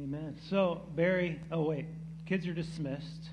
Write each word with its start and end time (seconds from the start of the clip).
Amen. 0.00 0.36
So, 0.48 0.82
Barry, 0.94 1.38
oh, 1.50 1.62
wait. 1.62 1.86
Kids 2.26 2.46
are 2.46 2.54
dismissed. 2.54 3.28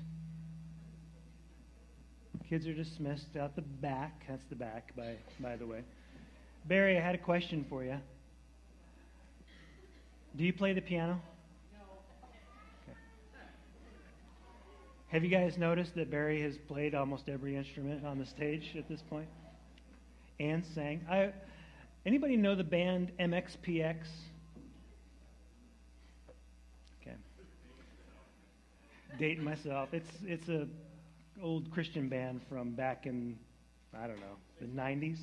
Kids 2.48 2.66
are 2.66 2.74
dismissed 2.74 3.36
out 3.38 3.56
the 3.56 3.62
back. 3.62 4.24
That's 4.28 4.44
the 4.50 4.56
back, 4.56 4.94
by, 4.94 5.16
by 5.40 5.56
the 5.56 5.66
way. 5.66 5.82
Barry, 6.66 6.98
I 6.98 7.00
had 7.00 7.14
a 7.14 7.18
question 7.18 7.64
for 7.68 7.82
you. 7.82 7.96
Do 10.36 10.44
you 10.44 10.52
play 10.52 10.74
the 10.74 10.82
piano? 10.82 11.20
No. 11.72 12.94
Have 15.08 15.24
you 15.24 15.30
guys 15.30 15.56
noticed 15.56 15.94
that 15.94 16.10
Barry 16.10 16.42
has 16.42 16.58
played 16.68 16.94
almost 16.94 17.28
every 17.28 17.56
instrument 17.56 18.04
on 18.04 18.18
the 18.18 18.26
stage 18.26 18.74
at 18.76 18.88
this 18.88 19.00
point? 19.00 19.28
And 20.38 20.64
sang. 20.74 21.06
I, 21.10 21.32
anybody 22.04 22.36
know 22.36 22.54
the 22.54 22.64
band 22.64 23.12
MXPX? 23.18 23.96
Dating 29.18 29.44
myself. 29.44 29.90
It's 29.92 30.10
it's 30.24 30.48
a 30.48 30.66
old 31.42 31.70
Christian 31.70 32.08
band 32.08 32.40
from 32.48 32.70
back 32.70 33.06
in 33.06 33.38
I 33.94 34.06
don't 34.06 34.20
know 34.20 34.36
the 34.60 34.66
'90s, 34.66 35.18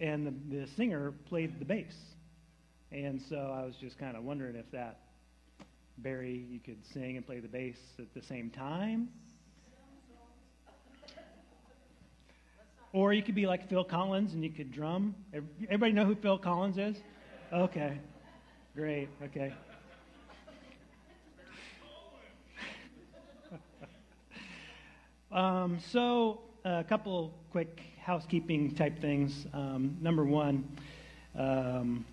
and 0.00 0.26
the, 0.26 0.56
the 0.56 0.66
singer 0.76 1.12
played 1.28 1.58
the 1.58 1.64
bass, 1.64 1.94
and 2.90 3.20
so 3.28 3.36
I 3.36 3.64
was 3.64 3.74
just 3.80 3.98
kind 3.98 4.16
of 4.16 4.24
wondering 4.24 4.56
if 4.56 4.70
that 4.72 5.00
Barry 5.98 6.46
you 6.50 6.60
could 6.60 6.84
sing 6.92 7.16
and 7.16 7.26
play 7.26 7.40
the 7.40 7.48
bass 7.48 7.76
at 7.98 8.12
the 8.14 8.22
same 8.22 8.50
time. 8.50 9.08
Or 12.92 13.14
you 13.14 13.22
could 13.22 13.34
be 13.34 13.46
like 13.46 13.70
Phil 13.70 13.84
Collins 13.84 14.34
and 14.34 14.44
you 14.44 14.50
could 14.50 14.70
drum. 14.70 15.14
Everybody 15.64 15.92
know 15.92 16.04
who 16.04 16.14
Phil 16.14 16.36
Collins 16.36 16.76
is? 16.76 16.96
Okay. 17.50 17.98
Great. 18.74 19.08
Okay. 19.24 19.52
Um, 25.32 25.78
so, 25.90 26.40
a 26.62 26.84
couple 26.84 27.32
quick 27.52 27.80
housekeeping 28.04 28.74
type 28.74 29.00
things. 29.00 29.46
Um, 29.54 29.96
number 30.02 30.26
one, 30.26 30.68
um, 31.38 32.04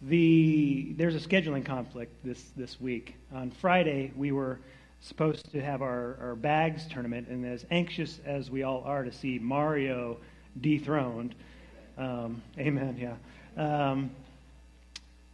the 0.00 0.94
there's 0.96 1.14
a 1.14 1.28
scheduling 1.28 1.62
conflict 1.62 2.12
this 2.24 2.42
this 2.56 2.80
week. 2.80 3.16
On 3.34 3.50
Friday, 3.50 4.12
we 4.16 4.32
were 4.32 4.60
supposed 5.02 5.52
to 5.52 5.60
have 5.60 5.82
our, 5.82 6.16
our 6.22 6.34
bags 6.34 6.86
tournament, 6.88 7.28
and 7.28 7.44
as 7.44 7.66
anxious 7.70 8.18
as 8.24 8.50
we 8.50 8.62
all 8.62 8.82
are 8.86 9.04
to 9.04 9.12
see 9.12 9.38
Mario 9.38 10.16
dethroned, 10.62 11.34
um, 11.98 12.40
amen. 12.58 12.96
Yeah. 12.98 13.16
Um, 13.62 14.10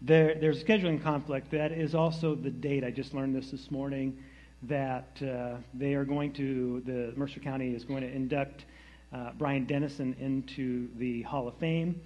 there, 0.03 0.35
there's 0.35 0.63
a 0.63 0.65
scheduling 0.65 1.01
conflict. 1.01 1.53
That 1.53 1.71
is 1.71 1.95
also 1.95 2.35
the 2.35 2.51
date. 2.51 2.83
I 2.83 2.91
just 2.91 3.15
learned 3.15 3.37
this 3.37 3.53
this 3.53 3.71
morning 3.71 4.19
that 4.63 5.09
uh, 5.23 5.57
they 5.75 5.95
are 5.95 6.05
going 6.05 6.33
to, 6.35 6.83
the 6.85 7.13
Mercer 7.17 7.41
County 7.41 7.75
is 7.75 7.85
going 7.85 8.03
to 8.03 8.11
induct 8.11 8.65
uh, 9.13 9.31
Brian 9.39 9.65
Dennison 9.65 10.15
into 10.21 10.89
the 10.99 11.23
Hall 11.23 11.49
of 11.49 11.57
Fame. 11.59 12.01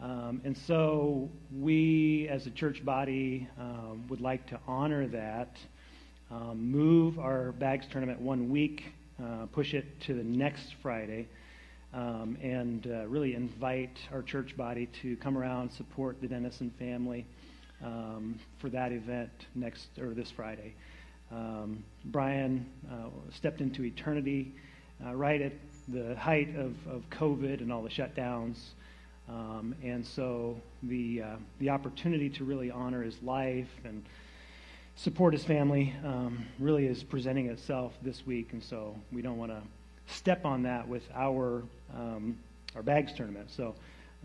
Um, 0.00 0.40
and 0.44 0.56
so 0.66 1.30
we, 1.56 2.28
as 2.28 2.46
a 2.46 2.50
church 2.50 2.84
body, 2.84 3.48
um, 3.58 4.04
would 4.08 4.20
like 4.20 4.48
to 4.48 4.58
honor 4.66 5.06
that, 5.08 5.56
um, 6.30 6.70
move 6.70 7.20
our 7.20 7.52
bags 7.52 7.86
tournament 7.92 8.20
one 8.20 8.50
week, 8.50 8.82
uh, 9.22 9.46
push 9.52 9.74
it 9.74 10.00
to 10.00 10.14
the 10.14 10.24
next 10.24 10.74
Friday, 10.82 11.28
um, 11.94 12.36
and 12.42 12.86
uh, 12.86 13.06
really 13.06 13.34
invite 13.34 13.96
our 14.12 14.22
church 14.22 14.56
body 14.56 14.88
to 15.02 15.16
come 15.18 15.38
around, 15.38 15.70
support 15.70 16.20
the 16.20 16.26
Dennison 16.26 16.72
family 16.78 17.24
um, 17.84 18.40
for 18.60 18.70
that 18.70 18.90
event 18.90 19.30
next 19.54 19.86
or 20.00 20.14
this 20.14 20.30
Friday. 20.34 20.74
Um, 21.32 21.82
Brian 22.06 22.66
uh, 22.90 23.08
stepped 23.32 23.60
into 23.60 23.84
eternity 23.84 24.52
uh, 25.04 25.14
right 25.14 25.40
at 25.40 25.52
the 25.88 26.14
height 26.16 26.54
of, 26.56 26.74
of 26.86 27.02
COVID 27.10 27.60
and 27.60 27.72
all 27.72 27.82
the 27.82 27.88
shutdowns. 27.88 28.58
Um, 29.28 29.74
and 29.82 30.06
so 30.06 30.60
the, 30.82 31.22
uh, 31.22 31.36
the 31.58 31.70
opportunity 31.70 32.28
to 32.30 32.44
really 32.44 32.70
honor 32.70 33.02
his 33.02 33.20
life 33.22 33.70
and 33.84 34.04
support 34.96 35.32
his 35.32 35.44
family 35.44 35.94
um, 36.04 36.44
really 36.58 36.86
is 36.86 37.02
presenting 37.02 37.46
itself 37.46 37.94
this 38.02 38.26
week. 38.26 38.52
And 38.52 38.62
so 38.62 38.94
we 39.10 39.22
don't 39.22 39.38
want 39.38 39.52
to 39.52 39.62
step 40.12 40.44
on 40.44 40.62
that 40.64 40.86
with 40.86 41.02
our, 41.14 41.62
um, 41.96 42.38
our 42.74 42.82
bags 42.82 43.12
tournament. 43.12 43.50
So 43.50 43.74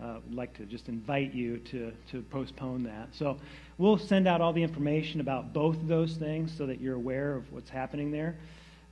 uh, 0.01 0.19
would 0.25 0.35
like 0.35 0.55
to 0.57 0.65
just 0.65 0.89
invite 0.89 1.33
you 1.33 1.57
to, 1.57 1.91
to 2.11 2.21
postpone 2.23 2.83
that. 2.83 3.09
So 3.13 3.37
we'll 3.77 3.97
send 3.97 4.27
out 4.27 4.41
all 4.41 4.53
the 4.53 4.63
information 4.63 5.21
about 5.21 5.53
both 5.53 5.75
of 5.75 5.87
those 5.87 6.15
things 6.17 6.51
so 6.57 6.65
that 6.65 6.79
you're 6.79 6.95
aware 6.95 7.35
of 7.35 7.51
what's 7.51 7.69
happening 7.69 8.11
there. 8.11 8.35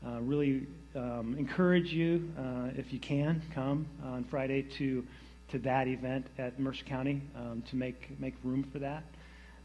Uh, 0.06 0.20
really 0.22 0.68
um, 0.96 1.36
encourage 1.38 1.92
you, 1.92 2.30
uh, 2.38 2.70
if 2.76 2.94
you 2.94 3.00
can, 3.00 3.42
come 3.54 3.88
on 4.04 4.24
Friday 4.24 4.62
to 4.62 5.06
to 5.52 5.60
that 5.60 5.88
event 5.88 6.26
at 6.38 6.60
Mercer 6.60 6.84
County 6.86 7.22
um, 7.36 7.64
to 7.70 7.76
make 7.76 8.20
make 8.20 8.34
room 8.44 8.64
for 8.72 8.80
that. 8.80 9.04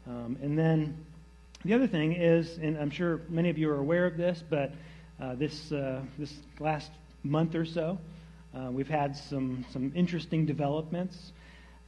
Um, 0.07 0.37
and 0.41 0.57
then 0.57 1.05
the 1.63 1.73
other 1.73 1.87
thing 1.87 2.13
is, 2.13 2.57
and 2.57 2.77
I'm 2.77 2.89
sure 2.89 3.21
many 3.29 3.49
of 3.49 3.57
you 3.57 3.69
are 3.69 3.77
aware 3.77 4.05
of 4.05 4.17
this, 4.17 4.43
but 4.49 4.71
uh, 5.21 5.35
this 5.35 5.71
uh, 5.71 6.01
this 6.17 6.33
last 6.59 6.91
month 7.23 7.55
or 7.55 7.65
so, 7.65 7.99
uh, 8.55 8.69
we've 8.71 8.89
had 8.89 9.15
some, 9.15 9.65
some 9.71 9.91
interesting 9.95 10.45
developments, 10.45 11.31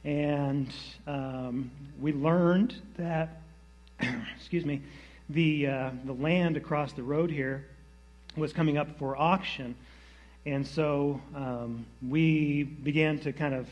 and 0.04 0.68
um, 1.06 1.70
we 2.00 2.12
learned 2.12 2.74
that, 2.96 3.40
excuse 4.36 4.64
me, 4.64 4.82
the, 5.30 5.66
uh, 5.66 5.90
the 6.04 6.12
land 6.12 6.56
across 6.56 6.92
the 6.92 7.02
road 7.02 7.30
here 7.30 7.66
was 8.36 8.52
coming 8.52 8.78
up 8.78 8.98
for 8.98 9.16
auction. 9.16 9.74
And 10.46 10.66
so 10.66 11.20
um, 11.34 11.86
we 12.06 12.64
began 12.64 13.18
to 13.20 13.32
kind 13.32 13.54
of 13.54 13.66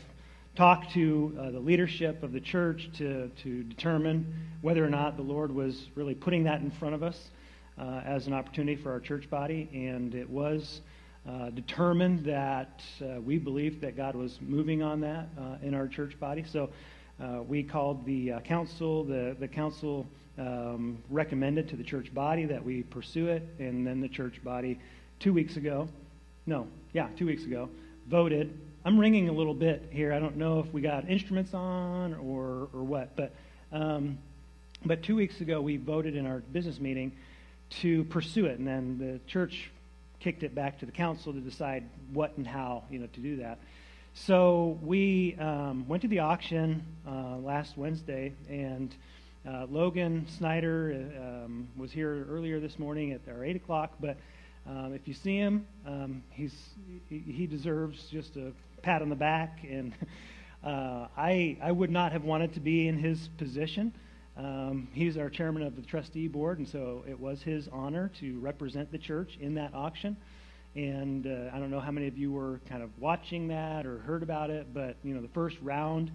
talk 0.55 0.89
to 0.91 1.35
uh, 1.39 1.51
the 1.51 1.59
leadership 1.59 2.23
of 2.23 2.31
the 2.31 2.39
church 2.39 2.89
to, 2.97 3.29
to 3.43 3.63
determine 3.63 4.33
whether 4.61 4.83
or 4.85 4.89
not 4.89 5.17
the 5.17 5.23
Lord 5.23 5.53
was 5.53 5.87
really 5.95 6.15
putting 6.15 6.43
that 6.43 6.61
in 6.61 6.71
front 6.71 6.95
of 6.95 7.03
us 7.03 7.29
uh, 7.77 8.01
as 8.05 8.27
an 8.27 8.33
opportunity 8.33 8.81
for 8.81 8.91
our 8.91 8.99
church 8.99 9.29
body. 9.29 9.69
And 9.73 10.13
it 10.15 10.29
was 10.29 10.81
uh, 11.27 11.49
determined 11.51 12.25
that 12.25 12.81
uh, 13.01 13.21
we 13.21 13.37
believed 13.37 13.81
that 13.81 13.95
God 13.95 14.15
was 14.15 14.39
moving 14.41 14.83
on 14.83 15.01
that 15.01 15.27
uh, 15.39 15.55
in 15.61 15.73
our 15.73 15.87
church 15.87 16.19
body. 16.19 16.43
So 16.43 16.69
uh, 17.21 17.41
we 17.43 17.63
called 17.63 18.05
the 18.05 18.33
council. 18.43 19.03
The, 19.03 19.35
the 19.39 19.47
council 19.47 20.05
um, 20.37 20.97
recommended 21.09 21.69
to 21.69 21.75
the 21.75 21.83
church 21.83 22.13
body 22.13 22.45
that 22.45 22.63
we 22.63 22.83
pursue 22.83 23.27
it, 23.27 23.43
and 23.59 23.85
then 23.85 24.01
the 24.01 24.09
church 24.09 24.43
body 24.43 24.79
two 25.19 25.33
weeks 25.33 25.57
ago, 25.57 25.87
no, 26.45 26.67
yeah, 26.91 27.07
two 27.17 27.25
weeks 27.25 27.45
ago, 27.45 27.69
voted. 28.07 28.57
I'm 28.83 28.99
ringing 28.99 29.29
a 29.29 29.31
little 29.31 29.53
bit 29.53 29.87
here. 29.91 30.11
I 30.11 30.19
don't 30.19 30.35
know 30.35 30.59
if 30.59 30.73
we 30.73 30.81
got 30.81 31.07
instruments 31.09 31.53
on 31.53 32.15
or, 32.15 32.67
or 32.73 32.83
what, 32.83 33.15
but, 33.15 33.33
um, 33.71 34.17
but 34.83 35.03
two 35.03 35.15
weeks 35.15 35.39
ago 35.39 35.61
we 35.61 35.77
voted 35.77 36.15
in 36.15 36.25
our 36.25 36.39
business 36.39 36.79
meeting 36.79 37.13
to 37.81 38.03
pursue 38.05 38.45
it, 38.47 38.59
and 38.59 38.67
then 38.67 38.97
the 38.97 39.19
church 39.31 39.71
kicked 40.23 40.43
it 40.43 40.55
back 40.55 40.79
to 40.79 40.85
the 40.85 40.91
council 40.91 41.33
to 41.33 41.41
decide 41.41 41.83
what 42.13 42.37
and 42.37 42.47
how 42.47 42.85
you 42.89 42.97
know 42.97 43.07
to 43.07 43.19
do 43.19 43.35
that. 43.37 43.59
So 44.13 44.79
we 44.81 45.35
um, 45.37 45.85
went 45.87 46.01
to 46.03 46.07
the 46.07 46.19
auction 46.19 46.85
uh, 47.05 47.37
last 47.37 47.77
Wednesday, 47.77 48.33
and 48.47 48.95
uh, 49.45 49.65
Logan 49.69 50.25
Snyder 50.37 51.11
um, 51.19 51.67
was 51.75 51.91
here 51.91 52.25
earlier 52.29 52.61
this 52.61 52.79
morning 52.79 53.11
at 53.11 53.21
our 53.27 53.43
eight 53.43 53.57
o'clock. 53.57 53.95
But 53.99 54.15
um, 54.65 54.93
if 54.93 55.09
you 55.09 55.13
see 55.13 55.35
him, 55.35 55.67
um, 55.85 56.23
he's 56.29 56.55
he 57.09 57.45
deserves 57.45 58.05
just 58.05 58.37
a 58.37 58.53
pat 58.81 59.01
on 59.01 59.09
the 59.09 59.15
back, 59.15 59.59
and 59.69 59.91
uh, 60.63 61.07
I 61.17 61.57
I 61.61 61.73
would 61.73 61.91
not 61.91 62.13
have 62.13 62.23
wanted 62.23 62.53
to 62.53 62.61
be 62.61 62.87
in 62.87 62.97
his 62.97 63.27
position. 63.37 63.93
Um, 64.35 64.87
he's 64.93 65.17
our 65.17 65.29
chairman 65.29 65.61
of 65.63 65.75
the 65.75 65.81
trustee 65.83 66.27
board, 66.27 66.57
and 66.57 66.67
so 66.67 67.03
it 67.07 67.19
was 67.19 67.41
his 67.41 67.67
honor 67.67 68.11
to 68.19 68.39
represent 68.39 68.91
the 68.91 68.97
church 68.97 69.37
in 69.39 69.53
that 69.55 69.73
auction. 69.73 70.17
And 70.75 71.27
uh, 71.27 71.51
I 71.53 71.59
don't 71.59 71.69
know 71.69 71.79
how 71.79 71.91
many 71.91 72.07
of 72.07 72.17
you 72.17 72.31
were 72.31 72.59
kind 72.67 72.81
of 72.81 72.89
watching 72.99 73.47
that 73.49 73.85
or 73.85 73.99
heard 73.99 74.23
about 74.23 74.49
it, 74.49 74.73
but 74.73 74.95
you 75.03 75.13
know, 75.13 75.21
the 75.21 75.27
first 75.27 75.57
round, 75.61 76.11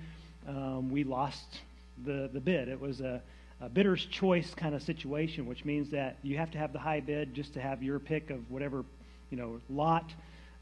um, 0.48 0.90
we 0.90 1.04
lost 1.04 1.60
the 2.04 2.28
the 2.32 2.40
bid. 2.40 2.68
It 2.68 2.80
was 2.80 3.00
a, 3.00 3.22
a 3.60 3.68
bidder's 3.68 4.04
choice 4.06 4.52
kind 4.54 4.74
of 4.74 4.82
situation, 4.82 5.46
which 5.46 5.64
means 5.64 5.90
that 5.90 6.16
you 6.24 6.36
have 6.38 6.50
to 6.52 6.58
have 6.58 6.72
the 6.72 6.78
high 6.80 7.00
bid 7.00 7.34
just 7.34 7.54
to 7.54 7.60
have 7.60 7.84
your 7.84 8.00
pick 8.00 8.30
of 8.30 8.50
whatever 8.50 8.84
you 9.30 9.36
know 9.36 9.60
lot 9.70 10.12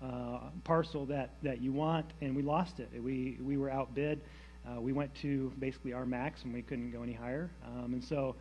uh, 0.02 0.40
parcel 0.64 1.06
that 1.06 1.30
that 1.42 1.62
you 1.62 1.72
want, 1.72 2.04
and 2.20 2.36
we 2.36 2.42
lost 2.42 2.80
it. 2.80 2.90
We 3.02 3.38
we 3.42 3.56
were 3.56 3.70
outbid. 3.70 4.20
Uh, 4.66 4.80
we 4.80 4.92
went 4.92 5.14
to 5.22 5.52
basically 5.58 5.92
our 5.92 6.04
max 6.04 6.42
and 6.42 6.52
we 6.52 6.62
couldn't 6.62 6.90
go 6.90 7.02
any 7.02 7.12
higher. 7.12 7.50
Um, 7.64 7.92
and 7.94 8.04
so 8.04 8.34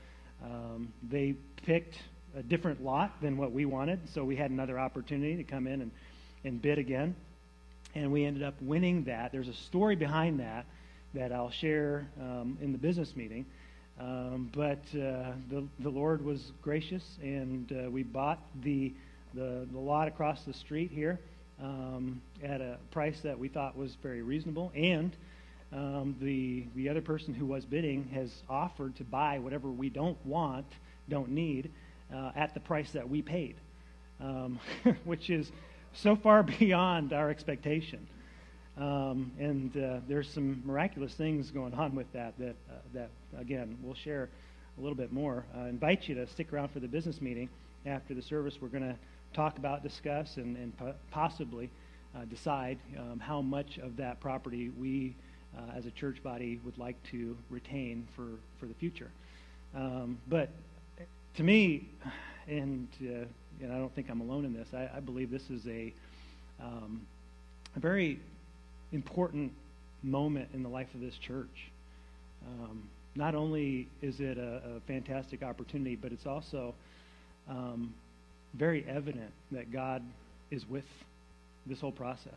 um, 0.44 0.92
they 1.10 1.36
picked 1.66 1.96
a 2.36 2.44
different 2.44 2.84
lot 2.84 3.22
than 3.22 3.38
what 3.38 3.52
we 3.52 3.66
wanted. 3.66 4.00
So 4.14 4.24
we 4.24 4.36
had 4.36 4.52
another 4.52 4.80
opportunity 4.80 5.38
to 5.38 5.44
come 5.44 5.68
in 5.68 5.82
and, 5.82 5.92
and 6.44 6.62
bid 6.62 6.78
again. 6.78 7.16
And 7.94 8.12
we 8.12 8.26
ended 8.26 8.44
up 8.44 8.56
winning 8.62 9.06
that. 9.06 9.32
There's 9.32 9.48
a 9.48 9.54
story 9.54 9.96
behind 9.96 10.40
that 10.40 10.66
that 11.14 11.32
I'll 11.32 11.52
share 11.52 12.08
um, 12.20 12.58
in 12.62 12.72
the 12.72 12.78
business 12.78 13.16
meeting. 13.16 13.46
Um, 14.00 14.50
but 14.54 14.84
uh, 14.94 15.32
the, 15.50 15.66
the 15.80 15.90
Lord 15.90 16.24
was 16.24 16.52
gracious, 16.62 17.18
and 17.22 17.72
uh, 17.72 17.90
we 17.90 18.04
bought 18.04 18.40
the, 18.62 18.94
the, 19.34 19.66
the, 19.72 19.80
lot 19.80 20.10
across 20.10 20.44
the 20.44 20.54
street 20.54 20.92
here 20.92 21.18
um, 21.64 22.22
at 22.44 22.60
a 22.60 22.78
price 22.92 23.22
that 23.22 23.40
we 23.40 23.48
thought 23.48 23.78
was 23.78 23.96
very 24.04 24.22
reasonable. 24.22 24.74
And 24.76 25.16
um, 25.76 26.16
the, 26.22 26.66
the 26.76 26.90
other 26.90 27.02
person 27.02 27.34
who 27.34 27.46
was 27.46 27.66
bidding 27.66 28.08
has 28.14 28.32
offered 28.50 28.96
to 28.96 29.04
buy 29.04 29.40
whatever 29.40 29.70
we 29.70 29.90
don't 29.90 30.18
want, 30.26 30.66
don't 31.10 31.30
need, 31.30 31.70
uh, 32.14 32.32
at 32.36 32.54
the 32.54 32.60
price 32.60 32.90
that 32.94 33.10
we 33.10 33.22
paid, 33.22 33.56
um, 34.22 34.60
which 35.04 35.30
is 35.30 35.52
so 35.94 36.16
far 36.16 36.44
beyond 36.60 37.14
our 37.14 37.30
expectation. 37.30 38.08
Um, 38.78 39.32
and 39.40 39.76
uh, 39.78 40.00
there's 40.08 40.30
some 40.30 40.62
miraculous 40.66 41.14
things 41.14 41.50
going 41.52 41.74
on 41.74 41.96
with 41.96 42.12
that 42.14 42.38
that, 42.40 42.56
uh, 42.70 42.74
that 42.94 43.10
again, 43.38 43.78
we'll 43.82 43.96
share 43.96 44.30
a 44.78 44.82
little 44.82 44.96
bit 44.96 45.14
more. 45.14 45.46
I 45.56 45.70
invite 45.70 46.08
you 46.08 46.16
to 46.16 46.28
stick 46.28 46.52
around 46.52 46.72
for 46.72 46.80
the 46.80 46.88
business 46.88 47.22
meeting 47.22 47.50
after 47.86 48.14
the 48.14 48.22
service. 48.22 48.56
We're 48.62 48.68
going 48.68 48.84
to 48.84 48.98
talk 49.34 49.58
about, 49.58 49.84
discuss, 49.84 50.36
and, 50.38 50.58
and 50.58 50.78
po- 50.78 50.96
possibly 51.12 51.70
uh, 52.16 52.26
decide 52.26 52.78
um, 52.98 53.20
how 53.20 53.42
much 53.42 53.78
of 53.78 53.96
that 53.98 54.20
property 54.20 54.72
we, 54.78 55.16
as 55.76 55.86
a 55.86 55.92
church 55.92 56.22
body, 56.24 56.60
would 56.64 56.78
like 56.78 56.96
to 57.12 57.38
retain 57.50 58.08
for, 58.16 58.28
for 58.60 58.66
the 58.66 58.74
future. 58.76 59.10
Um, 59.76 60.18
but 60.28 60.50
to 61.36 61.44
me, 61.44 61.90
and, 62.48 62.88
uh, 63.02 63.26
and 63.62 63.74
I 63.74 63.78
don't 63.78 63.94
think 63.94 64.10
I'm 64.10 64.22
alone 64.22 64.46
in 64.46 64.54
this, 64.54 64.68
I, 64.74 64.90
I 64.96 65.00
believe 65.00 65.32
this 65.32 65.50
is 65.50 65.66
a, 65.68 65.94
um, 66.62 67.06
a 67.76 67.80
very 67.80 68.20
important 68.92 69.52
moment 70.04 70.50
in 70.54 70.64
the 70.64 70.70
life 70.70 70.88
of 70.94 71.02
this 71.02 71.16
church. 71.18 71.72
Um, 72.48 72.84
not 73.16 73.34
only 73.34 73.88
is 74.02 74.20
it 74.20 74.38
a, 74.38 74.62
a, 74.76 74.80
fantastic 74.88 75.42
opportunity, 75.42 75.96
but 75.96 76.12
it's 76.12 76.26
also 76.26 76.76
um, 77.50 77.94
very 78.54 78.86
evident 78.88 79.32
that 79.52 79.72
God 79.72 80.04
is 80.52 80.68
with 80.70 80.84
this 81.66 81.80
whole 81.80 81.92
process 81.92 82.34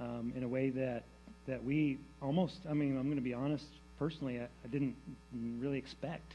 um, 0.00 0.32
in 0.36 0.42
a 0.42 0.48
way 0.48 0.70
that 0.70 1.04
that 1.46 1.62
we 1.62 1.98
almost. 2.22 2.58
I 2.68 2.74
mean, 2.74 2.96
I'm 2.96 3.04
going 3.04 3.16
to 3.16 3.22
be 3.22 3.34
honest. 3.34 3.66
Personally, 3.98 4.40
I, 4.40 4.44
I 4.44 4.68
didn't 4.70 4.96
really 5.60 5.78
expect. 5.78 6.34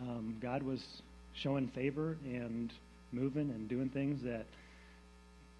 Um, 0.00 0.36
God 0.40 0.62
was 0.62 1.02
showing 1.34 1.68
favor 1.68 2.16
and 2.24 2.72
moving 3.12 3.50
and 3.50 3.68
doing 3.68 3.88
things 3.88 4.22
that 4.22 4.46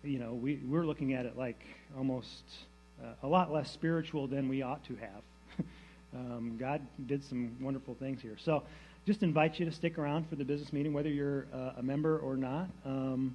you 0.05 0.19
know, 0.19 0.32
we, 0.32 0.56
we're 0.69 0.84
looking 0.84 1.14
at 1.14 1.26
it 1.26 1.37
like 1.38 1.61
almost 1.96 2.43
uh, 3.02 3.12
a 3.23 3.26
lot 3.26 3.52
less 3.52 3.70
spiritual 3.70 4.26
than 4.26 4.49
we 4.49 4.62
ought 4.62 4.84
to 4.84 4.96
have. 4.96 5.67
um, 6.14 6.56
God 6.58 6.81
did 7.06 7.25
some 7.25 7.56
wonderful 7.61 7.94
things 7.94 8.20
here. 8.20 8.37
So 8.44 8.62
just 9.06 9.23
invite 9.23 9.58
you 9.58 9.67
to 9.67 9.73
stick 9.73 9.99
around 9.99 10.29
for 10.29 10.37
the 10.37 10.44
business 10.44 10.73
meeting, 10.73 10.93
whether 10.93 11.08
you're 11.08 11.46
uh, 11.55 11.73
a 11.79 11.82
member 11.82 12.19
or 12.19 12.37
not. 12.37 12.69
Um, 12.84 13.34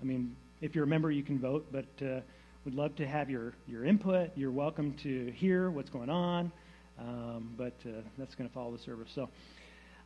I 0.00 0.04
mean, 0.04 0.34
if 0.60 0.74
you're 0.74 0.84
a 0.84 0.88
member, 0.88 1.10
you 1.10 1.22
can 1.22 1.38
vote, 1.38 1.66
but 1.72 2.06
uh, 2.06 2.20
we'd 2.64 2.74
love 2.74 2.96
to 2.96 3.06
have 3.06 3.28
your, 3.28 3.52
your 3.68 3.84
input. 3.84 4.30
You're 4.36 4.50
welcome 4.50 4.94
to 5.02 5.30
hear 5.32 5.70
what's 5.70 5.90
going 5.90 6.08
on, 6.08 6.50
um, 6.98 7.50
but 7.58 7.74
uh, 7.84 7.90
that's 8.16 8.34
going 8.34 8.48
to 8.48 8.54
follow 8.54 8.72
the 8.72 8.78
service. 8.78 9.10
So 9.14 9.28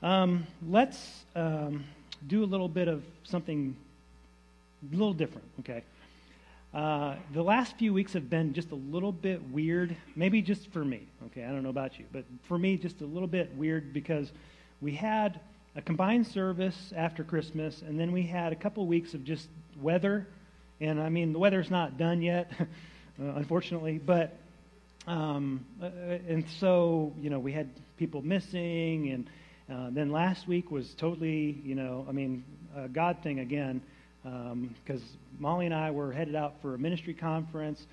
um, 0.03 0.45
let's 0.69 1.25
um, 1.37 1.85
do 2.27 2.43
a 2.43 2.47
little 2.47 2.69
bit 2.69 2.89
of 2.89 3.05
something 3.23 3.77
a 4.83 4.93
little 4.93 5.13
different, 5.13 5.47
okay? 5.61 5.85
Uh, 6.75 7.15
the 7.33 7.43
last 7.43 7.77
few 7.79 7.93
weeks 7.93 8.13
have 8.13 8.29
been 8.29 8.53
just 8.53 8.73
a 8.73 8.77
little 8.77 9.13
bit 9.13 9.41
weird, 9.51 9.97
maybe 10.17 10.43
just 10.43 10.69
for 10.73 10.85
me. 10.85 11.07
Okay, 11.27 11.45
I 11.45 11.51
don't 11.51 11.63
know 11.63 11.71
about 11.71 11.99
you, 11.99 12.07
but 12.13 12.25
for 12.49 12.59
me, 12.59 12.77
just 12.77 13.01
a 13.03 13.07
little 13.07 13.29
bit 13.29 13.55
weird 13.55 13.93
because 13.93 14.33
we 14.81 14.93
had 14.93 15.39
a 15.77 15.83
combined 15.83 16.27
service 16.27 16.93
after 16.97 17.23
Christmas, 17.23 17.83
and 17.83 17.99
then 17.99 18.11
we 18.11 18.25
had 18.25 18.53
a 18.53 18.57
couple 18.57 18.85
weeks 18.85 19.15
of 19.15 19.23
just 19.23 19.47
weather. 19.81 20.27
And 20.81 21.01
I 21.01 21.09
mean, 21.09 21.33
the 21.33 21.39
weather's 21.39 21.71
not 21.71 21.99
done 21.99 22.23
yet, 22.23 22.51
uh, 22.61 22.65
unfortunately, 23.19 23.99
but 23.99 24.37
um, 25.07 25.65
uh, 25.83 25.87
and 25.87 26.45
so 26.61 27.13
you 27.21 27.31
know 27.31 27.39
we 27.39 27.53
had 27.53 27.69
people 27.97 28.23
missing, 28.23 29.11
and 29.11 29.31
uh, 29.71 29.91
then 29.91 30.11
last 30.13 30.47
week 30.47 30.71
was 30.71 30.95
totally 30.95 31.61
you 31.65 31.75
know 31.75 32.07
I 32.09 32.13
mean 32.13 32.45
a 32.77 32.89
God 32.89 33.19
thing 33.23 33.41
again 33.41 33.83
because 34.23 35.03
um, 35.03 35.19
Molly 35.39 35.67
and 35.67 35.75
I 35.75 35.91
were 35.91 36.13
headed 36.13 36.35
out 36.35 36.55
for 36.63 36.75
a 36.75 36.79
ministry 36.79 37.15
conference. 37.15 37.87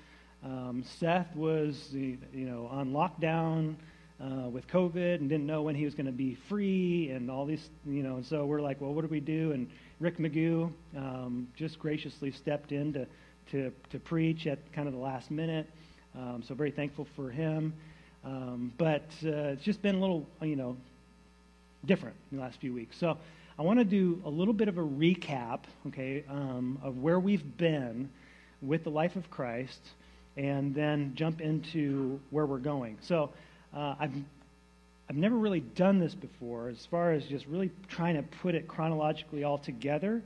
Um, 0.44 0.84
Seth 0.98 1.34
was, 1.34 1.88
you 1.92 2.18
know, 2.32 2.68
on 2.70 2.92
lockdown 2.92 3.74
uh, 4.20 4.48
with 4.48 4.66
COVID 4.68 5.16
and 5.16 5.28
didn't 5.28 5.46
know 5.46 5.62
when 5.62 5.74
he 5.74 5.84
was 5.84 5.94
going 5.94 6.06
to 6.06 6.12
be 6.12 6.36
free 6.48 7.10
and 7.10 7.30
all 7.30 7.46
these, 7.46 7.68
you 7.86 8.02
know. 8.02 8.16
And 8.16 8.26
so 8.26 8.44
we're 8.44 8.60
like, 8.60 8.80
well, 8.80 8.92
what 8.92 9.02
do 9.02 9.08
we 9.08 9.20
do? 9.20 9.52
And 9.52 9.68
Rick 9.98 10.18
Magoo 10.18 10.70
um, 10.96 11.48
just 11.56 11.78
graciously 11.78 12.30
stepped 12.30 12.72
in 12.72 12.92
to, 12.92 13.06
to, 13.52 13.72
to 13.90 13.98
preach 13.98 14.46
at 14.46 14.58
kind 14.72 14.88
of 14.88 14.94
the 14.94 15.00
last 15.00 15.30
minute. 15.30 15.68
Um, 16.14 16.42
so 16.46 16.54
very 16.54 16.70
thankful 16.70 17.06
for 17.16 17.30
him. 17.30 17.72
Um, 18.24 18.72
but 18.76 19.08
uh, 19.24 19.54
it's 19.54 19.64
just 19.64 19.80
been 19.82 19.94
a 19.94 20.00
little, 20.00 20.26
you 20.42 20.56
know, 20.56 20.76
different 21.84 22.16
in 22.30 22.38
the 22.38 22.42
last 22.42 22.60
few 22.60 22.74
weeks. 22.74 22.98
So 22.98 23.16
I 23.58 23.62
want 23.62 23.78
to 23.78 23.84
do 23.84 24.20
a 24.24 24.28
little 24.28 24.54
bit 24.54 24.68
of 24.68 24.76
a 24.76 24.82
recap, 24.82 25.60
okay, 25.86 26.24
um, 26.28 26.78
of 26.82 26.98
where 26.98 27.20
we've 27.20 27.56
been 27.56 28.10
with 28.60 28.84
the 28.84 28.90
life 28.90 29.16
of 29.16 29.30
Christ, 29.30 29.80
and 30.36 30.74
then 30.74 31.12
jump 31.14 31.40
into 31.40 32.20
where 32.30 32.44
we're 32.44 32.58
going. 32.58 32.98
So 33.00 33.30
uh, 33.74 33.94
I've 33.98 34.12
I've 35.08 35.16
never 35.16 35.36
really 35.36 35.60
done 35.60 35.98
this 35.98 36.14
before, 36.14 36.68
as 36.68 36.84
far 36.86 37.12
as 37.12 37.24
just 37.26 37.46
really 37.46 37.70
trying 37.88 38.16
to 38.16 38.22
put 38.22 38.54
it 38.54 38.66
chronologically 38.66 39.44
all 39.44 39.58
together, 39.58 40.22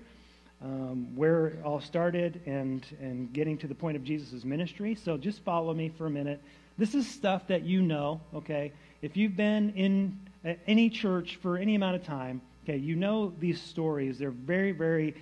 um, 0.63 1.15
where 1.15 1.49
it 1.49 1.65
all 1.65 1.81
started, 1.81 2.41
and 2.47 2.85
and 3.01 3.33
getting 3.33 3.59
to 3.59 3.67
the 3.67 3.75
point 3.75 3.97
of 3.97 4.05
Jesus' 4.05 4.45
ministry. 4.45 4.95
So 4.95 5.17
just 5.17 5.41
follow 5.45 5.75
me 5.75 5.91
for 5.97 6.07
a 6.07 6.11
minute. 6.11 6.41
This 6.79 6.95
is 6.95 7.07
stuff 7.07 7.47
that 7.49 7.63
you 7.63 7.83
know, 7.83 8.21
okay? 8.35 8.73
If 9.03 9.17
you've 9.17 9.37
been 9.37 9.71
in 9.75 10.19
any 10.67 10.89
church 10.89 11.37
for 11.43 11.59
any 11.59 11.75
amount 11.75 11.97
of 11.97 12.05
time, 12.05 12.41
Okay, 12.65 12.77
you 12.77 12.95
know 12.95 13.33
these 13.41 13.61
stories. 13.61 14.19
They're 14.19 14.31
very, 14.31 14.73
very 14.73 15.15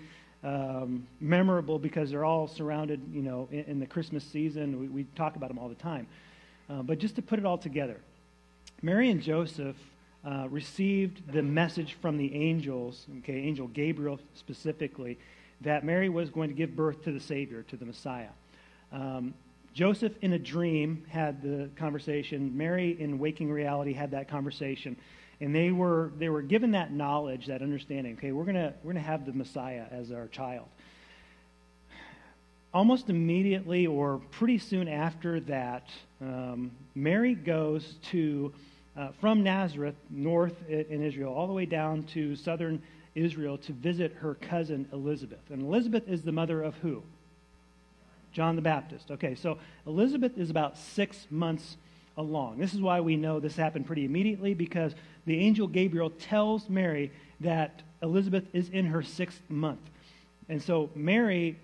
um, 0.43 1.07
memorable 1.21 1.79
because 1.79 2.11
they're 2.11 2.25
all 2.25 2.49
surrounded, 2.49 3.01
you 3.13 3.23
know, 3.23 3.49
in, 3.51 3.65
in 3.65 3.81
the 3.81 3.87
Christmas 3.87 4.25
season. 4.25 4.81
We, 4.81 4.89
we, 4.89 5.05
talk 5.17 5.37
about 5.37 5.49
them 5.49 5.59
all 5.59 5.69
the 5.69 5.75
time. 5.77 6.07
Uh, 6.69 6.83
but 6.83 6.99
just 6.99 7.17
to 7.17 7.23
put 7.23 7.39
it 7.39 7.47
all 7.47 7.57
together, 7.57 8.01
Mary 8.83 9.11
and 9.11 9.21
Joseph 9.21 9.77
uh, 10.25 10.47
received 10.49 11.33
the 11.33 11.43
message 11.43 11.95
from 11.95 12.17
the 12.17 12.35
angels, 12.35 13.07
okay, 13.19 13.37
angel 13.37 13.69
Gabriel 13.69 14.21
specifically, 14.35 15.19
that 15.61 15.85
Mary 15.85 16.09
was 16.09 16.31
going 16.31 16.49
to 16.49 16.55
give 16.55 16.77
birth 16.77 17.03
to 17.05 17.13
the 17.13 17.21
Savior, 17.21 17.63
to 17.65 17.77
the 17.77 17.85
Messiah. 17.85 18.29
Um, 18.93 19.35
Joseph, 19.75 20.13
in 20.23 20.33
a 20.33 20.39
dream, 20.39 21.05
had 21.09 21.43
the 21.43 21.71
conversation. 21.77 22.57
Mary, 22.57 22.97
in 23.01 23.19
waking 23.19 23.51
reality, 23.51 23.93
had 23.93 24.13
that 24.13 24.29
conversation 24.29 24.97
and 25.41 25.55
they 25.55 25.71
were 25.71 26.13
they 26.19 26.29
were 26.29 26.43
given 26.43 26.73
that 26.73 26.93
knowledge, 26.93 27.47
that 27.47 27.63
understanding. 27.63 28.15
Okay, 28.15 28.33
we're 28.33 28.45
gonna 28.45 28.75
we're 28.83 28.93
gonna 28.93 29.05
have 29.05 29.25
the 29.25 29.33
Messiah 29.33 29.85
as 29.91 30.11
our 30.11 30.29
child. 30.29 30.67
Almost 32.75 33.09
immediately, 33.09 33.87
or 33.87 34.21
pretty 34.31 34.59
soon 34.59 34.89
after 34.89 35.41
that, 35.41 35.89
um, 36.21 36.71
Mary 36.95 37.35
goes 37.35 37.97
to 38.11 38.53
uh, 38.97 39.09
from 39.21 39.43
Nazareth, 39.43 39.95
north 40.11 40.55
in 40.69 41.03
Israel, 41.03 41.33
all 41.33 41.47
the 41.47 41.53
way 41.53 41.67
down 41.67 42.03
to 42.03 42.35
southern 42.37 42.83
Israel 43.15 43.57
to 43.59 43.73
visit 43.73 44.13
her 44.21 44.35
cousin 44.35 44.89
Elizabeth. 44.93 45.39
And 45.51 45.63
Elizabeth 45.63 46.09
is 46.09 46.23
the 46.23 46.33
mother 46.33 46.63
of 46.63 46.75
who? 46.77 47.03
John 48.33 48.57
the 48.57 48.63
Baptist. 48.63 49.11
Okay, 49.11 49.35
so 49.35 49.59
Elizabeth 49.87 50.37
is 50.37 50.51
about 50.51 50.77
six 50.77 51.27
months 51.31 51.77
along. 52.17 52.59
This 52.59 52.75
is 52.75 52.81
why 52.81 53.01
we 53.01 53.17
know 53.17 53.41
this 53.41 53.57
happened 53.57 53.87
pretty 53.87 54.05
immediately 54.05 54.53
because 54.53 54.95
the 55.25 55.39
angel 55.39 55.67
Gabriel 55.67 56.11
tells 56.11 56.69
Mary 56.69 57.13
that 57.41 57.83
Elizabeth 58.03 58.45
is 58.53 58.69
in 58.69 58.87
her 58.87 59.03
sixth 59.03 59.41
month. 59.49 59.81
And 60.49 60.63
so 60.63 60.91
Mary, 60.95 61.57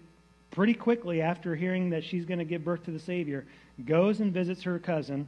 pretty 0.54 0.72
quickly 0.74 1.20
after 1.20 1.56
hearing 1.56 1.90
that 1.90 2.04
she's 2.04 2.24
going 2.24 2.38
to 2.38 2.44
give 2.44 2.64
birth 2.64 2.84
to 2.84 2.92
the 2.92 2.98
Savior, 2.98 3.44
goes 3.84 4.20
and 4.20 4.32
visits 4.32 4.62
her 4.62 4.78
cousin 4.78 5.26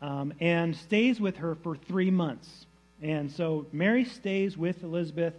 um, 0.00 0.32
and 0.40 0.74
stays 0.74 1.20
with 1.20 1.36
her 1.38 1.56
for 1.56 1.76
three 1.76 2.10
months. 2.10 2.66
And 3.02 3.30
so 3.30 3.66
Mary 3.72 4.04
stays 4.04 4.56
with 4.56 4.84
Elizabeth. 4.84 5.34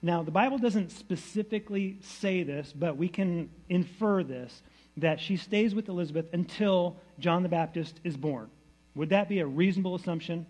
Now, 0.00 0.22
the 0.22 0.30
Bible 0.30 0.58
doesn't 0.58 0.92
specifically 0.92 1.98
say 2.02 2.44
this, 2.44 2.72
but 2.72 2.96
we 2.96 3.08
can 3.08 3.50
infer 3.68 4.22
this 4.22 4.62
that 4.98 5.20
she 5.20 5.36
stays 5.36 5.74
with 5.74 5.88
Elizabeth 5.88 6.26
until 6.32 6.96
John 7.18 7.42
the 7.42 7.48
Baptist 7.48 7.98
is 8.04 8.16
born. 8.16 8.48
Would 8.94 9.08
that 9.08 9.28
be 9.28 9.40
a 9.40 9.46
reasonable 9.46 9.94
assumption? 9.94 10.46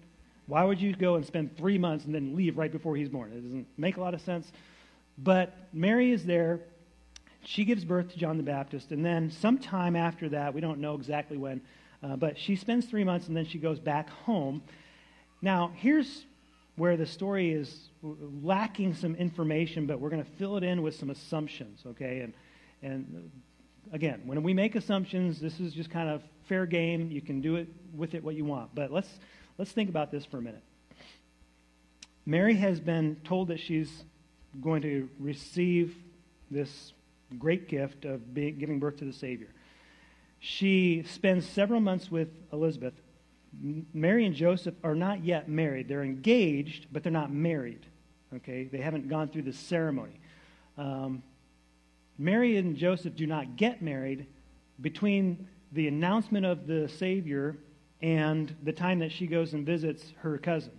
Why 0.47 0.65
would 0.65 0.81
you 0.81 0.95
go 0.95 1.15
and 1.15 1.25
spend 1.25 1.57
three 1.57 1.79
months 1.79 2.05
and 2.05 2.15
then 2.15 2.35
leave 2.35 2.59
right 2.59 2.73
before 2.73 2.97
he's 2.97 3.09
born? 3.09 3.33
It 3.33 3.43
doesn't 3.43 3.67
make 3.79 3.97
a 3.97 4.01
lot 4.01 4.15
of 4.15 4.21
sense. 4.21 4.51
But 5.17 5.57
Mary 5.73 6.11
is 6.11 6.25
there. 6.25 6.61
She 7.45 7.65
gives 7.65 7.85
birth 7.85 8.13
to 8.13 8.19
John 8.19 8.37
the 8.37 8.43
Baptist. 8.43 8.93
And 8.93 9.05
then 9.05 9.31
sometime 9.31 9.97
after 9.97 10.29
that, 10.31 10.55
we 10.55 10.61
don't 10.61 10.79
know 10.79 10.95
exactly 10.95 11.37
when, 11.37 11.61
uh, 12.03 12.17
but 12.17 12.39
she 12.39 12.57
spends 12.57 12.87
three 12.87 13.05
months 13.05 13.29
and 13.29 13.37
then 13.37 13.47
she 13.47 13.59
goes 13.59 13.79
back 13.79 14.09
home. 14.11 14.63
Now, 15.41 15.73
here's 15.77 16.25
where 16.77 16.97
the 16.97 17.07
story 17.07 17.53
is 17.53 17.89
lacking 18.03 18.95
some 18.95 19.15
information, 19.17 19.87
but 19.87 20.01
we're 20.01 20.11
going 20.11 20.25
to 20.25 20.31
fill 20.33 20.57
it 20.57 20.65
in 20.65 20.83
with 20.83 20.95
some 20.95 21.11
assumptions, 21.11 21.83
okay? 21.87 22.21
And, 22.21 22.33
and 22.83 23.31
again, 23.93 24.23
when 24.25 24.43
we 24.43 24.55
make 24.55 24.75
assumptions, 24.75 25.41
this 25.41 25.61
is 25.61 25.75
just 25.75 25.91
kind 25.91 26.09
of 26.09 26.23
fair 26.49 26.65
game. 26.65 27.11
You 27.11 27.21
can 27.21 27.41
do 27.41 27.57
it 27.57 27.69
with 27.95 28.15
it 28.15 28.23
what 28.25 28.37
you 28.37 28.45
want. 28.45 28.75
But 28.75 28.93
let's, 28.93 29.09
let's 29.59 29.73
think 29.73 29.91
about 29.91 30.11
this 30.11 30.25
for 30.25 30.39
a 30.39 30.43
minute. 30.43 30.63
Mary 32.25 32.55
has 32.55 32.79
been 32.79 33.17
told 33.25 33.49
that 33.49 33.59
she's 33.59 34.05
going 34.61 34.83
to 34.83 35.09
receive 35.19 35.97
this 36.51 36.93
great 37.33 37.69
gift 37.69 38.05
of 38.05 38.35
being, 38.35 38.59
giving 38.59 38.79
birth 38.79 38.97
to 38.99 39.05
the 39.05 39.13
Savior. 39.13 39.49
She 40.39 41.05
spends 41.05 41.49
several 41.49 41.81
months 41.81 42.11
with 42.11 42.29
Elizabeth. 42.53 42.95
Mary 43.95 44.27
and 44.27 44.35
Joseph 44.35 44.75
are 44.83 44.95
not 44.95 45.25
yet 45.25 45.49
married. 45.49 45.89
They're 45.89 46.03
engaged, 46.03 46.87
but 46.93 47.03
they're 47.03 47.13
not 47.13 47.33
married. 47.33 47.87
Okay? 48.35 48.65
They 48.65 48.79
haven't 48.79 49.09
gone 49.09 49.29
through 49.29 49.43
the 49.43 49.53
ceremony. 49.53 50.19
Um, 50.77 51.23
Mary 52.19 52.57
and 52.57 52.77
Joseph 52.77 53.15
do 53.15 53.27
not 53.27 53.57
get 53.57 53.83
married 53.83 54.27
between 54.81 55.49
the 55.73 55.89
announcement 55.89 56.45
of 56.45 56.67
the 56.67 56.89
Savior 56.89 57.57
and 58.01 58.55
the 58.65 58.73
time 58.73 58.99
that 58.99 59.13
she 59.13 59.27
goes 59.27 59.53
and 59.53 59.65
visits 59.65 60.13
her 60.19 60.39
cousin. 60.39 60.73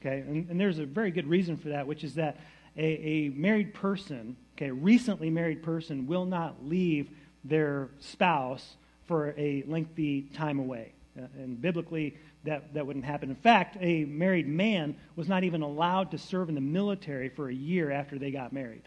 Okay? 0.00 0.20
And, 0.20 0.50
and 0.50 0.60
there's 0.60 0.78
a 0.78 0.86
very 0.86 1.10
good 1.10 1.28
reason 1.28 1.56
for 1.56 1.68
that, 1.68 1.86
which 1.86 2.04
is 2.04 2.14
that 2.16 2.40
a, 2.76 2.84
a 2.84 3.28
married 3.30 3.74
person, 3.74 4.36
okay, 4.56 4.70
recently 4.70 5.30
married 5.30 5.62
person, 5.62 6.06
will 6.06 6.24
not 6.24 6.66
leave 6.66 7.10
their 7.44 7.90
spouse 7.98 8.76
for 9.06 9.34
a 9.36 9.64
lengthy 9.66 10.22
time 10.34 10.58
away. 10.58 10.92
Uh, 11.18 11.26
and 11.36 11.60
biblically, 11.60 12.16
that, 12.44 12.72
that 12.74 12.86
wouldn't 12.86 13.04
happen. 13.04 13.28
In 13.28 13.36
fact, 13.36 13.76
a 13.80 14.04
married 14.04 14.48
man 14.48 14.96
was 15.16 15.28
not 15.28 15.44
even 15.44 15.62
allowed 15.62 16.10
to 16.12 16.18
serve 16.18 16.48
in 16.48 16.54
the 16.54 16.60
military 16.60 17.28
for 17.28 17.48
a 17.48 17.54
year 17.54 17.90
after 17.90 18.18
they 18.18 18.30
got 18.30 18.52
married. 18.52 18.82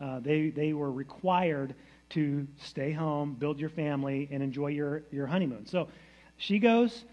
Uh, 0.00 0.20
they, 0.20 0.50
they 0.50 0.72
were 0.72 0.90
required 0.90 1.74
to 2.10 2.46
stay 2.58 2.92
home, 2.92 3.34
build 3.34 3.60
your 3.60 3.68
family, 3.68 4.28
and 4.32 4.42
enjoy 4.42 4.68
your, 4.68 5.02
your 5.12 5.26
honeymoon. 5.26 5.66
So 5.66 5.88
she 6.36 6.58
goes 6.58 7.04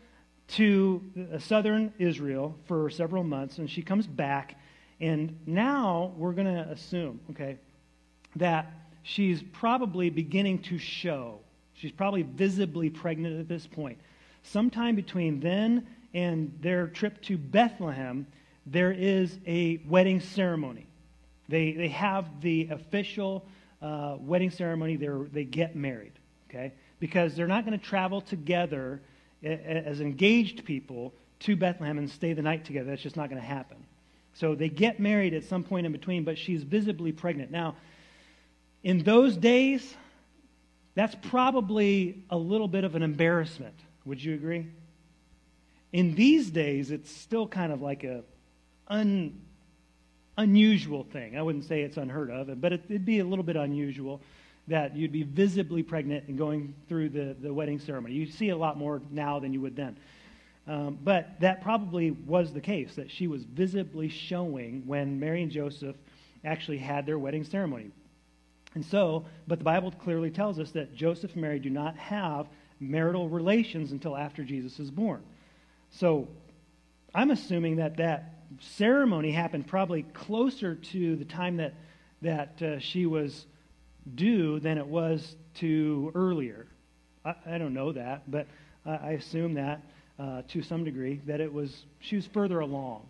to 0.49 1.03
uh, 1.33 1.39
southern 1.39 1.93
Israel 1.99 2.55
for 2.65 2.89
several 2.89 3.23
months, 3.23 3.57
and 3.57 3.69
she 3.69 3.81
comes 3.81 4.07
back. 4.07 4.55
And 4.99 5.37
now 5.45 6.13
we're 6.17 6.31
going 6.31 6.47
to 6.47 6.71
assume, 6.71 7.19
okay, 7.31 7.57
that 8.39 8.71
she's 9.03 9.41
probably 9.53 10.09
beginning 10.09 10.59
to 10.59 10.77
show. 10.77 11.39
She's 11.73 11.91
probably 11.91 12.23
visibly 12.23 12.89
pregnant 12.89 13.39
at 13.39 13.47
this 13.47 13.67
point. 13.67 13.99
Sometime 14.43 14.95
between 14.95 15.39
then 15.39 15.87
and 16.13 16.57
their 16.61 16.87
trip 16.87 17.21
to 17.23 17.37
Bethlehem, 17.37 18.25
there 18.65 18.91
is 18.91 19.37
a 19.45 19.81
wedding 19.87 20.19
ceremony. 20.19 20.87
They, 21.49 21.73
they 21.73 21.89
have 21.89 22.41
the 22.41 22.69
official 22.71 23.45
uh, 23.81 24.17
wedding 24.19 24.51
ceremony. 24.51 24.95
they 24.95 25.07
they 25.31 25.43
get 25.43 25.75
married, 25.75 26.13
okay? 26.49 26.73
Because 26.99 27.35
they're 27.35 27.47
not 27.47 27.65
going 27.65 27.77
to 27.77 27.85
travel 27.85 28.21
together 28.21 29.01
as 29.43 30.01
engaged 30.01 30.65
people 30.65 31.13
to 31.39 31.55
Bethlehem 31.55 31.99
and 31.99 32.09
stay 32.09 32.33
the 32.33 32.41
night 32.41 32.65
together. 32.65 32.89
That's 32.89 33.03
just 33.03 33.15
not 33.15 33.29
going 33.29 33.41
to 33.41 33.47
happen. 33.47 33.77
So 34.33 34.55
they 34.55 34.69
get 34.69 34.99
married 34.99 35.33
at 35.33 35.43
some 35.43 35.63
point 35.63 35.85
in 35.85 35.91
between, 35.91 36.23
but 36.23 36.37
she's 36.37 36.63
visibly 36.63 37.11
pregnant. 37.11 37.51
Now, 37.51 37.75
in 38.83 39.03
those 39.03 39.35
days, 39.35 39.95
that's 40.95 41.15
probably 41.29 42.23
a 42.29 42.37
little 42.37 42.67
bit 42.67 42.83
of 42.83 42.95
an 42.95 43.03
embarrassment. 43.03 43.75
Would 44.05 44.23
you 44.23 44.33
agree? 44.33 44.67
In 45.93 46.15
these 46.15 46.49
days, 46.49 46.91
it's 46.91 47.11
still 47.11 47.47
kind 47.47 47.71
of 47.71 47.81
like 47.81 48.03
a 48.03 48.23
un, 48.87 49.39
unusual 50.37 51.03
thing. 51.03 51.37
I 51.37 51.41
wouldn't 51.41 51.65
say 51.65 51.81
it's 51.81 51.97
unheard 51.97 52.29
of, 52.29 52.61
but 52.61 52.73
it, 52.73 52.83
it'd 52.89 53.05
be 53.05 53.19
a 53.19 53.25
little 53.25 53.43
bit 53.43 53.55
unusual 53.55 54.21
that 54.67 54.95
you'd 54.95 55.11
be 55.11 55.23
visibly 55.23 55.81
pregnant 55.81 56.27
and 56.27 56.37
going 56.37 56.73
through 56.89 57.09
the, 57.09 57.35
the 57.41 57.53
wedding 57.53 57.79
ceremony. 57.79 58.13
You 58.15 58.25
see 58.25 58.49
a 58.49 58.57
lot 58.57 58.77
more 58.77 59.01
now 59.11 59.39
than 59.39 59.53
you 59.53 59.61
would 59.61 59.75
then. 59.75 59.97
Um, 60.67 60.97
but 61.01 61.39
that 61.39 61.61
probably 61.61 62.11
was 62.11 62.51
the 62.51 62.59
case, 62.59 62.95
that 62.95 63.09
she 63.09 63.27
was 63.27 63.43
visibly 63.43 64.09
showing 64.09 64.83
when 64.85 65.19
Mary 65.19 65.41
and 65.41 65.51
Joseph 65.51 65.95
actually 66.43 66.79
had 66.79 67.05
their 67.05 67.17
wedding 67.17 67.45
ceremony. 67.45 67.91
And 68.77 68.85
so, 68.85 69.25
but 69.47 69.57
the 69.57 69.65
Bible 69.65 69.89
clearly 69.89 70.29
tells 70.29 70.59
us 70.59 70.69
that 70.73 70.93
Joseph 70.93 71.33
and 71.33 71.41
Mary 71.41 71.57
do 71.57 71.71
not 71.71 71.97
have 71.97 72.45
marital 72.79 73.27
relations 73.27 73.91
until 73.91 74.15
after 74.15 74.43
Jesus 74.43 74.79
is 74.79 74.91
born. 74.91 75.23
So 75.89 76.27
I'm 77.15 77.31
assuming 77.31 77.77
that 77.77 77.97
that 77.97 78.35
ceremony 78.59 79.31
happened 79.31 79.65
probably 79.65 80.03
closer 80.03 80.75
to 80.75 81.15
the 81.15 81.25
time 81.25 81.57
that, 81.57 81.73
that 82.21 82.61
uh, 82.61 82.77
she 82.77 83.07
was 83.07 83.47
due 84.13 84.59
than 84.59 84.77
it 84.77 84.85
was 84.85 85.35
to 85.55 86.11
earlier. 86.13 86.67
I, 87.25 87.33
I 87.47 87.57
don't 87.57 87.73
know 87.73 87.93
that, 87.93 88.29
but 88.29 88.45
I, 88.85 88.91
I 88.91 89.11
assume 89.13 89.55
that 89.55 89.81
uh, 90.19 90.43
to 90.49 90.61
some 90.61 90.83
degree 90.83 91.19
that 91.25 91.41
it 91.41 91.51
was 91.51 91.83
she 91.99 92.15
was 92.15 92.27
further 92.27 92.59
along. 92.59 93.09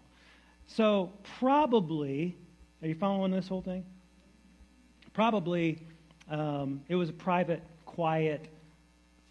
So 0.67 1.11
probably, 1.41 2.37
are 2.81 2.87
you 2.87 2.95
following 2.95 3.33
this 3.33 3.49
whole 3.49 3.61
thing? 3.61 3.83
Probably, 5.17 5.79
um, 6.29 6.81
it 6.87 6.93
was 6.93 7.09
a 7.09 7.13
private, 7.13 7.63
quiet, 7.87 8.49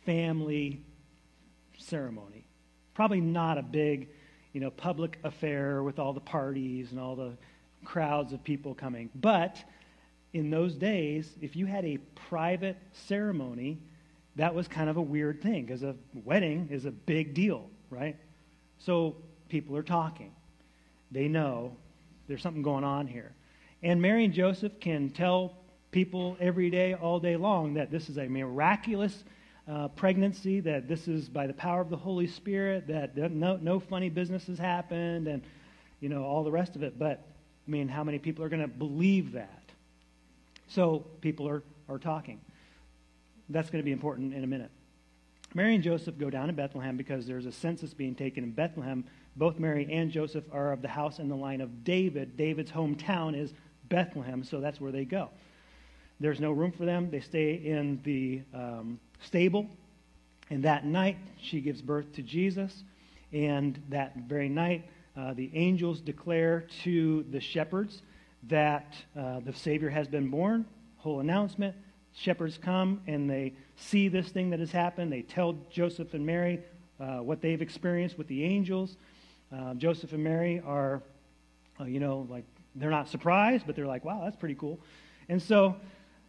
family 0.05 0.83
ceremony. 1.79 2.45
Probably 2.93 3.21
not 3.21 3.57
a 3.57 3.63
big, 3.63 4.09
you 4.53 4.61
know, 4.61 4.71
public 4.71 5.17
affair 5.23 5.85
with 5.85 6.01
all 6.01 6.13
the 6.13 6.19
parties 6.19 6.91
and 6.91 6.99
all 6.99 7.15
the 7.15 7.35
crowds 7.85 8.33
of 8.33 8.43
people 8.43 8.75
coming. 8.75 9.11
But 9.15 9.63
in 10.33 10.51
those 10.51 10.75
days, 10.75 11.31
if 11.41 11.55
you 11.55 11.67
had 11.67 11.85
a 11.85 11.99
private 12.29 12.79
ceremony, 12.93 13.79
that 14.35 14.53
was 14.53 14.67
kind 14.67 14.91
of 14.91 14.97
a 14.97 15.03
weird 15.03 15.41
thing 15.41 15.67
because 15.67 15.85
a 15.85 15.95
wedding 16.25 16.67
is 16.69 16.85
a 16.85 16.91
big 16.91 17.33
deal, 17.33 17.71
right? 17.91 18.17
So 18.81 19.15
people 19.49 19.77
are 19.77 19.85
talking. 19.85 20.33
They 21.13 21.29
know 21.29 21.77
there's 22.27 22.43
something 22.43 22.65
going 22.65 22.83
on 22.83 23.07
here. 23.07 23.37
And 23.85 24.03
Mary 24.03 24.25
and 24.25 24.35
Joseph 24.35 24.81
can 24.81 25.11
tell 25.11 25.55
people 25.91 26.37
every 26.41 26.71
day, 26.71 26.95
all 26.95 27.19
day 27.19 27.37
long, 27.37 27.75
that 27.75 27.91
this 27.91 28.09
is 28.09 28.19
a 28.19 28.27
miraculous 28.27 29.25
uh, 29.69 29.89
pregnancy, 29.89 30.61
that 30.61 30.89
this 30.89 31.09
is 31.09 31.29
by 31.29 31.47
the 31.47 31.53
power 31.53 31.81
of 31.81 31.91
the 31.91 31.97
Holy 31.97 32.27
Spirit, 32.27 32.87
that 32.87 33.17
no, 33.17 33.57
no 33.57 33.81
funny 33.81 34.09
business 34.09 34.47
has 34.47 34.59
happened, 34.59 35.27
and, 35.27 35.43
you 36.01 36.09
know, 36.09 36.25
all 36.25 36.45
the 36.45 36.51
rest 36.51 36.77
of 36.77 36.83
it. 36.83 36.99
But, 36.99 37.27
I 37.67 37.71
mean, 37.71 37.89
how 37.89 38.05
many 38.05 38.19
people 38.19 38.45
are 38.45 38.49
going 38.49 38.63
to 38.63 38.69
believe 38.69 39.33
that? 39.33 39.63
So 40.69 41.05
people 41.21 41.49
are, 41.49 41.63
are 41.89 41.99
talking. 41.99 42.41
That's 43.49 43.71
going 43.71 43.83
to 43.83 43.85
be 43.85 43.93
important 43.93 44.35
in 44.35 44.45
a 44.45 44.47
minute. 44.47 44.71
Mary 45.55 45.75
and 45.75 45.83
Joseph 45.83 46.19
go 46.19 46.29
down 46.29 46.49
to 46.49 46.53
Bethlehem 46.53 46.97
because 46.97 47.27
there's 47.27 47.47
a 47.47 47.53
census 47.53 47.95
being 47.95 48.15
taken 48.15 48.45
in 48.45 48.51
Bethlehem. 48.51 49.05
Both 49.37 49.59
Mary 49.59 49.89
and 49.91 50.11
Joseph 50.11 50.45
are 50.53 50.73
of 50.73 50.83
the 50.83 50.89
house 50.89 51.19
and 51.19 51.31
the 51.31 51.37
line 51.37 51.61
of 51.61 51.85
David. 51.85 52.37
David's 52.37 52.71
hometown 52.71 53.39
is 53.39 53.55
Bethlehem, 53.89 54.45
so 54.45 54.61
that's 54.61 54.81
where 54.81 54.93
they 54.93 55.05
go. 55.05 55.31
There's 56.19 56.41
no 56.41 56.53
room 56.53 56.73
for 56.73 56.85
them. 56.85 57.11
They 57.11 57.21
stay 57.21 57.55
in 57.55 58.01
the 58.05 58.43
um, 58.55 58.99
stable. 59.21 59.69
And 60.51 60.63
that 60.65 60.85
night, 60.85 61.19
she 61.41 61.61
gives 61.61 61.83
birth 61.83 62.13
to 62.15 62.23
Jesus. 62.23 62.85
And 63.33 63.81
that 63.91 64.17
very 64.29 64.49
night, 64.49 64.89
uh, 65.17 65.35
the 65.35 65.51
angels 65.55 66.01
declare 66.01 66.67
to 66.85 67.25
the 67.31 67.41
shepherds 67.41 68.03
that 68.45 68.95
uh, 69.19 69.41
the 69.41 69.53
Savior 69.53 69.91
has 69.91 70.09
been 70.09 70.31
born. 70.31 70.65
Whole 70.99 71.21
announcement. 71.21 71.75
Shepherds 72.15 72.59
come 72.59 73.03
and 73.07 73.29
they 73.29 73.53
see 73.77 74.09
this 74.09 74.29
thing 74.29 74.51
that 74.51 74.61
has 74.61 74.73
happened. 74.73 75.13
They 75.13 75.23
tell 75.23 75.57
Joseph 75.71 76.15
and 76.15 76.25
Mary 76.25 76.61
uh, 76.99 77.19
what 77.19 77.43
they've 77.43 77.61
experienced 77.61 78.17
with 78.17 78.27
the 78.29 78.43
angels. 78.45 78.97
Uh, 79.55 79.75
Joseph 79.75 80.13
and 80.13 80.25
Mary 80.25 80.63
are, 80.65 81.03
uh, 81.79 81.85
you 81.85 82.01
know, 82.01 82.27
like 82.31 82.45
they're 82.75 82.91
not 82.91 83.09
surprised, 83.09 83.67
but 83.67 83.77
they're 83.77 83.87
like, 83.87 84.05
wow, 84.05 84.23
that's 84.25 84.37
pretty 84.37 84.55
cool. 84.55 84.81
And 85.29 85.43
so 85.43 85.77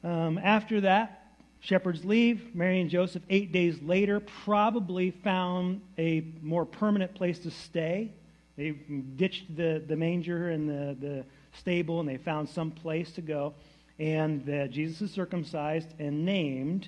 um, 0.08 0.38
after 0.42 0.80
that, 0.82 1.34
shepherds 1.60 2.06
leave. 2.06 2.56
Mary 2.56 2.80
and 2.80 2.90
Joseph, 2.90 3.24
eight 3.30 3.52
days 3.52 3.82
later, 3.82 4.22
probably 4.22 5.12
found 5.12 5.82
a 5.98 6.24
more 6.42 6.66
permanent 6.66 7.14
place 7.14 7.40
to 7.40 7.52
stay. 7.52 8.14
They 8.56 8.72
ditched 8.72 9.54
the, 9.58 9.84
the 9.86 9.98
manger 9.98 10.50
and 10.52 10.70
the, 10.70 10.96
the 11.00 11.26
stable 11.60 12.00
and 12.00 12.08
they 12.08 12.16
found 12.16 12.48
some 12.48 12.72
place 12.72 13.12
to 13.14 13.22
go. 13.22 13.54
And 14.00 14.46
that 14.46 14.72
Jesus 14.72 15.02
is 15.02 15.12
circumcised 15.12 15.90
and 16.00 16.24
named 16.24 16.88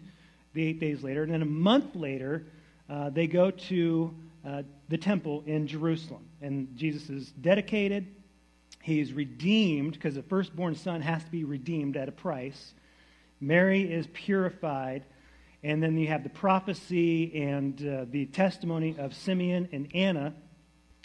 the 0.53 0.65
eight 0.65 0.79
days 0.79 1.03
later. 1.03 1.23
And 1.23 1.33
then 1.33 1.41
a 1.41 1.45
month 1.45 1.97
later, 1.97 2.45
uh, 2.89 3.09
they 3.09 3.27
go 3.27 3.51
to 3.51 4.15
uh, 4.47 4.63
the 4.87 4.97
temple 4.97 5.43
in 5.45 5.67
Jerusalem. 5.67 6.23
And 6.41 6.69
Jesus 6.77 7.09
is 7.09 7.31
dedicated. 7.41 8.07
He's 8.81 9.11
redeemed 9.11 9.93
because 9.93 10.15
the 10.15 10.23
firstborn 10.23 10.75
son 10.75 11.01
has 11.01 11.21
to 11.25 11.31
be 11.31 11.43
redeemed 11.43 11.97
at 11.97 12.07
a 12.07 12.13
price. 12.13 12.73
Mary 13.41 13.81
is 13.91 14.07
purified. 14.13 15.05
And 15.61 15.83
then 15.83 15.97
you 15.97 16.07
have 16.07 16.23
the 16.23 16.29
prophecy 16.29 17.43
and 17.43 17.85
uh, 17.85 18.05
the 18.09 18.27
testimony 18.27 18.95
of 18.97 19.13
Simeon 19.13 19.67
and 19.71 19.89
Anna 19.93 20.33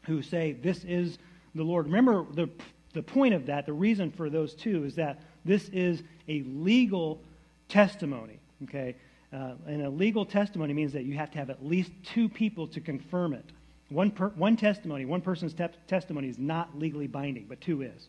who 0.07 0.23
say, 0.23 0.53
This 0.53 0.85
is 0.85 1.19
the 1.55 1.63
Lord. 1.63 1.87
Remember, 1.87 2.25
the, 2.33 2.49
the 2.93 3.03
point 3.03 3.35
of 3.35 3.47
that, 3.47 3.67
the 3.67 3.73
reason 3.73 4.11
for 4.11 4.31
those 4.31 4.55
two, 4.55 4.85
is 4.85 4.95
that 4.97 5.21
this 5.45 5.69
is 5.71 6.03
a 6.29 6.43
legal 6.43 7.21
testimony. 7.69 8.39
Okay? 8.65 8.97
Uh, 9.33 9.55
and 9.67 9.83
a 9.83 9.91
legal 9.91 10.25
testimony 10.25 10.73
means 10.73 10.93
that 10.93 11.05
you 11.05 11.15
have 11.15 11.31
to 11.33 11.39
have 11.39 11.51
at 11.51 11.65
least 11.65 11.91
two 12.05 12.29
people 12.29 12.69
to 12.69 12.81
confirm 12.81 13.33
it. 13.33 13.45
One, 13.89 14.11
per, 14.11 14.29
one 14.29 14.57
testimony, 14.57 15.05
one 15.05 15.21
person's 15.21 15.55
te- 15.55 15.67
testimony 15.89 16.29
is 16.29 16.39
not 16.39 16.79
legally 16.79 17.07
binding, 17.07 17.47
but 17.49 17.61
two 17.61 17.83
is. 17.83 18.09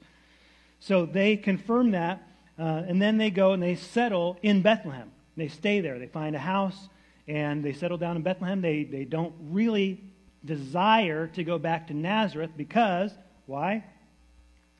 So 0.79 1.05
they 1.05 1.35
confirm 1.35 1.91
that, 1.91 2.21
uh, 2.57 2.83
and 2.87 3.01
then 3.01 3.17
they 3.17 3.29
go 3.29 3.53
and 3.53 3.61
they 3.61 3.75
settle 3.75 4.37
in 4.41 4.61
Bethlehem. 4.61 5.11
They 5.37 5.47
stay 5.47 5.81
there. 5.81 5.99
They 5.99 6.07
find 6.07 6.35
a 6.35 6.39
house, 6.39 6.89
and 7.27 7.63
they 7.63 7.73
settle 7.73 7.97
down 7.97 8.15
in 8.15 8.21
Bethlehem. 8.21 8.61
They, 8.61 8.83
they 8.83 9.03
don't 9.03 9.33
really 9.49 10.01
desire 10.45 11.27
to 11.27 11.43
go 11.43 11.57
back 11.57 11.87
to 11.87 11.93
Nazareth 11.93 12.51
because, 12.55 13.11
why? 13.45 13.83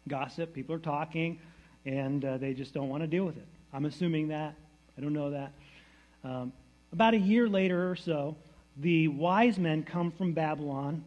Gossip, 0.07 0.53
people 0.53 0.75
are 0.75 0.79
talking, 0.79 1.39
and 1.85 2.23
uh, 2.23 2.37
they 2.37 2.53
just 2.53 2.73
don't 2.73 2.89
want 2.89 3.03
to 3.03 3.07
deal 3.07 3.25
with 3.25 3.37
it. 3.37 3.47
I'm 3.73 3.85
assuming 3.85 4.29
that. 4.29 4.55
I 4.97 5.01
don't 5.01 5.13
know 5.13 5.31
that. 5.31 5.51
Um, 6.23 6.53
about 6.93 7.13
a 7.13 7.17
year 7.17 7.49
later 7.49 7.91
or 7.91 7.95
so, 7.95 8.37
the 8.77 9.09
wise 9.09 9.57
men 9.57 9.83
come 9.83 10.11
from 10.11 10.33
Babylon, 10.33 11.03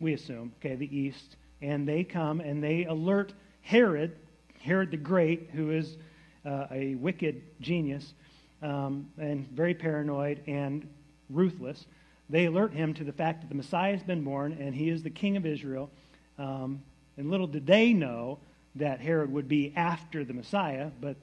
we 0.00 0.14
assume, 0.14 0.52
okay, 0.60 0.74
the 0.74 0.96
east, 0.96 1.36
and 1.60 1.86
they 1.86 2.04
come 2.04 2.40
and 2.40 2.62
they 2.62 2.84
alert 2.84 3.32
Herod, 3.62 4.16
Herod 4.60 4.90
the 4.90 4.96
Great, 4.96 5.50
who 5.52 5.70
is 5.70 5.96
uh, 6.44 6.66
a 6.70 6.94
wicked 6.96 7.42
genius 7.60 8.14
um, 8.62 9.08
and 9.18 9.46
very 9.48 9.74
paranoid 9.74 10.40
and 10.46 10.88
ruthless. 11.30 11.86
They 12.28 12.46
alert 12.46 12.72
him 12.72 12.94
to 12.94 13.04
the 13.04 13.12
fact 13.12 13.42
that 13.42 13.48
the 13.48 13.54
Messiah 13.54 13.92
has 13.92 14.02
been 14.02 14.24
born 14.24 14.56
and 14.60 14.74
he 14.74 14.88
is 14.88 15.02
the 15.02 15.10
king 15.10 15.36
of 15.36 15.46
Israel. 15.46 15.90
Um, 16.38 16.82
and 17.16 17.30
little 17.30 17.46
did 17.46 17.66
they 17.66 17.92
know 17.92 18.38
that 18.76 19.00
Herod 19.00 19.32
would 19.32 19.48
be 19.48 19.72
after 19.76 20.24
the 20.24 20.34
Messiah, 20.34 20.90
but 21.00 21.16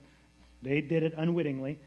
they 0.61 0.81
did 0.81 1.03
it 1.03 1.13
unwittingly. 1.17 1.77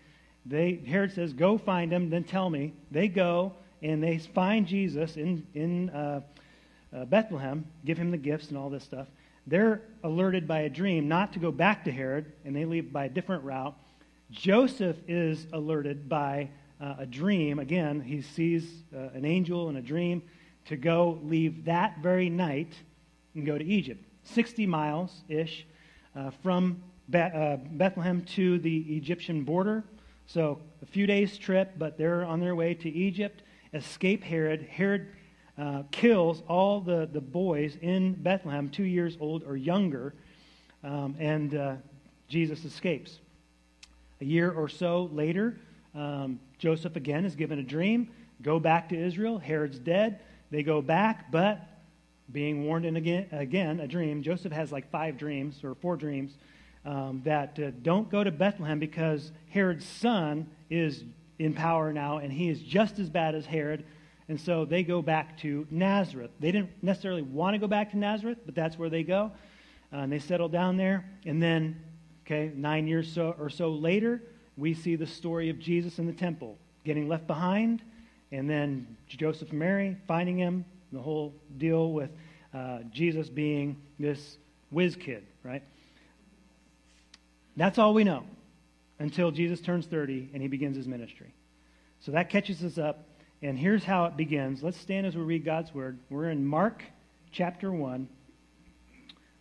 They, 0.44 0.80
Herod 0.86 1.12
says, 1.12 1.32
Go 1.32 1.58
find 1.58 1.92
him, 1.92 2.10
then 2.10 2.24
tell 2.24 2.48
me. 2.48 2.72
They 2.90 3.08
go 3.08 3.54
and 3.82 4.02
they 4.02 4.18
find 4.18 4.66
Jesus 4.66 5.16
in, 5.16 5.46
in 5.54 5.90
uh, 5.90 6.20
uh, 6.94 7.04
Bethlehem, 7.04 7.66
give 7.84 7.98
him 7.98 8.10
the 8.10 8.16
gifts 8.16 8.48
and 8.48 8.58
all 8.58 8.70
this 8.70 8.84
stuff. 8.84 9.06
They're 9.46 9.82
alerted 10.02 10.48
by 10.48 10.60
a 10.60 10.68
dream 10.68 11.08
not 11.08 11.32
to 11.34 11.38
go 11.38 11.52
back 11.52 11.84
to 11.84 11.92
Herod, 11.92 12.32
and 12.44 12.54
they 12.54 12.64
leave 12.64 12.92
by 12.92 13.04
a 13.04 13.08
different 13.08 13.44
route. 13.44 13.76
Joseph 14.30 14.96
is 15.06 15.46
alerted 15.52 16.08
by 16.08 16.50
uh, 16.80 16.96
a 16.98 17.06
dream. 17.06 17.58
Again, 17.58 18.00
he 18.00 18.22
sees 18.22 18.82
uh, 18.94 19.10
an 19.14 19.24
angel 19.24 19.68
in 19.68 19.76
a 19.76 19.82
dream 19.82 20.22
to 20.66 20.76
go 20.76 21.20
leave 21.22 21.64
that 21.66 21.98
very 22.02 22.28
night 22.28 22.74
and 23.34 23.46
go 23.46 23.56
to 23.56 23.64
Egypt. 23.64 24.04
60 24.24 24.66
miles 24.66 25.22
ish 25.28 25.64
uh, 26.16 26.30
from 26.42 26.82
Be- 27.08 27.18
uh, 27.18 27.56
Bethlehem 27.56 28.22
to 28.34 28.58
the 28.58 28.78
Egyptian 28.96 29.44
border. 29.44 29.84
So 30.26 30.60
a 30.82 30.86
few 30.86 31.06
days' 31.06 31.38
trip, 31.38 31.74
but 31.78 31.96
they're 31.96 32.24
on 32.24 32.40
their 32.40 32.56
way 32.56 32.74
to 32.74 32.90
Egypt, 32.90 33.42
escape 33.72 34.24
Herod. 34.24 34.62
Herod 34.62 35.06
uh, 35.58 35.82
kills 35.90 36.42
all 36.48 36.80
the, 36.80 37.08
the 37.12 37.20
boys 37.20 37.76
in 37.80 38.14
Bethlehem, 38.14 38.68
two 38.68 38.84
years 38.84 39.16
old 39.20 39.42
or 39.44 39.56
younger, 39.56 40.14
um, 40.84 41.16
and 41.18 41.54
uh, 41.54 41.74
Jesus 42.28 42.64
escapes. 42.64 43.18
A 44.20 44.24
year 44.24 44.50
or 44.50 44.68
so 44.68 45.10
later, 45.12 45.58
um, 45.94 46.40
Joseph 46.58 46.96
again 46.96 47.24
is 47.24 47.34
given 47.34 47.58
a 47.58 47.62
dream 47.62 48.10
go 48.42 48.58
back 48.58 48.88
to 48.90 48.96
Israel. 48.96 49.38
Herod's 49.38 49.78
dead. 49.78 50.20
They 50.50 50.62
go 50.62 50.82
back, 50.82 51.30
but 51.30 51.60
being 52.32 52.64
warned 52.64 52.84
in 52.84 52.96
again, 52.96 53.26
again 53.32 53.80
a 53.80 53.86
dream, 53.86 54.22
Joseph 54.22 54.52
has 54.52 54.72
like 54.72 54.90
five 54.90 55.16
dreams 55.16 55.62
or 55.62 55.74
four 55.74 55.96
dreams 55.96 56.36
um, 56.84 57.22
that 57.24 57.58
uh, 57.58 57.70
don't 57.82 58.10
go 58.10 58.22
to 58.22 58.30
Bethlehem 58.30 58.78
because 58.78 59.32
Herod's 59.50 59.86
son 59.86 60.48
is 60.70 61.04
in 61.38 61.52
power 61.52 61.92
now, 61.92 62.18
and 62.18 62.32
he 62.32 62.48
is 62.48 62.60
just 62.60 62.98
as 62.98 63.10
bad 63.10 63.34
as 63.34 63.46
Herod. 63.46 63.84
And 64.28 64.40
so 64.40 64.64
they 64.64 64.82
go 64.82 65.02
back 65.02 65.38
to 65.38 65.66
Nazareth. 65.70 66.30
They 66.40 66.50
didn't 66.50 66.70
necessarily 66.82 67.22
want 67.22 67.54
to 67.54 67.58
go 67.58 67.68
back 67.68 67.92
to 67.92 67.98
Nazareth, 67.98 68.38
but 68.44 68.54
that's 68.54 68.78
where 68.78 68.90
they 68.90 69.02
go. 69.02 69.32
Uh, 69.92 69.98
and 69.98 70.12
they 70.12 70.18
settle 70.18 70.48
down 70.48 70.76
there. 70.76 71.04
And 71.24 71.40
then, 71.40 71.80
okay, 72.26 72.50
nine 72.54 72.88
years 72.88 73.12
so, 73.12 73.36
or 73.38 73.48
so 73.48 73.70
later, 73.70 74.22
we 74.56 74.74
see 74.74 74.96
the 74.96 75.06
story 75.06 75.48
of 75.50 75.58
Jesus 75.58 75.98
in 75.98 76.06
the 76.06 76.12
temple 76.12 76.58
getting 76.84 77.08
left 77.08 77.26
behind, 77.26 77.82
and 78.30 78.48
then 78.48 78.96
Joseph 79.08 79.50
and 79.50 79.58
Mary 79.58 79.96
finding 80.06 80.38
him, 80.38 80.64
the 80.92 81.00
whole 81.00 81.34
deal 81.58 81.92
with 81.92 82.10
uh, 82.54 82.78
Jesus 82.92 83.28
being 83.28 83.76
this 83.98 84.38
whiz 84.70 84.96
kid, 84.96 85.26
right? 85.42 85.62
That's 87.56 87.78
all 87.78 87.92
we 87.92 88.04
know 88.04 88.24
until 88.98 89.30
Jesus 89.30 89.60
turns 89.60 89.86
30 89.86 90.30
and 90.32 90.40
he 90.40 90.48
begins 90.48 90.76
his 90.76 90.86
ministry. 90.86 91.34
So 92.00 92.12
that 92.12 92.30
catches 92.30 92.62
us 92.62 92.78
up. 92.78 93.04
And 93.46 93.56
here's 93.56 93.84
how 93.84 94.06
it 94.06 94.16
begins. 94.16 94.60
Let's 94.60 94.76
stand 94.76 95.06
as 95.06 95.14
we 95.14 95.22
read 95.22 95.44
God's 95.44 95.72
word. 95.72 96.00
We're 96.10 96.30
in 96.30 96.44
Mark 96.44 96.82
chapter 97.30 97.70
1, 97.70 98.08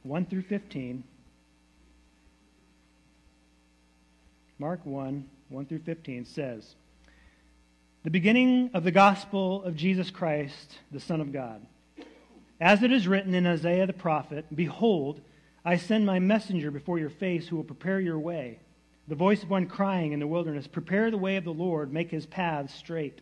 1 0.04 0.26
through 0.28 0.44
15. 0.44 1.04
Mark 4.60 4.86
1, 4.86 5.28
1 5.50 5.66
through 5.66 5.80
15 5.80 6.26
says, 6.26 6.76
The 8.04 8.12
beginning 8.12 8.70
of 8.76 8.84
the 8.84 8.92
gospel 8.92 9.64
of 9.64 9.76
Jesus 9.76 10.12
Christ, 10.12 10.78
the 10.92 11.00
Son 11.00 11.20
of 11.20 11.34
God. 11.34 11.66
As 12.62 12.84
it 12.84 12.92
is 12.92 13.08
written 13.08 13.34
in 13.34 13.48
Isaiah 13.48 13.88
the 13.88 13.94
prophet, 13.94 14.46
Behold, 14.54 15.20
I 15.66 15.78
send 15.78 16.06
my 16.06 16.20
messenger 16.20 16.70
before 16.70 17.00
your 17.00 17.10
face 17.10 17.48
who 17.48 17.56
will 17.56 17.64
prepare 17.64 18.00
your 18.00 18.20
way. 18.20 18.60
The 19.08 19.16
voice 19.16 19.42
of 19.42 19.50
one 19.50 19.66
crying 19.66 20.12
in 20.12 20.20
the 20.20 20.28
wilderness, 20.28 20.68
Prepare 20.68 21.10
the 21.10 21.18
way 21.18 21.38
of 21.38 21.44
the 21.44 21.52
Lord, 21.52 21.92
make 21.92 22.12
his 22.12 22.28
paths 22.28 22.72
straight. 22.72 23.22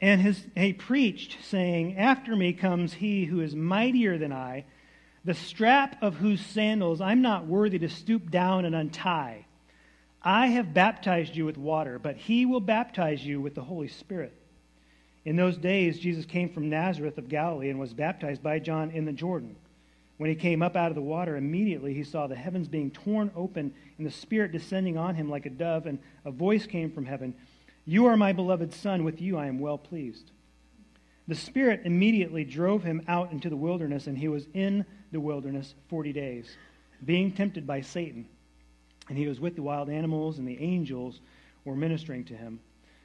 And 0.00 0.20
his, 0.20 0.46
he 0.56 0.72
preached, 0.72 1.38
saying, 1.42 1.96
After 1.96 2.34
me 2.34 2.52
comes 2.52 2.94
he 2.94 3.26
who 3.26 3.40
is 3.40 3.54
mightier 3.54 4.16
than 4.16 4.32
I, 4.32 4.64
the 5.24 5.34
strap 5.34 6.02
of 6.02 6.16
whose 6.16 6.44
sandals 6.44 7.00
I'm 7.00 7.20
not 7.20 7.46
worthy 7.46 7.78
to 7.80 7.88
stoop 7.88 8.30
down 8.30 8.64
and 8.64 8.74
untie. 8.74 9.44
I 10.22 10.48
have 10.48 10.74
baptized 10.74 11.36
you 11.36 11.44
with 11.44 11.58
water, 11.58 11.98
but 11.98 12.16
he 12.16 12.46
will 12.46 12.60
baptize 12.60 13.24
you 13.24 13.40
with 13.40 13.54
the 13.54 13.62
Holy 13.62 13.88
Spirit. 13.88 14.34
In 15.24 15.36
those 15.36 15.58
days, 15.58 15.98
Jesus 15.98 16.24
came 16.24 16.48
from 16.48 16.70
Nazareth 16.70 17.18
of 17.18 17.28
Galilee 17.28 17.68
and 17.68 17.78
was 17.78 17.92
baptized 17.92 18.42
by 18.42 18.58
John 18.58 18.90
in 18.90 19.04
the 19.04 19.12
Jordan. 19.12 19.54
When 20.16 20.30
he 20.30 20.36
came 20.36 20.62
up 20.62 20.76
out 20.76 20.90
of 20.90 20.94
the 20.94 21.02
water, 21.02 21.36
immediately 21.36 21.94
he 21.94 22.04
saw 22.04 22.26
the 22.26 22.34
heavens 22.34 22.68
being 22.68 22.90
torn 22.90 23.30
open 23.36 23.72
and 23.98 24.06
the 24.06 24.10
Spirit 24.10 24.52
descending 24.52 24.96
on 24.96 25.14
him 25.14 25.30
like 25.30 25.46
a 25.46 25.50
dove, 25.50 25.86
and 25.86 25.98
a 26.24 26.30
voice 26.30 26.66
came 26.66 26.90
from 26.90 27.06
heaven 27.06 27.34
You 27.90 28.06
are 28.06 28.16
my 28.16 28.32
beloved 28.32 28.72
Son, 28.72 29.02
with 29.02 29.20
you 29.20 29.36
I 29.36 29.46
am 29.46 29.58
well 29.58 29.76
pleased. 29.76 30.30
The 31.26 31.34
Spirit 31.34 31.80
immediately 31.84 32.44
drove 32.44 32.84
him 32.84 33.02
out 33.08 33.32
into 33.32 33.50
the 33.50 33.56
wilderness, 33.56 34.06
and 34.06 34.16
he 34.16 34.28
was 34.28 34.46
in 34.54 34.86
the 35.10 35.18
wilderness 35.18 35.74
forty 35.88 36.12
days, 36.12 36.56
being 37.04 37.32
tempted 37.32 37.66
by 37.66 37.80
Satan. 37.80 38.28
And 39.08 39.18
he 39.18 39.26
was 39.26 39.40
with 39.40 39.56
the 39.56 39.64
wild 39.64 39.90
animals, 39.90 40.38
and 40.38 40.46
the 40.46 40.62
angels 40.62 41.20
were 41.64 41.74
ministering 41.74 42.22
to 42.26 42.36
him. 42.36 42.60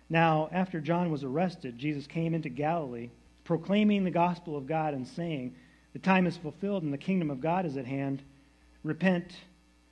Now, 0.07 0.49
after 0.51 0.79
John 0.79 1.09
was 1.09 1.23
arrested, 1.23 1.79
Jesus 1.79 2.05
came 2.05 2.35
into 2.35 2.49
Galilee, 2.49 3.09
proclaiming 3.43 4.03
the 4.03 4.11
gospel 4.11 4.55
of 4.55 4.67
God 4.67 4.93
and 4.93 5.07
saying, 5.07 5.55
the 5.93 5.99
time 5.99 6.27
is 6.27 6.37
fulfilled 6.37 6.83
and 6.83 6.93
the 6.93 6.99
kingdom 6.99 7.31
of 7.31 7.41
God 7.41 7.65
is 7.65 7.75
at 7.75 7.87
hand. 7.87 8.21
Repent 8.83 9.35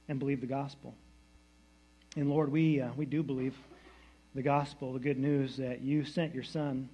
and 0.08 0.19
believe 0.19 0.41
the 0.41 0.45
gospel. 0.45 0.93
And 2.15 2.29
Lord, 2.29 2.51
we, 2.51 2.79
uh, 2.79 2.91
we 2.95 3.08
do 3.08 3.23
believe 3.23 3.56
the 4.36 4.41
gospel, 4.41 4.93
the 4.93 5.00
good 5.00 5.19
news 5.19 5.58
that 5.58 5.82
you 5.82 6.04
sent 6.04 6.34
your 6.34 6.43
Son 6.43 6.89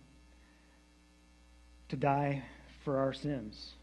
to 1.87 1.95
die 1.95 2.43
for 2.83 2.97
our 2.97 3.13
sins, 3.13 3.73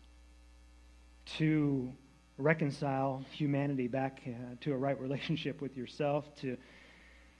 to 1.38 1.90
reconcile 2.38 3.24
humanity 3.32 3.88
back 3.88 4.20
uh, 4.26 4.54
to 4.60 4.72
a 4.72 4.76
right 4.76 5.00
relationship 5.00 5.60
with 5.62 5.76
yourself, 5.76 6.24
to 6.36 6.56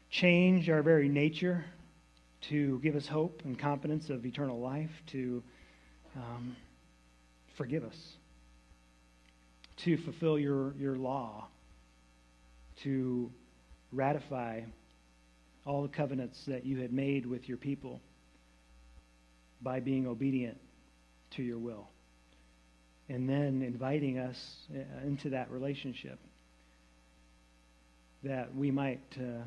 change 0.08 0.70
our 0.70 0.82
very 0.82 1.08
nature, 1.08 1.64
to 2.40 2.80
give 2.80 2.96
us 2.96 3.06
hope 3.06 3.42
and 3.44 3.58
confidence 3.58 4.08
of 4.08 4.24
eternal 4.24 4.58
life, 4.58 4.90
to 5.06 5.42
um, 6.16 6.56
forgive 7.56 7.84
us, 7.84 8.14
to 9.76 9.98
fulfill 9.98 10.38
your, 10.38 10.74
your 10.78 10.96
law, 10.96 11.46
to 12.82 13.30
ratify 13.92 14.62
all 15.66 15.82
the 15.82 15.88
covenants 15.88 16.38
that 16.46 16.64
you 16.64 16.78
had 16.78 16.92
made 16.92 17.26
with 17.26 17.48
your 17.48 17.58
people 17.58 18.00
by 19.60 19.80
being 19.80 20.06
obedient 20.06 20.58
to 21.36 21.42
your 21.42 21.58
will. 21.58 21.88
And 23.08 23.28
then 23.28 23.62
inviting 23.62 24.18
us 24.18 24.36
uh, 24.74 25.06
into 25.06 25.30
that 25.30 25.50
relationship 25.50 26.18
that 28.22 28.54
we 28.54 28.70
might 28.70 29.02
uh, 29.18 29.42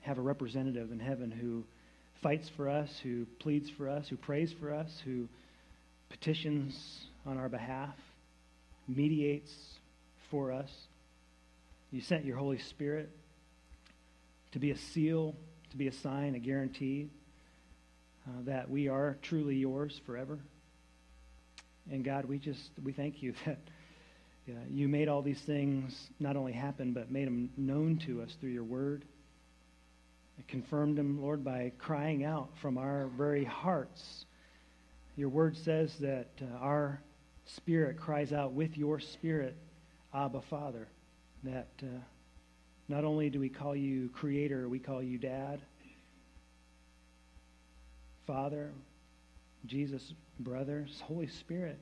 have 0.00 0.18
a 0.18 0.22
representative 0.22 0.90
in 0.92 0.98
heaven 0.98 1.30
who 1.30 1.64
fights 2.22 2.50
for 2.56 2.68
us, 2.68 2.88
who 3.02 3.26
pleads 3.38 3.70
for 3.76 3.88
us, 3.88 4.06
who 4.08 4.16
prays 4.16 4.52
for 4.60 4.74
us, 4.74 4.90
who 5.04 5.28
petitions 6.10 6.74
on 7.26 7.38
our 7.38 7.48
behalf, 7.48 7.94
mediates 8.88 9.52
for 10.30 10.52
us. 10.52 10.70
You 11.90 12.00
sent 12.02 12.24
your 12.24 12.36
Holy 12.36 12.58
Spirit 12.70 13.10
to 14.54 14.60
be 14.60 14.70
a 14.70 14.78
seal, 14.78 15.34
to 15.70 15.76
be 15.76 15.88
a 15.88 15.92
sign, 15.92 16.36
a 16.36 16.38
guarantee 16.38 17.10
uh, 18.24 18.30
that 18.44 18.70
we 18.70 18.86
are 18.86 19.18
truly 19.20 19.56
yours 19.56 20.00
forever. 20.06 20.38
And 21.90 22.04
God, 22.04 22.24
we 22.24 22.38
just 22.38 22.70
we 22.84 22.92
thank 22.92 23.20
you 23.20 23.34
that 23.46 23.58
uh, 24.48 24.52
you 24.70 24.86
made 24.86 25.08
all 25.08 25.22
these 25.22 25.40
things 25.40 26.08
not 26.20 26.36
only 26.36 26.52
happen, 26.52 26.92
but 26.92 27.10
made 27.10 27.26
them 27.26 27.50
known 27.56 27.98
to 28.06 28.22
us 28.22 28.36
through 28.40 28.50
your 28.50 28.62
word. 28.62 29.04
It 30.38 30.46
confirmed 30.46 30.98
them, 30.98 31.20
Lord, 31.20 31.44
by 31.44 31.72
crying 31.78 32.24
out 32.24 32.50
from 32.62 32.78
our 32.78 33.08
very 33.18 33.44
hearts. 33.44 34.24
Your 35.16 35.30
word 35.30 35.56
says 35.56 35.96
that 35.98 36.28
uh, 36.40 36.58
our 36.60 37.00
spirit 37.44 37.98
cries 37.98 38.32
out 38.32 38.52
with 38.52 38.78
your 38.78 39.00
spirit, 39.00 39.56
Abba, 40.14 40.42
Father. 40.42 40.86
That 41.42 41.72
uh, 41.82 41.86
not 42.88 43.04
only 43.04 43.30
do 43.30 43.40
we 43.40 43.48
call 43.48 43.74
you 43.74 44.10
Creator, 44.10 44.68
we 44.68 44.78
call 44.78 45.02
you 45.02 45.18
Dad, 45.18 45.60
Father, 48.26 48.72
Jesus, 49.66 50.12
brother, 50.40 50.86
Holy 51.02 51.26
Spirit 51.26 51.78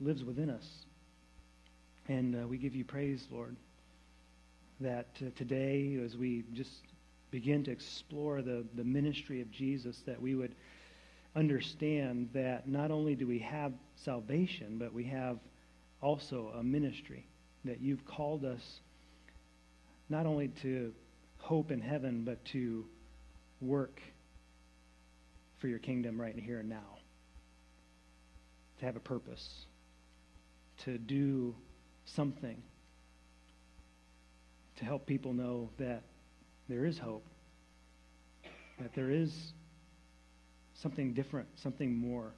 lives 0.00 0.24
within 0.24 0.50
us. 0.50 0.66
And 2.08 2.34
uh, 2.34 2.46
we 2.46 2.58
give 2.58 2.74
you 2.74 2.84
praise, 2.84 3.24
Lord, 3.30 3.56
that 4.80 5.08
uh, 5.20 5.30
today, 5.36 5.98
as 6.04 6.16
we 6.16 6.44
just 6.52 6.82
begin 7.30 7.64
to 7.64 7.70
explore 7.70 8.42
the, 8.42 8.64
the 8.74 8.84
ministry 8.84 9.40
of 9.40 9.50
Jesus, 9.50 9.96
that 10.06 10.20
we 10.20 10.34
would 10.34 10.54
understand 11.34 12.28
that 12.34 12.68
not 12.68 12.90
only 12.90 13.14
do 13.14 13.26
we 13.26 13.38
have 13.38 13.72
salvation, 13.96 14.76
but 14.78 14.92
we 14.92 15.04
have 15.04 15.38
also 16.00 16.52
a 16.58 16.62
ministry, 16.62 17.26
that 17.64 17.80
you've 17.80 18.04
called 18.04 18.44
us 18.44 18.80
not 20.12 20.26
only 20.26 20.48
to 20.60 20.92
hope 21.38 21.70
in 21.70 21.80
heaven, 21.80 22.22
but 22.22 22.44
to 22.44 22.84
work 23.62 23.98
for 25.58 25.68
your 25.68 25.78
kingdom 25.78 26.20
right 26.20 26.38
here 26.38 26.60
and 26.60 26.68
now. 26.68 26.98
To 28.78 28.84
have 28.84 28.94
a 28.94 29.00
purpose. 29.00 29.48
To 30.84 30.98
do 30.98 31.54
something. 32.04 32.62
To 34.76 34.84
help 34.84 35.06
people 35.06 35.32
know 35.32 35.70
that 35.78 36.02
there 36.68 36.84
is 36.84 36.98
hope. 36.98 37.24
That 38.80 38.94
there 38.94 39.10
is 39.10 39.32
something 40.74 41.14
different, 41.14 41.48
something 41.56 41.96
more, 41.96 42.32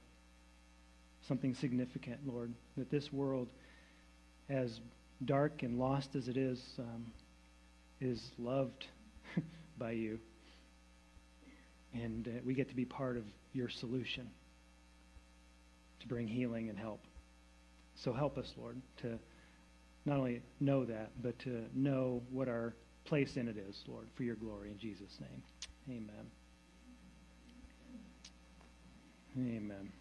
something 1.27 1.53
significant, 1.55 2.19
Lord. 2.25 2.53
That 2.77 2.89
this 2.89 3.11
world, 3.11 3.49
as 4.49 4.79
dark 5.25 5.61
and 5.61 5.77
lost 5.77 6.15
as 6.15 6.29
it 6.29 6.37
is, 6.37 6.61
um, 6.79 7.11
is 8.01 8.31
loved 8.37 8.87
by 9.77 9.91
you. 9.91 10.19
And 11.93 12.27
uh, 12.27 12.31
we 12.43 12.53
get 12.53 12.69
to 12.69 12.75
be 12.75 12.85
part 12.85 13.17
of 13.17 13.23
your 13.53 13.69
solution 13.69 14.29
to 16.01 16.07
bring 16.07 16.27
healing 16.27 16.69
and 16.69 16.77
help. 16.77 17.01
So 17.95 18.11
help 18.11 18.37
us, 18.37 18.53
Lord, 18.57 18.81
to 19.01 19.17
not 20.05 20.17
only 20.17 20.41
know 20.59 20.85
that, 20.85 21.11
but 21.21 21.39
to 21.39 21.65
know 21.73 22.21
what 22.29 22.47
our 22.47 22.75
place 23.05 23.37
in 23.37 23.47
it 23.47 23.57
is, 23.57 23.83
Lord, 23.87 24.07
for 24.15 24.23
your 24.23 24.35
glory. 24.35 24.69
In 24.71 24.77
Jesus' 24.77 25.17
name. 25.19 25.43
Amen. 25.89 26.31
Amen. 29.37 29.91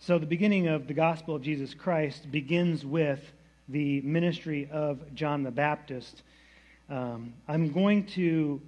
So 0.00 0.18
the 0.18 0.26
beginning 0.26 0.66
of 0.68 0.88
the 0.88 0.94
gospel 0.94 1.36
of 1.36 1.42
Jesus 1.42 1.74
Christ 1.74 2.30
begins 2.30 2.84
with 2.84 3.20
the 3.68 4.00
ministry 4.02 4.68
of 4.70 5.14
John 5.14 5.42
the 5.42 5.50
Baptist. 5.50 6.22
Um, 6.88 7.34
I'm 7.48 7.72
going 7.72 8.06
to 8.06 8.60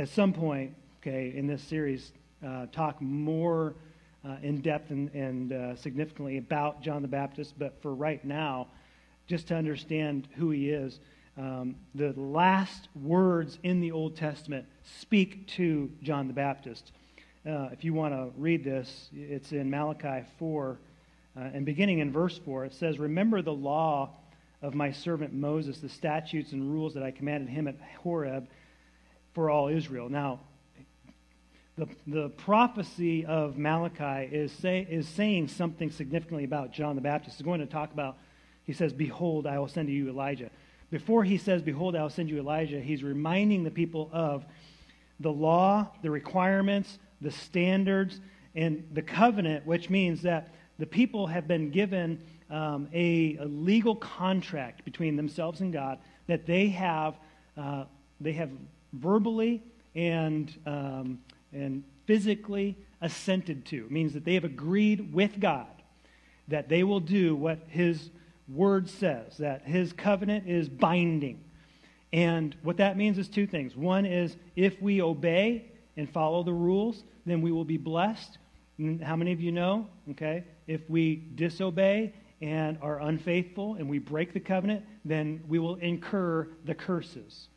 at 0.00 0.08
some 0.08 0.32
point, 0.32 0.74
okay, 1.02 1.32
in 1.36 1.46
this 1.46 1.62
series, 1.62 2.12
uh, 2.46 2.66
talk 2.72 3.02
more 3.02 3.74
uh, 4.24 4.36
in 4.42 4.62
depth 4.62 4.90
and, 4.90 5.12
and 5.14 5.52
uh, 5.52 5.76
significantly 5.76 6.38
about 6.38 6.80
John 6.82 7.02
the 7.02 7.08
Baptist. 7.08 7.58
But 7.58 7.80
for 7.82 7.94
right 7.94 8.24
now, 8.24 8.68
just 9.26 9.48
to 9.48 9.56
understand 9.56 10.26
who 10.36 10.50
he 10.50 10.70
is, 10.70 11.00
um, 11.36 11.76
the 11.94 12.12
last 12.14 12.88
words 12.94 13.58
in 13.62 13.80
the 13.80 13.92
Old 13.92 14.16
Testament 14.16 14.66
speak 14.84 15.46
to 15.48 15.90
John 16.02 16.26
the 16.28 16.34
Baptist. 16.34 16.92
Uh, 17.46 17.68
if 17.72 17.84
you 17.84 17.94
want 17.94 18.14
to 18.14 18.30
read 18.38 18.64
this, 18.64 19.08
it's 19.14 19.52
in 19.52 19.70
Malachi 19.70 20.26
4. 20.38 20.78
Uh, 21.36 21.40
and 21.54 21.64
beginning 21.64 22.00
in 22.00 22.12
verse 22.12 22.38
4, 22.38 22.66
it 22.66 22.74
says, 22.74 22.98
Remember 22.98 23.40
the 23.42 23.52
law 23.52 24.10
of 24.62 24.74
my 24.74 24.92
servant 24.92 25.32
Moses, 25.32 25.78
the 25.78 25.88
statutes 25.88 26.52
and 26.52 26.70
rules 26.70 26.94
that 26.94 27.02
I 27.02 27.10
commanded 27.10 27.48
him 27.48 27.68
at 27.68 27.76
Horeb 28.02 28.48
for 29.32 29.48
all 29.48 29.68
Israel. 29.68 30.08
Now, 30.08 30.40
the, 31.78 31.88
the 32.06 32.28
prophecy 32.28 33.24
of 33.24 33.56
Malachi 33.56 34.28
is, 34.34 34.52
say, 34.52 34.86
is 34.90 35.08
saying 35.08 35.48
something 35.48 35.90
significantly 35.90 36.44
about 36.44 36.72
John 36.72 36.94
the 36.94 37.00
Baptist. 37.00 37.38
He's 37.38 37.44
going 37.44 37.60
to 37.60 37.66
talk 37.66 37.92
about, 37.92 38.18
he 38.64 38.72
says, 38.72 38.92
Behold, 38.92 39.46
I 39.46 39.58
will 39.58 39.68
send 39.68 39.88
to 39.88 39.94
you 39.94 40.08
Elijah. 40.08 40.50
Before 40.90 41.24
he 41.24 41.38
says, 41.38 41.62
Behold, 41.62 41.96
I 41.96 42.02
will 42.02 42.10
send 42.10 42.28
you 42.28 42.38
Elijah, 42.38 42.80
he's 42.80 43.02
reminding 43.02 43.64
the 43.64 43.70
people 43.70 44.10
of 44.12 44.44
the 45.20 45.32
law, 45.32 45.88
the 46.02 46.10
requirements, 46.10 46.98
the 47.20 47.30
standards, 47.30 48.20
and 48.54 48.88
the 48.92 49.02
covenant, 49.02 49.64
which 49.64 49.88
means 49.88 50.22
that 50.22 50.52
the 50.80 50.86
people 50.86 51.26
have 51.26 51.46
been 51.46 51.70
given 51.70 52.20
um, 52.50 52.88
a, 52.92 53.36
a, 53.36 53.44
legal 53.44 53.94
contract 53.94 54.84
between 54.84 55.14
themselves 55.14 55.60
and 55.60 55.72
God 55.72 55.98
that 56.26 56.46
they 56.46 56.68
have, 56.68 57.14
uh, 57.56 57.84
they 58.20 58.32
have 58.32 58.50
verbally 58.94 59.62
and, 59.94 60.52
um, 60.66 61.20
and 61.52 61.84
physically 62.06 62.76
assented 63.00 63.66
to. 63.66 63.84
It 63.84 63.90
means 63.90 64.14
that 64.14 64.24
they 64.24 64.34
have 64.34 64.44
agreed 64.44 65.12
with 65.12 65.38
God 65.38 65.68
that 66.48 66.68
they 66.68 66.82
will 66.82 67.00
do 67.00 67.36
what 67.36 67.60
His 67.68 68.10
word 68.48 68.88
says, 68.88 69.36
that 69.38 69.62
His 69.62 69.92
covenant 69.92 70.48
is 70.48 70.68
binding. 70.68 71.44
And 72.12 72.56
what 72.62 72.78
that 72.78 72.96
means 72.96 73.18
is 73.18 73.28
two 73.28 73.46
things. 73.46 73.76
One 73.76 74.04
is 74.04 74.36
if 74.56 74.80
we 74.82 75.00
obey 75.00 75.70
and 75.96 76.10
follow 76.10 76.42
the 76.42 76.52
rules, 76.52 77.04
then 77.24 77.40
we 77.40 77.52
will 77.52 77.64
be 77.64 77.76
blessed. 77.76 78.38
How 79.02 79.14
many 79.14 79.32
of 79.32 79.40
you 79.40 79.52
know? 79.52 79.86
Okay. 80.10 80.44
If 80.66 80.88
we 80.88 81.16
disobey 81.34 82.14
and 82.40 82.78
are 82.80 83.00
unfaithful 83.00 83.74
and 83.74 83.88
we 83.88 83.98
break 83.98 84.32
the 84.32 84.40
covenant, 84.40 84.84
then 85.04 85.42
we 85.48 85.58
will 85.58 85.76
incur 85.76 86.48
the 86.64 86.74
curses. 86.74 87.48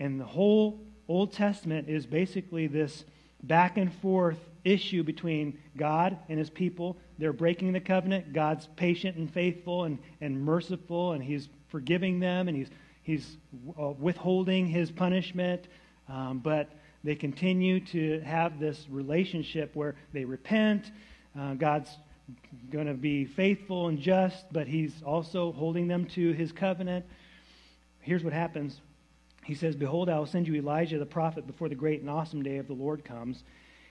And 0.00 0.20
the 0.20 0.24
whole 0.24 0.80
Old 1.06 1.32
Testament 1.32 1.88
is 1.88 2.06
basically 2.06 2.66
this 2.66 3.04
back 3.42 3.76
and 3.76 3.92
forth 3.92 4.38
issue 4.64 5.02
between 5.02 5.58
God 5.76 6.16
and 6.28 6.38
his 6.38 6.50
people. 6.50 6.96
They're 7.18 7.32
breaking 7.32 7.72
the 7.72 7.80
covenant. 7.80 8.32
God's 8.32 8.66
patient 8.76 9.16
and 9.16 9.32
faithful 9.32 9.84
and, 9.84 9.98
and 10.20 10.42
merciful, 10.42 11.12
and 11.12 11.22
he's 11.22 11.48
forgiving 11.68 12.20
them, 12.20 12.48
and 12.48 12.56
he's, 12.56 12.70
he's 13.02 13.36
uh, 13.78 13.88
withholding 13.90 14.66
his 14.66 14.90
punishment. 14.90 15.68
Um, 16.08 16.38
but 16.38 16.70
they 17.02 17.14
continue 17.14 17.80
to 17.80 18.20
have 18.20 18.58
this 18.58 18.86
relationship 18.88 19.76
where 19.76 19.94
they 20.12 20.24
repent. 20.24 20.90
Uh, 21.38 21.54
God's 21.54 21.90
going 22.70 22.86
to 22.86 22.94
be 22.94 23.24
faithful 23.24 23.88
and 23.88 23.98
just, 23.98 24.46
but 24.52 24.66
he's 24.66 25.02
also 25.04 25.52
holding 25.52 25.88
them 25.88 26.06
to 26.06 26.32
his 26.32 26.52
covenant. 26.52 27.04
Here's 28.00 28.24
what 28.24 28.32
happens 28.32 28.80
he 29.44 29.54
says, 29.54 29.76
Behold, 29.76 30.08
I 30.08 30.18
will 30.18 30.26
send 30.26 30.48
you 30.48 30.54
Elijah 30.54 30.98
the 30.98 31.06
prophet 31.06 31.46
before 31.46 31.68
the 31.68 31.74
great 31.74 32.00
and 32.00 32.08
awesome 32.08 32.42
day 32.42 32.56
of 32.56 32.66
the 32.66 32.72
Lord 32.72 33.04
comes, 33.04 33.44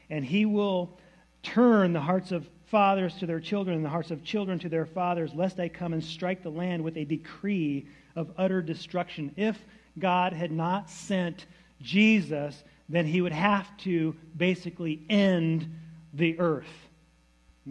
and 0.09 0.25
he 0.25 0.45
will 0.45 0.97
turn 1.43 1.93
the 1.93 2.01
hearts 2.01 2.31
of 2.31 2.49
fathers 2.65 3.15
to 3.17 3.27
their 3.27 3.39
children 3.39 3.75
and 3.75 3.85
the 3.85 3.89
hearts 3.89 4.09
of 4.09 4.23
children 4.23 4.57
to 4.59 4.69
their 4.69 4.85
fathers, 4.85 5.31
lest 5.35 5.59
I 5.59 5.69
come 5.69 5.93
and 5.93 6.03
strike 6.03 6.41
the 6.41 6.49
land 6.49 6.83
with 6.83 6.97
a 6.97 7.05
decree 7.05 7.85
of 8.15 8.31
utter 8.37 8.61
destruction. 8.61 9.31
If 9.37 9.59
God 9.99 10.33
had 10.33 10.51
not 10.51 10.89
sent 10.89 11.45
Jesus, 11.81 12.63
then 12.89 13.05
he 13.05 13.21
would 13.21 13.31
have 13.31 13.75
to 13.77 14.15
basically 14.35 15.03
end 15.09 15.71
the 16.13 16.39
earth. 16.39 16.89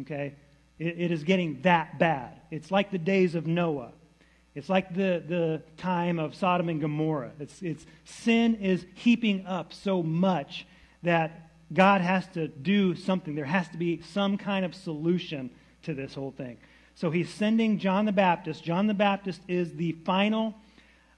Okay? 0.03 0.35
It, 0.83 0.97
it 0.99 1.11
is 1.13 1.23
getting 1.23 1.61
that 1.63 1.99
bad. 1.99 2.41
It's 2.51 2.71
like 2.71 2.91
the 2.91 2.99
days 2.99 3.35
of 3.35 3.47
Noah. 3.47 3.93
It's 4.55 4.69
like 4.69 4.95
the, 4.95 5.23
the 5.27 5.63
time 5.77 6.19
of 6.19 6.35
Sodom 6.35 6.69
and 6.69 6.81
Gomorrah. 6.81 7.31
It's, 7.39 7.63
it's, 7.63 7.87
sin 8.05 8.57
is 8.57 8.85
heaping 8.95 9.47
up 9.47 9.73
so 9.73 10.03
much 10.03 10.67
that 11.03 11.51
God 11.73 12.01
has 12.01 12.27
to 12.29 12.49
do 12.49 12.95
something. 12.95 13.35
There 13.35 13.45
has 13.45 13.69
to 13.69 13.79
be 13.79 14.03
some 14.03 14.37
kind 14.37 14.65
of 14.65 14.75
solution 14.75 15.51
to 15.85 15.95
this 15.95 16.15
whole 16.15 16.33
thing. 16.33 16.59
So 16.95 17.11
he's 17.11 17.31
sending 17.31 17.79
John 17.79 18.05
the 18.05 18.13
Baptist. 18.13 18.63
John 18.63 18.87
the 18.87 18.95
Baptist 18.95 19.41
is 19.49 19.75
the 19.75 19.93
final 20.05 20.55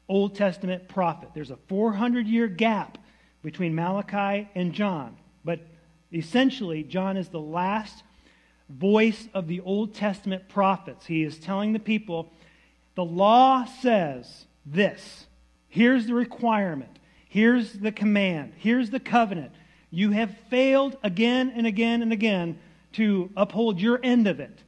Old 0.08 0.36
Testament 0.36 0.88
prophet. 0.88 1.30
There's 1.34 1.50
a 1.50 1.58
400 1.68 2.28
year 2.28 2.46
gap 2.46 2.98
between 3.42 3.74
Malachi 3.74 4.48
and 4.54 4.72
John. 4.72 5.16
But 5.44 5.60
essentially, 6.12 6.84
John 6.84 7.16
is 7.16 7.28
the 7.28 7.40
last 7.40 8.03
voice 8.68 9.28
of 9.34 9.46
the 9.46 9.60
Old 9.60 9.94
Testament 9.94 10.48
prophets. 10.48 11.06
He 11.06 11.22
is 11.22 11.38
telling 11.38 11.72
the 11.72 11.78
people 11.78 12.32
the 12.94 13.04
law 13.04 13.64
says 13.64 14.46
this. 14.64 15.26
Here's 15.68 16.06
the 16.06 16.14
requirement. 16.14 16.98
Here's 17.28 17.72
the 17.72 17.92
command. 17.92 18.52
Here's 18.56 18.90
the 18.90 19.00
covenant. 19.00 19.52
You 19.90 20.12
have 20.12 20.36
failed 20.50 20.96
again 21.02 21.52
and 21.54 21.66
again 21.66 22.02
and 22.02 22.12
again 22.12 22.58
to 22.92 23.30
uphold 23.36 23.80
your 23.80 23.98
end 24.02 24.28
of 24.28 24.40
it. 24.40 24.60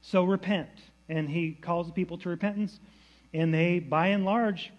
So 0.00 0.24
repent. 0.24 0.70
And 1.08 1.28
he 1.28 1.52
calls 1.52 1.88
the 1.88 1.92
people 1.92 2.18
to 2.18 2.28
repentance. 2.28 2.78
And 3.34 3.52
they, 3.52 3.80
by 3.80 4.08
and 4.08 4.24
large, 4.24 4.72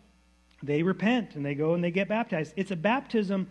they 0.62 0.82
repent 0.82 1.36
and 1.36 1.46
they 1.46 1.56
go 1.56 1.74
and 1.74 1.84
they 1.84 1.92
get 1.92 2.08
baptized. 2.08 2.54
It's 2.56 2.72
a 2.72 2.76
baptism 2.78 3.50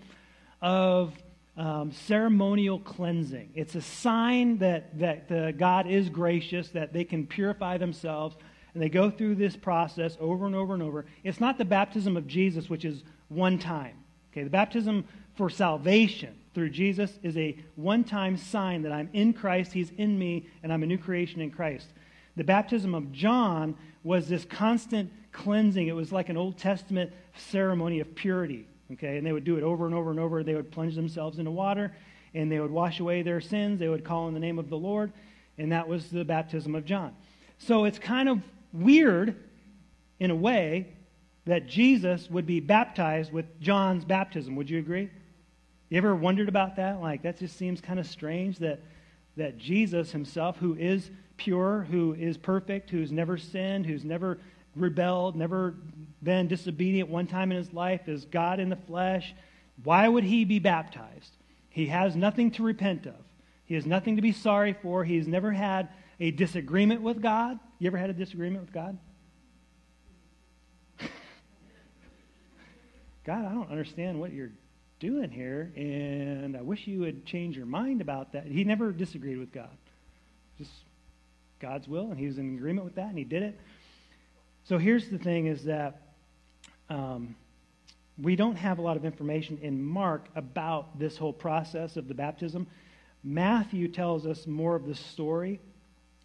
of 0.63 1.15
um, 1.57 1.93
ceremonial 1.93 2.79
cleansing. 2.79 3.51
It's 3.55 3.75
a 3.75 3.83
sign 3.83 4.59
that, 4.59 4.99
that 4.99 5.29
the 5.29 5.55
God 5.57 5.87
is 5.87 6.09
gracious, 6.09 6.69
that 6.71 6.93
they 6.93 7.05
can 7.05 7.27
purify 7.27 7.79
themselves. 7.79 8.37
And 8.75 8.83
they 8.83 8.89
go 8.89 9.11
through 9.11 9.35
this 9.35 9.55
process 9.55 10.17
over 10.19 10.47
and 10.47 10.55
over 10.55 10.73
and 10.73 10.83
over. 10.83 11.05
It's 11.25 11.41
not 11.41 11.59
the 11.59 11.65
baptism 11.65 12.17
of 12.17 12.27
Jesus, 12.27 12.71
which 12.71 12.87
is 12.87 13.03
one 13.29 13.59
time. 13.59 13.97
Okay, 14.33 14.45
the 14.45 14.51
baptism 14.51 15.05
for 15.35 15.51
salvation 15.51 16.35
through 16.55 16.71
Jesus 16.71 17.19
is 17.23 17.37
a 17.37 17.59
one 17.77 18.03
time 18.03 18.37
sign 18.37 18.83
that 18.83 18.93
I'm 18.93 19.11
in 19.13 19.35
Christ, 19.35 19.73
He's 19.73 19.91
in 19.99 20.19
me, 20.19 20.49
and 20.63 20.73
I'm 20.73 20.83
a 20.83 20.87
new 20.87 20.99
creation 20.99 21.43
in 21.43 21.51
Christ. 21.51 21.89
The 22.37 22.45
baptism 22.45 22.95
of 22.95 23.13
John 23.13 23.77
was 24.05 24.29
this 24.29 24.47
constant 24.47 25.13
cleansing. 25.33 25.87
It 25.87 25.95
was 25.95 26.13
like 26.13 26.31
an 26.31 26.39
Old 26.39 26.57
Testament 26.57 27.13
ceremony 27.37 28.01
of 28.01 28.15
purity. 28.15 28.67
Okay, 28.93 29.17
and 29.17 29.27
they 29.27 29.33
would 29.33 29.45
do 29.45 29.57
it 29.57 29.63
over 29.63 29.87
and 29.87 29.95
over 29.95 30.11
and 30.11 30.21
over. 30.21 30.43
They 30.43 30.55
would 30.55 30.71
plunge 30.71 30.95
themselves 30.95 31.39
into 31.39 31.51
water 31.51 31.93
and 32.35 32.51
they 32.51 32.61
would 32.61 32.71
wash 32.71 33.01
away 33.01 33.23
their 33.23 33.41
sins. 33.41 33.79
They 33.79 33.89
would 33.89 34.05
call 34.05 34.29
in 34.29 34.35
the 34.35 34.41
name 34.41 34.59
of 34.59 34.71
the 34.71 34.77
Lord, 34.77 35.13
and 35.59 35.73
that 35.73 35.87
was 35.87 36.09
the 36.11 36.25
baptism 36.25 36.75
of 36.75 36.85
John. 36.85 37.15
So 37.59 37.85
it's 37.85 37.99
kind 37.99 38.29
of 38.29 38.41
weird, 38.73 39.37
in 40.19 40.31
a 40.31 40.35
way, 40.35 40.89
that 41.45 41.67
Jesus 41.67 42.31
would 42.31 42.47
be 42.47 42.61
baptized 42.61 43.33
with 43.33 43.61
John's 43.61 44.05
baptism. 44.05 44.57
Would 44.57 44.71
you 44.71 44.79
agree? 44.79 45.11
You 45.89 45.99
ever 45.99 46.15
wondered 46.15 46.49
about 46.49 46.77
that? 46.77 47.01
Like, 47.01 47.23
that 47.23 47.39
just 47.39 47.57
seems 47.57 47.81
kind 47.81 48.01
of 48.01 48.07
strange 48.07 48.59
that, 48.59 48.81
that 49.37 49.59
Jesus 49.59 50.11
himself, 50.13 50.57
who 50.57 50.75
is 50.75 51.11
pure, 51.37 51.87
who 51.91 52.15
is 52.15 52.39
perfect, 52.39 52.91
who's 52.91 53.13
never 53.13 53.37
sinned, 53.37 53.85
who's 53.85 54.05
never 54.05 54.39
rebelled, 54.75 55.37
never 55.37 55.75
been 56.23 56.49
disobedient 56.49 57.09
one 57.09 57.27
time 57.27 57.51
in 57.51 57.59
his 57.59 57.73
life, 57.73 58.09
is 58.09 58.25
God 58.27 58.61
in 58.61 58.69
the 58.69 58.77
flesh. 58.77 59.35
Why 59.83 60.09
would 60.09 60.25
he 60.25 60.45
be 60.45 60.59
baptized? 60.59 61.33
He 61.71 61.87
has 61.87 62.15
nothing 62.15 62.51
to 62.53 62.63
repent 62.63 63.07
of. 63.07 63.15
He 63.65 63.75
has 63.75 63.87
nothing 63.87 64.17
to 64.17 64.23
be 64.23 64.33
sorry 64.33 64.75
for. 64.83 65.05
He's 65.05 65.27
never 65.27 65.51
had 65.51 65.89
a 66.21 66.31
disagreement 66.31 67.03
with 67.03 67.23
God. 67.23 67.59
You 67.79 67.87
ever 67.87 67.97
had 67.97 68.11
a 68.11 68.15
disagreement 68.15 68.65
with 68.65 68.73
God? 68.75 68.99
God, 73.25 73.45
I 73.45 73.53
don't 73.53 73.71
understand 73.71 74.21
what 74.21 74.33
you're 74.33 74.53
doing 75.01 75.31
here, 75.31 75.73
and 75.75 76.57
I 76.57 76.63
wish 76.63 76.87
you 76.87 77.01
would 77.01 77.27
change 77.27 77.57
your 77.57 77.67
mind 77.67 78.01
about 78.01 78.33
that. 78.35 78.47
He 78.47 78.63
never 78.63 78.93
disagreed 78.93 79.39
with 79.39 79.53
God. 79.53 79.77
Just 80.59 80.71
God's 81.59 81.89
will, 81.89 82.11
and 82.11 82.21
he 82.21 82.27
was 82.27 82.39
in 82.39 82.55
agreement 82.55 82.85
with 82.85 82.95
that, 82.97 83.09
and 83.09 83.19
he 83.19 83.25
did 83.25 83.43
it. 83.43 83.59
So 84.65 84.79
here's 84.79 85.09
the 85.09 85.19
thing 85.19 85.47
is 85.47 85.65
that 85.65 86.12
um, 86.93 87.37
we 88.21 88.37
don't 88.37 88.57
have 88.57 88.79
a 88.79 88.83
lot 88.83 88.97
of 88.97 89.05
information 89.05 89.59
in 89.63 89.83
Mark 89.83 90.29
about 90.37 90.99
this 90.99 91.17
whole 91.17 91.33
process 91.33 91.97
of 91.97 92.07
the 92.07 92.15
baptism. 92.15 92.67
Matthew 93.25 93.89
tells 93.89 94.27
us 94.27 94.47
more 94.47 94.77
of 94.77 94.87
the 94.87 94.95
story 94.95 95.59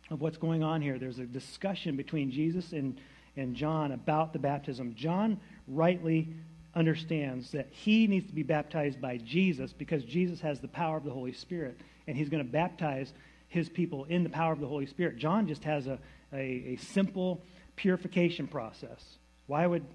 of 0.10 0.20
what's 0.20 0.38
going 0.38 0.64
on 0.64 0.82
here. 0.82 1.00
There's 1.00 1.20
a 1.20 1.26
discussion 1.26 1.96
between 1.96 2.32
Jesus 2.32 2.74
and, 2.74 3.00
and 3.38 3.56
John 3.56 3.94
about 3.94 4.34
the 4.34 4.40
baptism. 4.40 4.94
John 4.96 5.40
rightly 5.68 6.28
understands 6.76 7.52
that 7.52 7.70
he 7.72 8.06
needs 8.08 8.28
to 8.28 8.34
be 8.34 8.44
baptized 8.44 9.00
by 9.00 9.18
Jesus 9.18 9.72
because 9.72 10.04
Jesus 10.04 10.42
has 10.42 10.60
the 10.60 10.68
power 10.68 10.98
of 10.98 11.06
the 11.06 11.12
Holy 11.12 11.34
Spirit, 11.34 11.80
and 12.08 12.18
he's 12.18 12.30
going 12.30 12.44
to 12.44 12.52
baptize 12.52 13.14
his 13.48 13.70
people 13.70 14.04
in 14.06 14.24
the 14.24 14.30
power 14.30 14.52
of 14.52 14.60
the 14.60 14.68
Holy 14.68 14.86
Spirit. 14.86 15.18
John 15.18 15.48
just 15.48 15.64
has 15.64 15.88
a, 15.88 15.98
a, 16.34 16.74
a 16.74 16.76
simple 16.78 17.42
purification 17.78 18.48
process. 18.48 19.18
Why 19.48 19.66
would, 19.66 19.86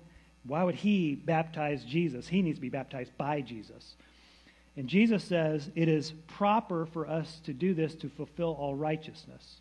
why 0.45 0.65
would 0.65 0.75
he 0.75 1.15
baptize 1.15 1.85
Jesus? 1.85 2.27
He 2.27 2.43
needs 2.43 2.59
to 2.59 2.63
be 2.63 2.69
baptized 2.69 3.17
by 3.17 3.41
Jesus. 3.41 3.95
And 4.77 4.89
Jesus 4.89 5.23
says 5.23 5.71
it 5.75 5.89
is 5.89 6.13
proper 6.27 6.87
for 6.87 7.07
us 7.07 7.41
to 7.45 7.53
do 7.53 7.75
this 7.75 7.95
to 7.97 8.09
fulfill 8.09 8.53
all 8.59 8.75
righteousness. 8.75 9.61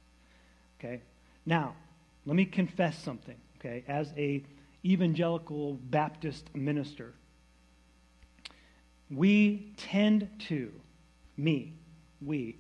Okay? 0.79 1.01
Now, 1.45 1.75
let 2.25 2.35
me 2.35 2.45
confess 2.45 2.97
something, 2.97 3.35
okay? 3.59 3.83
As 3.87 4.13
a 4.15 4.43
evangelical 4.85 5.73
Baptist 5.73 6.55
minister, 6.55 7.13
we 9.09 9.73
tend 9.77 10.29
to, 10.47 10.71
me, 11.35 11.73
we, 12.21 12.57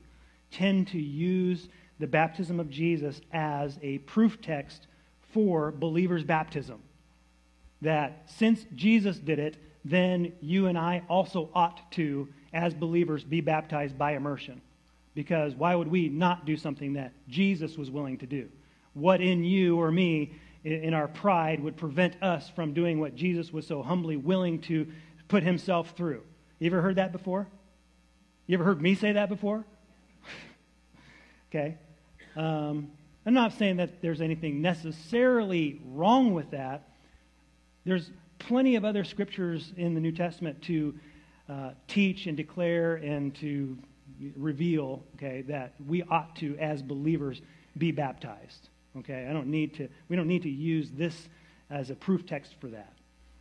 tend 0.51 0.87
to 0.89 0.99
use 0.99 1.69
the 1.99 2.07
baptism 2.07 2.59
of 2.59 2.69
Jesus 2.69 3.21
as 3.31 3.79
a 3.81 3.99
proof 3.99 4.41
text 4.41 4.87
for 5.33 5.71
believers' 5.71 6.23
baptism. 6.23 6.81
That 7.81 8.23
since 8.37 8.65
Jesus 8.75 9.17
did 9.17 9.39
it, 9.39 9.57
then 9.83 10.33
you 10.41 10.67
and 10.67 10.77
I 10.77 11.03
also 11.09 11.49
ought 11.53 11.91
to, 11.93 12.27
as 12.53 12.73
believers, 12.73 13.23
be 13.23 13.41
baptized 13.41 13.97
by 13.97 14.13
immersion. 14.13 14.61
Because 15.13 15.55
why 15.55 15.75
would 15.75 15.89
we 15.89 16.07
not 16.07 16.45
do 16.45 16.55
something 16.55 16.93
that 16.93 17.11
Jesus 17.27 17.77
was 17.77 17.89
willing 17.89 18.17
to 18.19 18.25
do? 18.25 18.49
What 18.93 19.21
in 19.21 19.43
you 19.43 19.79
or 19.79 19.91
me, 19.91 20.33
in 20.63 20.93
our 20.93 21.07
pride, 21.07 21.61
would 21.61 21.77
prevent 21.77 22.21
us 22.21 22.49
from 22.49 22.73
doing 22.73 22.99
what 22.99 23.15
Jesus 23.15 23.51
was 23.51 23.65
so 23.65 23.81
humbly 23.81 24.15
willing 24.15 24.61
to 24.61 24.87
put 25.27 25.43
himself 25.43 25.93
through? 25.97 26.21
You 26.59 26.67
ever 26.67 26.81
heard 26.81 26.97
that 26.97 27.11
before? 27.11 27.47
You 28.47 28.55
ever 28.55 28.63
heard 28.63 28.81
me 28.81 28.95
say 28.95 29.13
that 29.13 29.29
before? 29.29 29.65
okay. 31.49 31.77
Um, 32.35 32.91
I'm 33.25 33.33
not 33.33 33.53
saying 33.53 33.77
that 33.77 34.01
there's 34.01 34.21
anything 34.21 34.61
necessarily 34.61 35.81
wrong 35.85 36.33
with 36.33 36.51
that. 36.51 36.87
There's 37.85 38.11
plenty 38.39 38.75
of 38.75 38.85
other 38.85 39.03
scriptures 39.03 39.73
in 39.77 39.93
the 39.93 40.01
New 40.01 40.11
Testament 40.11 40.61
to 40.63 40.95
uh, 41.49 41.71
teach 41.87 42.27
and 42.27 42.37
declare 42.37 42.95
and 42.95 43.33
to 43.35 43.77
reveal, 44.35 45.03
okay, 45.15 45.41
that 45.43 45.73
we 45.87 46.03
ought 46.03 46.35
to, 46.37 46.57
as 46.57 46.81
believers, 46.81 47.41
be 47.77 47.91
baptized. 47.91 48.69
Okay, 48.97 49.27
I 49.29 49.33
don't 49.33 49.47
need 49.47 49.73
to. 49.75 49.87
We 50.09 50.15
don't 50.15 50.27
need 50.27 50.43
to 50.43 50.49
use 50.49 50.91
this 50.91 51.29
as 51.69 51.89
a 51.89 51.95
proof 51.95 52.25
text 52.25 52.55
for 52.59 52.67
that. 52.67 52.93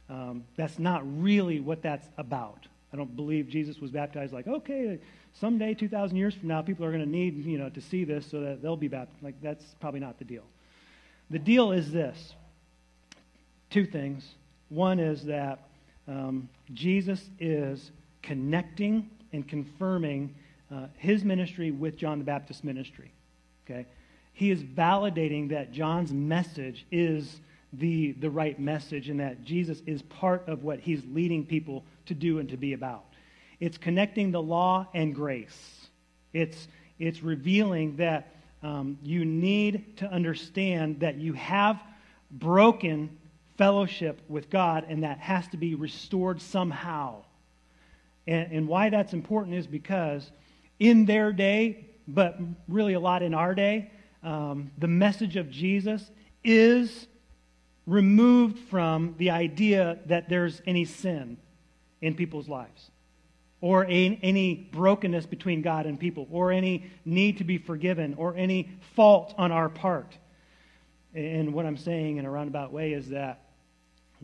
Um, 0.09 0.44
that's 0.57 0.79
not 0.79 1.03
really 1.20 1.61
what 1.61 1.83
that's 1.83 2.09
about. 2.18 2.66
I 2.92 2.96
don't 2.96 3.14
believe 3.14 3.48
Jesus 3.48 3.79
was 3.79 3.90
baptized 3.90 4.33
like, 4.33 4.48
okay, 4.48 4.98
someday, 5.33 5.74
2,000 5.74 6.16
years 6.16 6.35
from 6.35 6.48
now, 6.48 6.62
people 6.62 6.85
are 6.85 6.90
going 6.90 7.05
to 7.05 7.09
need, 7.09 7.44
you 7.44 7.59
know, 7.59 7.68
to 7.68 7.81
see 7.81 8.05
this 8.05 8.26
so 8.26 8.40
that 8.40 8.62
they'll 8.62 8.76
be 8.76 8.88
baptized. 8.88 9.22
Like, 9.22 9.40
that's 9.40 9.64
probably 9.81 10.00
not 10.00 10.18
the 10.18 10.24
deal. 10.24 10.44
The 11.31 11.38
deal 11.38 11.70
is 11.70 11.92
this 11.92 12.35
two 13.70 13.87
things. 13.87 14.35
One 14.68 14.98
is 14.98 15.24
that 15.24 15.68
um, 16.06 16.48
Jesus 16.74 17.30
is 17.38 17.90
connecting 18.22 19.09
and 19.33 19.46
confirming 19.48 20.35
uh, 20.72 20.87
his 20.96 21.24
ministry 21.24 21.70
with 21.70 21.96
John 21.96 22.18
the 22.18 22.24
Baptist's 22.24 22.64
ministry. 22.64 23.12
Okay? 23.64 23.87
He 24.33 24.50
is 24.50 24.62
validating 24.62 25.50
that 25.50 25.72
John's 25.72 26.12
message 26.12 26.87
is 26.90 27.40
the, 27.72 28.12
the 28.12 28.30
right 28.30 28.59
message 28.59 29.09
and 29.09 29.20
that 29.20 29.44
Jesus 29.44 29.83
is 29.87 30.02
part 30.02 30.48
of 30.48 30.64
what 30.64 30.80
he's 30.80 31.02
leading 31.12 31.44
people 31.44 31.85
to 32.06 32.14
do 32.14 32.38
and 32.38 32.48
to 32.48 32.56
be 32.56 32.72
about. 32.72 33.04
It's 33.61 33.78
connecting 33.78 34.33
the 34.33 34.42
law 34.42 34.88
and 34.94 35.14
grace. 35.14 35.87
It's, 36.33 36.68
it's 36.98 37.22
revealing 37.22 37.96
that 37.96 38.35
um, 38.62 38.98
you 39.02 39.24
need 39.24 39.98
to 39.98 40.06
understand 40.06 41.00
that 41.00 41.16
you 41.16 41.33
have 41.35 41.80
broken 42.30 43.16
fellowship 43.61 44.23
with 44.27 44.49
God 44.49 44.87
and 44.88 45.03
that 45.03 45.18
has 45.18 45.46
to 45.49 45.59
be 45.59 45.75
restored 45.75 46.40
somehow. 46.40 47.23
And, 48.27 48.51
and 48.53 48.68
why 48.68 48.88
that's 48.88 49.12
important 49.12 49.55
is 49.55 49.66
because 49.66 50.33
in 50.79 51.05
their 51.05 51.31
day, 51.31 51.90
but 52.09 52.38
really 52.68 52.94
a 52.94 53.01
lot 53.01 53.23
in 53.23 53.35
our 53.35 53.55
day, 53.55 53.90
um, 54.23 54.70
the 54.79 54.88
message 54.88 55.37
of 55.37 55.51
Jesus 55.51 56.11
is 56.42 57.07
removed 57.87 58.59
from 58.70 59.14
the 59.18 59.29
idea 59.29 59.99
that 60.07 60.31
there's 60.31 60.62
any 60.66 60.87
sin 60.87 61.37
in 62.01 62.14
people's 62.14 62.49
lives 62.49 62.90
or 63.61 63.85
any 63.85 64.55
brokenness 64.73 65.27
between 65.27 65.61
God 65.61 65.85
and 65.85 66.01
people 66.01 66.27
or 66.31 66.51
any 66.51 66.90
need 67.05 67.37
to 67.37 67.44
be 67.44 67.59
forgiven 67.59 68.14
or 68.14 68.35
any 68.37 68.70
fault 68.94 69.35
on 69.37 69.53
our 69.53 69.68
part. 69.68 70.16
And 71.14 71.53
what 71.53 71.66
I'm 71.66 71.77
saying 71.77 72.16
in 72.16 72.25
a 72.25 72.31
roundabout 72.31 72.73
way 72.73 72.94
is 72.94 73.11
that 73.11 73.49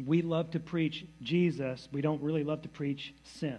we 0.05 0.23
love 0.23 0.51
to 0.53 0.61
preach 0.61 1.07
Jesus, 1.23 1.89
we 1.93 2.01
don't 2.01 2.23
really 2.23 2.45
love 2.45 2.63
to 2.63 2.69
preach 2.69 3.15
sin. 3.25 3.59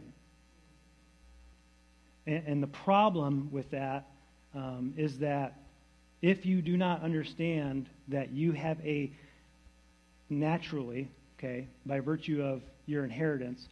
And, 2.26 2.43
and 2.47 2.63
the 2.63 2.67
problem 2.67 3.50
with 3.52 3.71
that 3.71 4.08
um, 4.54 4.93
is 4.97 5.19
that 5.19 5.60
if 6.21 6.45
you 6.45 6.62
do 6.62 6.78
not 6.78 7.04
understand 7.04 7.89
that 8.08 8.32
you 8.32 8.52
have 8.52 8.80
a 8.82 9.12
naturally, 10.30 11.10
okay, 11.38 11.67
by 11.86 12.00
virtue 12.00 12.41
of 12.41 12.62
your 12.86 13.04
inheritance, 13.04 13.67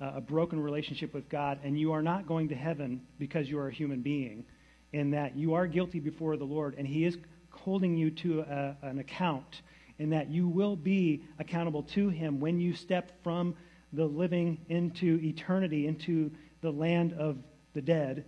uh, 0.00 0.12
a 0.16 0.20
broken 0.20 0.60
relationship 0.60 1.14
with 1.14 1.28
God, 1.28 1.58
and 1.64 1.78
you 1.78 1.92
are 1.92 2.02
not 2.02 2.26
going 2.26 2.48
to 2.48 2.54
heaven 2.54 3.00
because 3.18 3.48
you 3.48 3.58
are 3.58 3.68
a 3.68 3.72
human 3.72 4.02
being, 4.02 4.44
and 4.92 5.12
that 5.14 5.36
you 5.36 5.54
are 5.54 5.66
guilty 5.66 6.00
before 6.00 6.36
the 6.36 6.44
Lord, 6.44 6.74
and 6.76 6.86
He 6.86 7.04
is 7.04 7.16
holding 7.50 7.96
you 7.96 8.10
to 8.10 8.40
a, 8.40 8.76
an 8.82 8.98
account, 8.98 9.62
and 9.98 10.12
that 10.12 10.30
you 10.30 10.48
will 10.48 10.76
be 10.76 11.22
accountable 11.38 11.82
to 11.82 12.08
Him 12.08 12.40
when 12.40 12.60
you 12.60 12.74
step 12.74 13.12
from 13.22 13.54
the 13.92 14.04
living 14.04 14.58
into 14.68 15.18
eternity, 15.22 15.86
into 15.86 16.30
the 16.60 16.70
land 16.70 17.12
of 17.14 17.38
the 17.74 17.80
dead, 17.80 18.24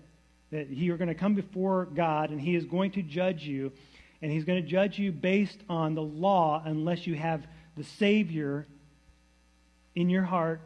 that 0.50 0.70
you're 0.70 0.96
going 0.96 1.09
to 1.09 1.14
come 1.14 1.35
before 1.35 1.87
God, 1.87 2.31
and 2.31 2.40
He 2.40 2.54
is 2.54 2.64
going 2.64 2.92
to 2.92 3.02
judge 3.02 3.42
you, 3.42 3.72
and 4.22 4.33
He's 4.33 4.44
going 4.44 4.62
to 4.62 4.68
judge 4.68 4.98
you 4.98 5.12
based 5.12 5.59
on 5.68 5.94
the 5.94 6.02
law 6.02 6.62
unless 6.64 7.07
you 7.07 7.14
have 7.14 7.46
the 7.76 7.85
Savior 7.85 8.66
in 9.94 10.09
your 10.09 10.22
heart, 10.22 10.61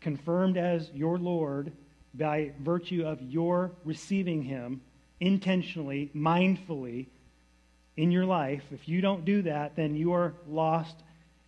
confirmed 0.00 0.56
as 0.56 0.90
your 0.92 1.18
Lord 1.18 1.72
by 2.14 2.52
virtue 2.60 3.04
of 3.04 3.20
your 3.20 3.72
receiving 3.84 4.42
Him 4.42 4.80
intentionally, 5.18 6.10
mindfully 6.14 7.06
in 7.96 8.10
your 8.10 8.24
life. 8.24 8.62
If 8.72 8.88
you 8.88 9.00
don't 9.00 9.24
do 9.24 9.42
that, 9.42 9.76
then 9.76 9.94
you 9.94 10.12
are 10.12 10.34
lost 10.48 10.96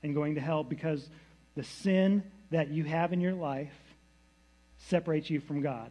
and 0.02 0.14
going 0.14 0.36
to 0.36 0.40
hell 0.40 0.64
because 0.64 1.08
the 1.54 1.64
sin 1.64 2.22
that 2.50 2.68
you 2.68 2.84
have 2.84 3.12
in 3.12 3.20
your 3.20 3.34
life 3.34 3.74
separates 4.78 5.28
you 5.28 5.40
from 5.40 5.60
God. 5.60 5.90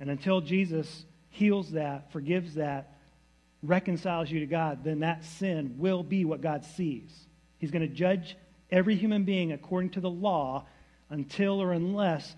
And 0.00 0.10
until 0.10 0.40
Jesus 0.40 1.04
heals 1.30 1.72
that, 1.72 2.10
forgives 2.12 2.54
that, 2.54 2.94
reconciles 3.62 4.30
you 4.30 4.40
to 4.40 4.46
God, 4.46 4.82
then 4.82 5.00
that 5.00 5.24
sin 5.24 5.76
will 5.78 6.02
be 6.02 6.24
what 6.24 6.40
God 6.40 6.64
sees. 6.64 7.10
He's 7.58 7.70
going 7.70 7.88
to 7.88 7.94
judge 7.94 8.36
every 8.70 8.96
human 8.96 9.24
being 9.24 9.52
according 9.52 9.90
to 9.90 10.00
the 10.00 10.10
law 10.10 10.66
until 11.10 11.62
or 11.62 11.72
unless 11.72 12.34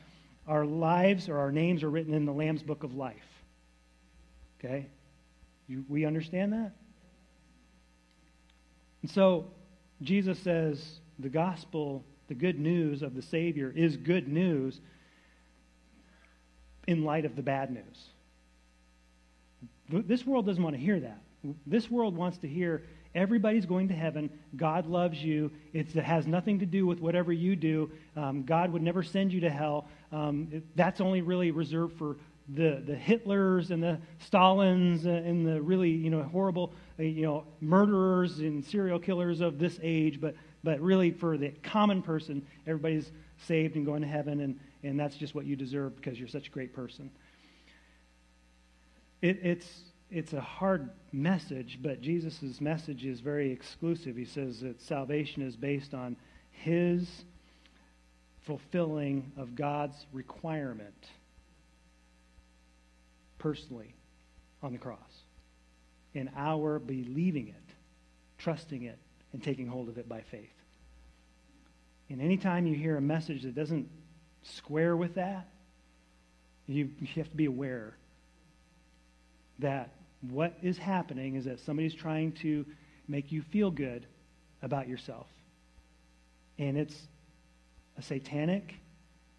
our 0.47 0.67
lives 0.67 1.29
or 1.29 1.39
our 1.39 1.53
names 1.53 1.83
are 1.83 1.91
written 1.91 2.13
in 2.13 2.27
the 2.27 2.33
Lamb's 2.33 2.63
book 2.63 2.83
of 2.83 2.95
life. 2.95 3.15
Okay? 4.59 4.89
You, 5.67 5.85
we 5.89 6.05
understand 6.05 6.53
that? 6.53 6.73
And 9.05 9.11
so, 9.11 9.45
Jesus 10.01 10.39
says 10.39 10.83
the 11.19 11.29
gospel, 11.29 12.03
the 12.29 12.35
good 12.35 12.59
news 12.59 13.03
of 13.03 13.15
the 13.15 13.21
Savior, 13.21 13.71
is 13.77 13.99
good 13.99 14.29
news 14.29 14.81
in 16.87 17.05
light 17.05 17.27
of 17.27 17.37
the 17.37 17.43
bad 17.43 17.71
news. 17.71 18.09
This 19.91 20.25
world 20.25 20.47
doesn't 20.47 20.63
want 20.63 20.75
to 20.75 20.81
hear 20.81 20.99
that. 21.01 21.21
This 21.67 21.91
world 21.91 22.17
wants 22.17 22.39
to 22.39 22.49
hear 22.49 22.85
Everybody's 23.15 23.67
going 23.67 23.89
to 23.89 23.95
heaven. 23.95 24.29
God 24.57 24.87
loves 24.87 25.23
you. 25.23 25.53
It's, 25.73 25.95
it 25.95 26.03
has 26.03 26.27
nothing 26.27 26.59
to 26.59 26.67
do 26.67 26.85
with 26.85 26.99
whatever 26.99 27.33
you 27.33 27.55
do. 27.55 27.91
Um, 28.17 28.43
God 28.43 28.73
would 28.73 28.83
never 28.83 29.05
send 29.05 29.33
you 29.33 29.41
to 29.41 29.51
hell. 29.51 29.87
Um, 30.11 30.49
it, 30.51 30.65
that's 30.77 31.01
only 31.01 31.21
really 31.23 31.53
reserved 31.53 31.97
for 31.97 32.17
the, 32.55 32.83
the 32.85 32.95
Hitlers 32.95 33.71
and 33.71 33.83
the 33.83 33.99
Stalins 34.19 35.07
and 35.07 35.47
the 35.47 35.63
really 35.63 35.91
you 35.91 36.11
know 36.11 36.23
horrible 36.25 36.75
Uh, 36.99 37.03
you 37.03 37.23
know 37.23 37.45
murderers 37.61 38.39
and 38.39 38.65
serial 38.65 38.99
killers 38.99 39.41
of 39.41 39.59
this 39.59 39.79
age. 39.83 40.21
But 40.21 40.35
but 40.63 40.81
really 40.81 41.11
for 41.11 41.37
the 41.37 41.51
common 41.63 42.03
person, 42.03 42.47
everybody's 42.67 43.11
saved 43.47 43.77
and 43.77 43.85
going 43.85 44.03
to 44.03 44.09
heaven, 44.09 44.41
and, 44.41 44.59
and 44.83 44.99
that's 44.99 45.17
just 45.17 45.35
what 45.35 45.45
you 45.45 45.57
deserve 45.57 45.97
because 45.97 46.19
you're 46.19 46.29
such 46.29 46.49
a 46.49 46.51
great 46.51 46.73
person. 46.73 47.11
It, 49.21 49.41
it's 49.43 49.69
it's 50.11 50.33
a 50.33 50.41
hard 50.41 50.91
message, 51.13 51.81
but 51.83 52.01
Jesus' 52.01 52.61
message 52.61 53.05
is 53.05 53.21
very 53.21 53.51
exclusive. 53.51 54.17
He 54.17 54.25
says 54.25 54.61
that 54.61 54.81
salvation 54.81 55.43
is 55.43 55.57
based 55.57 55.93
on 55.93 56.17
his 56.51 57.25
fulfilling 58.43 59.33
of 59.37 59.55
God's 59.55 60.07
requirement 60.13 61.09
personally 63.39 63.95
on 64.63 64.73
the 64.73 64.79
cross 64.79 65.24
and 66.15 66.31
our 66.37 66.79
believing 66.79 67.49
it, 67.49 67.75
trusting 68.39 68.83
it, 68.83 68.99
and 69.33 69.43
taking 69.43 69.67
hold 69.67 69.89
of 69.89 69.99
it 69.99 70.09
by 70.09 70.21
faith. 70.21 70.53
And 72.09 72.21
anytime 72.21 72.67
you 72.67 72.75
hear 72.75 72.97
a 72.97 73.01
message 73.01 73.43
that 73.43 73.55
doesn't 73.55 73.89
square 74.43 74.97
with 74.97 75.15
that, 75.15 75.49
you, 76.67 76.91
you 77.01 77.07
have 77.17 77.31
to 77.31 77.37
be 77.37 77.47
aware 77.47 77.95
that 79.59 79.91
what 80.31 80.55
is 80.63 80.79
happening 80.79 81.37
is 81.37 81.45
that 81.45 81.61
somebody's 81.61 81.95
trying 81.95 82.33
to 82.33 82.65
make 83.09 83.31
you 83.31 83.43
feel 83.43 83.71
good 83.71 84.07
about 84.63 84.89
yourself. 84.89 85.27
And 86.59 86.77
it's 86.77 86.97
a 87.99 88.03
satanic 88.03 88.75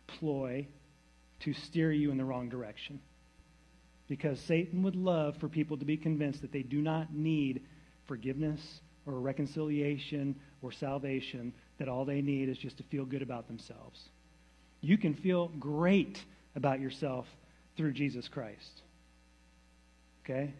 ploy 0.07 0.67
to 1.41 1.53
steer 1.53 1.91
you 1.91 2.11
in 2.11 2.17
the 2.17 2.25
wrong 2.25 2.49
direction. 2.49 2.99
Because 4.07 4.39
Satan 4.39 4.83
would 4.83 4.95
love 4.95 5.37
for 5.37 5.49
people 5.49 5.77
to 5.77 5.85
be 5.85 5.97
convinced 5.97 6.41
that 6.41 6.51
they 6.51 6.61
do 6.61 6.81
not 6.81 7.13
need 7.13 7.61
forgiveness 8.05 8.81
or 9.05 9.19
reconciliation 9.19 10.35
or 10.61 10.71
salvation, 10.71 11.53
that 11.79 11.87
all 11.87 12.05
they 12.05 12.21
need 12.21 12.49
is 12.49 12.57
just 12.57 12.77
to 12.77 12.83
feel 12.83 13.05
good 13.05 13.21
about 13.21 13.47
themselves. 13.47 14.09
You 14.81 14.97
can 14.97 15.13
feel 15.13 15.47
great 15.59 16.23
about 16.55 16.79
yourself 16.79 17.27
through 17.75 17.93
Jesus 17.93 18.27
Christ. 18.27 18.81
Okay? 20.23 20.53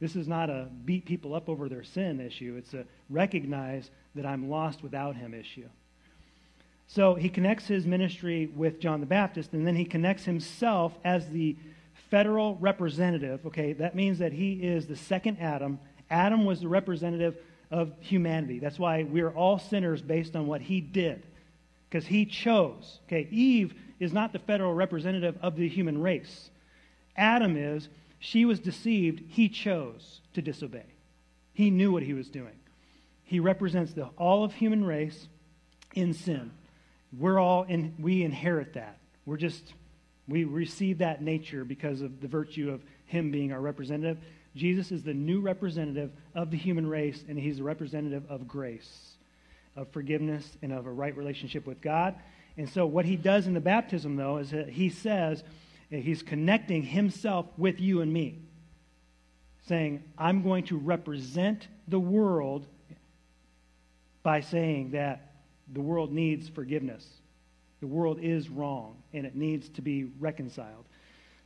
This 0.00 0.14
is 0.14 0.28
not 0.28 0.48
a 0.48 0.68
beat 0.84 1.04
people 1.04 1.34
up 1.34 1.48
over 1.48 1.68
their 1.68 1.82
sin 1.82 2.20
issue. 2.20 2.54
It's 2.56 2.74
a 2.74 2.84
recognize 3.10 3.90
that 4.14 4.26
I'm 4.26 4.48
lost 4.48 4.82
without 4.82 5.16
him 5.16 5.34
issue. 5.34 5.68
So 6.86 7.14
he 7.14 7.28
connects 7.28 7.66
his 7.66 7.84
ministry 7.84 8.50
with 8.54 8.80
John 8.80 9.00
the 9.00 9.06
Baptist, 9.06 9.52
and 9.52 9.66
then 9.66 9.76
he 9.76 9.84
connects 9.84 10.24
himself 10.24 10.96
as 11.04 11.28
the 11.28 11.56
federal 12.10 12.56
representative. 12.56 13.46
Okay, 13.46 13.72
that 13.74 13.94
means 13.94 14.18
that 14.18 14.32
he 14.32 14.54
is 14.54 14.86
the 14.86 14.96
second 14.96 15.38
Adam. 15.40 15.78
Adam 16.10 16.44
was 16.44 16.60
the 16.60 16.68
representative 16.68 17.36
of 17.70 17.92
humanity. 18.00 18.58
That's 18.58 18.78
why 18.78 19.02
we're 19.02 19.30
all 19.30 19.58
sinners 19.58 20.00
based 20.00 20.34
on 20.36 20.46
what 20.46 20.60
he 20.60 20.80
did, 20.80 21.22
because 21.88 22.06
he 22.06 22.24
chose. 22.24 23.00
Okay, 23.06 23.28
Eve 23.30 23.74
is 24.00 24.12
not 24.12 24.32
the 24.32 24.38
federal 24.38 24.72
representative 24.72 25.36
of 25.42 25.56
the 25.56 25.68
human 25.68 26.00
race. 26.00 26.50
Adam 27.16 27.56
is, 27.56 27.88
she 28.20 28.44
was 28.44 28.60
deceived. 28.60 29.22
He 29.28 29.48
chose 29.48 30.20
to 30.34 30.42
disobey. 30.42 30.86
He 31.52 31.70
knew 31.70 31.92
what 31.92 32.04
he 32.04 32.14
was 32.14 32.28
doing. 32.28 32.54
He 33.24 33.40
represents 33.40 33.92
the, 33.92 34.04
all 34.16 34.44
of 34.44 34.54
human 34.54 34.84
race 34.84 35.28
in 35.94 36.14
sin. 36.14 36.52
We're 37.18 37.38
all 37.38 37.64
in, 37.64 37.94
we 37.98 38.22
inherit 38.22 38.74
that. 38.74 38.98
We're 39.26 39.36
just, 39.36 39.74
we 40.28 40.44
receive 40.44 40.98
that 40.98 41.22
nature 41.22 41.64
because 41.64 42.02
of 42.02 42.20
the 42.20 42.28
virtue 42.28 42.70
of 42.70 42.82
him 43.06 43.30
being 43.30 43.52
our 43.52 43.60
representative. 43.60 44.18
Jesus 44.54 44.92
is 44.92 45.02
the 45.02 45.14
new 45.14 45.40
representative 45.40 46.10
of 46.34 46.50
the 46.50 46.56
human 46.56 46.86
race, 46.86 47.24
and 47.28 47.38
he's 47.38 47.58
the 47.58 47.62
representative 47.62 48.24
of 48.28 48.46
grace, 48.46 49.16
of 49.76 49.88
forgiveness, 49.90 50.56
and 50.62 50.72
of 50.72 50.86
a 50.86 50.92
right 50.92 51.16
relationship 51.16 51.66
with 51.66 51.80
God. 51.80 52.14
And 52.56 52.68
so, 52.68 52.86
what 52.86 53.04
he 53.04 53.16
does 53.16 53.46
in 53.46 53.54
the 53.54 53.60
baptism, 53.60 54.16
though, 54.16 54.38
is 54.38 54.50
that 54.50 54.68
he 54.68 54.90
says, 54.90 55.42
He's 55.90 56.22
connecting 56.22 56.82
himself 56.82 57.46
with 57.56 57.80
you 57.80 58.02
and 58.02 58.12
me, 58.12 58.40
saying, 59.68 60.02
I'm 60.18 60.42
going 60.42 60.64
to 60.64 60.76
represent 60.76 61.66
the 61.86 61.98
world 61.98 62.66
by 64.22 64.42
saying 64.42 64.90
that 64.90 65.32
the 65.72 65.80
world 65.80 66.12
needs 66.12 66.48
forgiveness. 66.48 67.06
The 67.80 67.86
world 67.86 68.18
is 68.20 68.48
wrong, 68.48 68.96
and 69.12 69.24
it 69.24 69.36
needs 69.36 69.68
to 69.70 69.82
be 69.82 70.10
reconciled. 70.18 70.84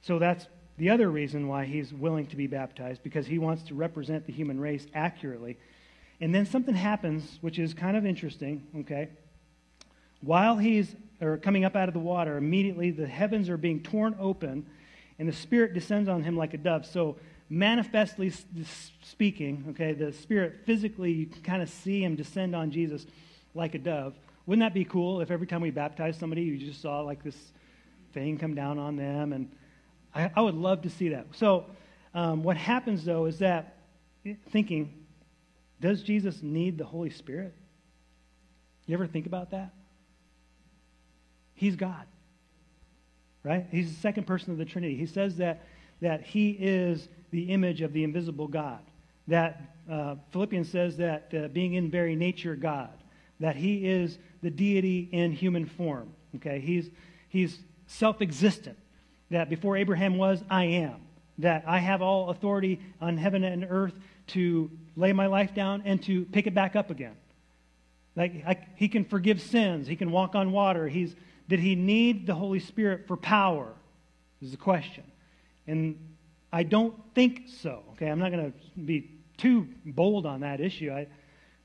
So 0.01 0.19
that's 0.19 0.47
the 0.79 0.91
other 0.91 1.11
reason 1.11 1.47
why 1.49 1.67
he's 1.67 1.93
willing 1.93 2.27
to 2.29 2.37
be 2.37 2.47
baptized, 2.47 3.03
because 3.03 3.27
he 3.27 3.39
wants 3.39 3.63
to 3.65 3.75
represent 3.75 4.27
the 4.27 4.33
human 4.33 4.59
race 4.59 4.87
accurately. 4.95 5.59
And 6.21 6.35
then 6.35 6.47
something 6.47 6.75
happens, 6.75 7.39
which 7.41 7.59
is 7.59 7.75
kind 7.75 7.97
of 7.97 8.07
interesting, 8.07 8.67
okay? 8.81 9.11
While 10.23 10.57
he's 10.57 10.95
or 11.21 11.37
coming 11.37 11.65
up 11.65 11.77
out 11.77 11.89
of 11.89 11.95
the 11.95 12.01
water, 12.01 12.37
immediately 12.37 12.91
the 12.91 13.07
heavens 13.07 13.49
are 13.49 13.57
being 13.57 13.81
torn 13.81 14.17
open, 14.19 14.67
and 15.19 15.29
the 15.29 15.33
Spirit 15.33 15.75
descends 15.75 16.09
on 16.09 16.23
him 16.23 16.37
like 16.37 16.55
a 16.55 16.59
dove. 16.59 16.87
So 16.87 17.17
manifestly 17.49 18.33
speaking, 19.03 19.67
okay, 19.71 19.93
the 19.93 20.13
Spirit 20.13 20.63
physically, 20.65 21.13
you 21.13 21.27
can 21.27 21.43
kind 21.43 21.63
of 21.63 21.69
see 21.69 22.03
him 22.03 22.17
descend 22.17 22.57
on 22.57 22.71
Jesus 22.71 23.07
like 23.55 23.75
a 23.75 23.79
dove. 23.79 24.15
Wouldn't 24.47 24.65
that 24.65 24.75
be 24.75 24.85
cool 24.85 25.21
if 25.21 25.31
every 25.31 25.47
time 25.47 25.61
we 25.61 25.71
baptized 25.71 26.19
somebody, 26.19 26.43
you 26.43 26.59
just 26.59 26.83
saw 26.83 27.01
like 27.01 27.23
this 27.23 27.37
thing 28.13 28.39
come 28.39 28.55
down 28.55 28.79
on 28.79 28.97
them? 28.97 29.33
And 29.33 29.51
I, 30.15 30.31
I 30.35 30.41
would 30.41 30.55
love 30.55 30.83
to 30.83 30.91
see 30.91 31.11
that. 31.11 31.27
So, 31.33 31.67
um, 32.15 32.43
what 32.43 32.57
happens 32.57 33.05
though 33.05 33.27
is 33.27 33.39
that 33.39 33.79
thinking, 34.51 34.93
does 35.81 36.03
Jesus 36.03 36.43
need 36.43 36.79
the 36.79 36.85
Holy 36.85 37.11
Spirit? 37.11 37.55
You 38.87 38.95
ever 38.95 39.07
think 39.07 39.27
about 39.27 39.51
that? 39.51 39.73
He's 41.55 41.77
God, 41.77 42.07
right? 43.45 43.67
He's 43.71 43.95
the 43.95 44.01
second 44.01 44.27
person 44.27 44.51
of 44.53 44.59
the 44.59 44.65
Trinity. 44.65 44.97
He 44.97 45.07
says 45.07 45.37
that, 45.37 45.65
that 46.01 46.23
he 46.23 46.51
is 46.51 47.09
the 47.31 47.45
image 47.45 47.81
of 47.81 47.93
the 47.93 48.05
invisible 48.05 48.49
God. 48.49 48.81
That 49.29 49.77
uh, 49.91 50.17
Philippians 50.33 50.69
says 50.69 50.97
that 50.97 51.33
uh, 51.33 51.49
being 51.49 51.75
in 51.75 51.91
very 51.91 52.17
nature 52.17 52.57
God, 52.57 52.91
that 53.39 53.57
he 53.57 53.89
is 53.89 54.19
the 54.43 54.51
deity 54.51 55.09
in 55.13 55.33
human 55.33 55.67
form. 55.67 56.11
Okay, 56.37 56.61
he's 56.61 56.91
he's 57.29 57.59
self-existent. 57.87 58.79
That 59.31 59.49
before 59.49 59.77
Abraham 59.77 60.19
was, 60.19 60.43
I 60.51 60.65
am. 60.65 60.97
That 61.39 61.65
I 61.67 61.79
have 61.79 62.03
all 62.03 62.31
authority 62.31 62.81
on 63.01 63.17
heaven 63.17 63.45
and 63.45 63.67
earth 63.69 63.95
to 64.29 64.71
lay 64.97 65.13
my 65.13 65.27
life 65.27 65.55
down 65.55 65.83
and 65.87 66.03
to 66.05 66.27
pick 66.27 66.47
it 66.47 66.55
back 66.55 66.77
up 66.77 66.91
again. 66.91 67.17
Like 68.15 68.45
I, 68.47 68.57
he 68.77 68.89
can 68.89 69.05
forgive 69.05 69.41
sins. 69.41 69.87
He 69.87 69.97
can 69.97 70.11
walk 70.11 70.35
on 70.35 70.53
water. 70.53 70.89
He's 70.89 71.15
did 71.49 71.61
he 71.61 71.75
need 71.75 72.27
the 72.27 72.35
Holy 72.35 72.61
Spirit 72.61 73.07
for 73.07 73.17
power? 73.17 73.73
Is 74.41 74.51
the 74.51 74.57
question. 74.57 75.05
And 75.67 76.15
I 76.53 76.65
don't 76.65 76.95
think 77.15 77.45
so. 77.61 77.83
Okay, 77.93 78.09
I'm 78.09 78.19
not 78.19 78.33
going 78.33 78.53
to 78.53 78.81
be 78.81 79.11
too 79.37 79.69
bold 79.87 80.27
on 80.27 80.41
that 80.41 80.61
issue. 80.61 80.91
I, 80.91 81.07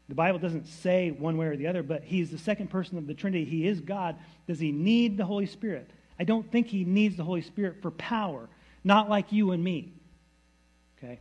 the 0.09 0.15
Bible 0.15 0.39
doesn't 0.39 0.67
say 0.67 1.11
one 1.11 1.37
way 1.37 1.47
or 1.47 1.57
the 1.57 1.67
other, 1.67 1.83
but 1.83 2.03
he's 2.03 2.31
the 2.31 2.37
second 2.37 2.69
person 2.69 2.97
of 2.97 3.07
the 3.07 3.13
Trinity. 3.13 3.43
He 3.43 3.67
is 3.67 3.81
God. 3.81 4.15
Does 4.47 4.59
he 4.59 4.71
need 4.71 5.17
the 5.17 5.25
Holy 5.25 5.45
Spirit? 5.45 5.89
I 6.19 6.23
don't 6.23 6.49
think 6.51 6.67
he 6.67 6.85
needs 6.85 7.17
the 7.17 7.23
Holy 7.23 7.41
Spirit 7.41 7.81
for 7.81 7.91
power, 7.91 8.47
not 8.83 9.09
like 9.09 9.31
you 9.31 9.51
and 9.51 9.63
me. 9.63 9.93
Okay? 10.97 11.19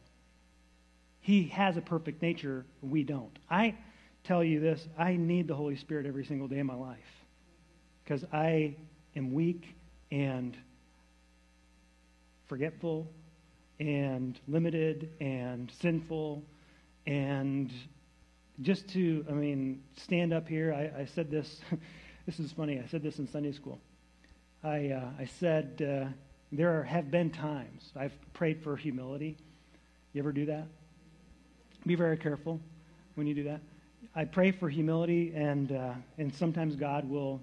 He 1.20 1.48
has 1.48 1.76
a 1.76 1.80
perfect 1.80 2.22
nature, 2.22 2.64
we 2.80 3.02
don't. 3.02 3.36
I 3.50 3.74
tell 4.22 4.44
you 4.44 4.60
this 4.60 4.86
I 4.96 5.16
need 5.16 5.48
the 5.48 5.54
Holy 5.54 5.76
Spirit 5.76 6.06
every 6.06 6.24
single 6.24 6.46
day 6.46 6.60
of 6.60 6.66
my 6.66 6.74
life 6.74 6.98
because 8.04 8.24
I 8.32 8.76
am 9.16 9.32
weak 9.32 9.74
and 10.12 10.56
forgetful 12.46 13.10
and 13.80 14.38
limited 14.46 15.10
and 15.20 15.70
sinful 15.80 16.44
and 17.06 17.72
just 18.62 18.88
to 18.88 19.24
i 19.28 19.32
mean 19.32 19.82
stand 19.96 20.32
up 20.32 20.48
here 20.48 20.72
i, 20.72 21.02
I 21.02 21.04
said 21.04 21.30
this 21.30 21.60
this 22.26 22.40
is 22.40 22.52
funny 22.52 22.80
i 22.80 22.86
said 22.86 23.02
this 23.02 23.18
in 23.18 23.28
sunday 23.28 23.52
school. 23.52 23.80
I, 24.64 24.88
uh, 24.88 25.10
I 25.20 25.26
said 25.26 25.80
uh, 25.82 26.10
there 26.50 26.80
are, 26.80 26.82
have 26.82 27.10
been 27.10 27.30
times 27.30 27.92
i've 27.96 28.14
prayed 28.32 28.62
for 28.62 28.76
humility. 28.76 29.36
You 30.12 30.22
ever 30.22 30.32
do 30.32 30.46
that? 30.46 30.66
Be 31.86 31.94
very 31.94 32.16
careful 32.16 32.58
when 33.14 33.26
you 33.26 33.34
do 33.34 33.44
that. 33.44 33.60
I 34.14 34.24
pray 34.24 34.50
for 34.50 34.68
humility 34.68 35.32
and, 35.36 35.70
uh, 35.70 35.92
and 36.18 36.34
sometimes 36.34 36.74
god 36.74 37.08
will, 37.08 37.40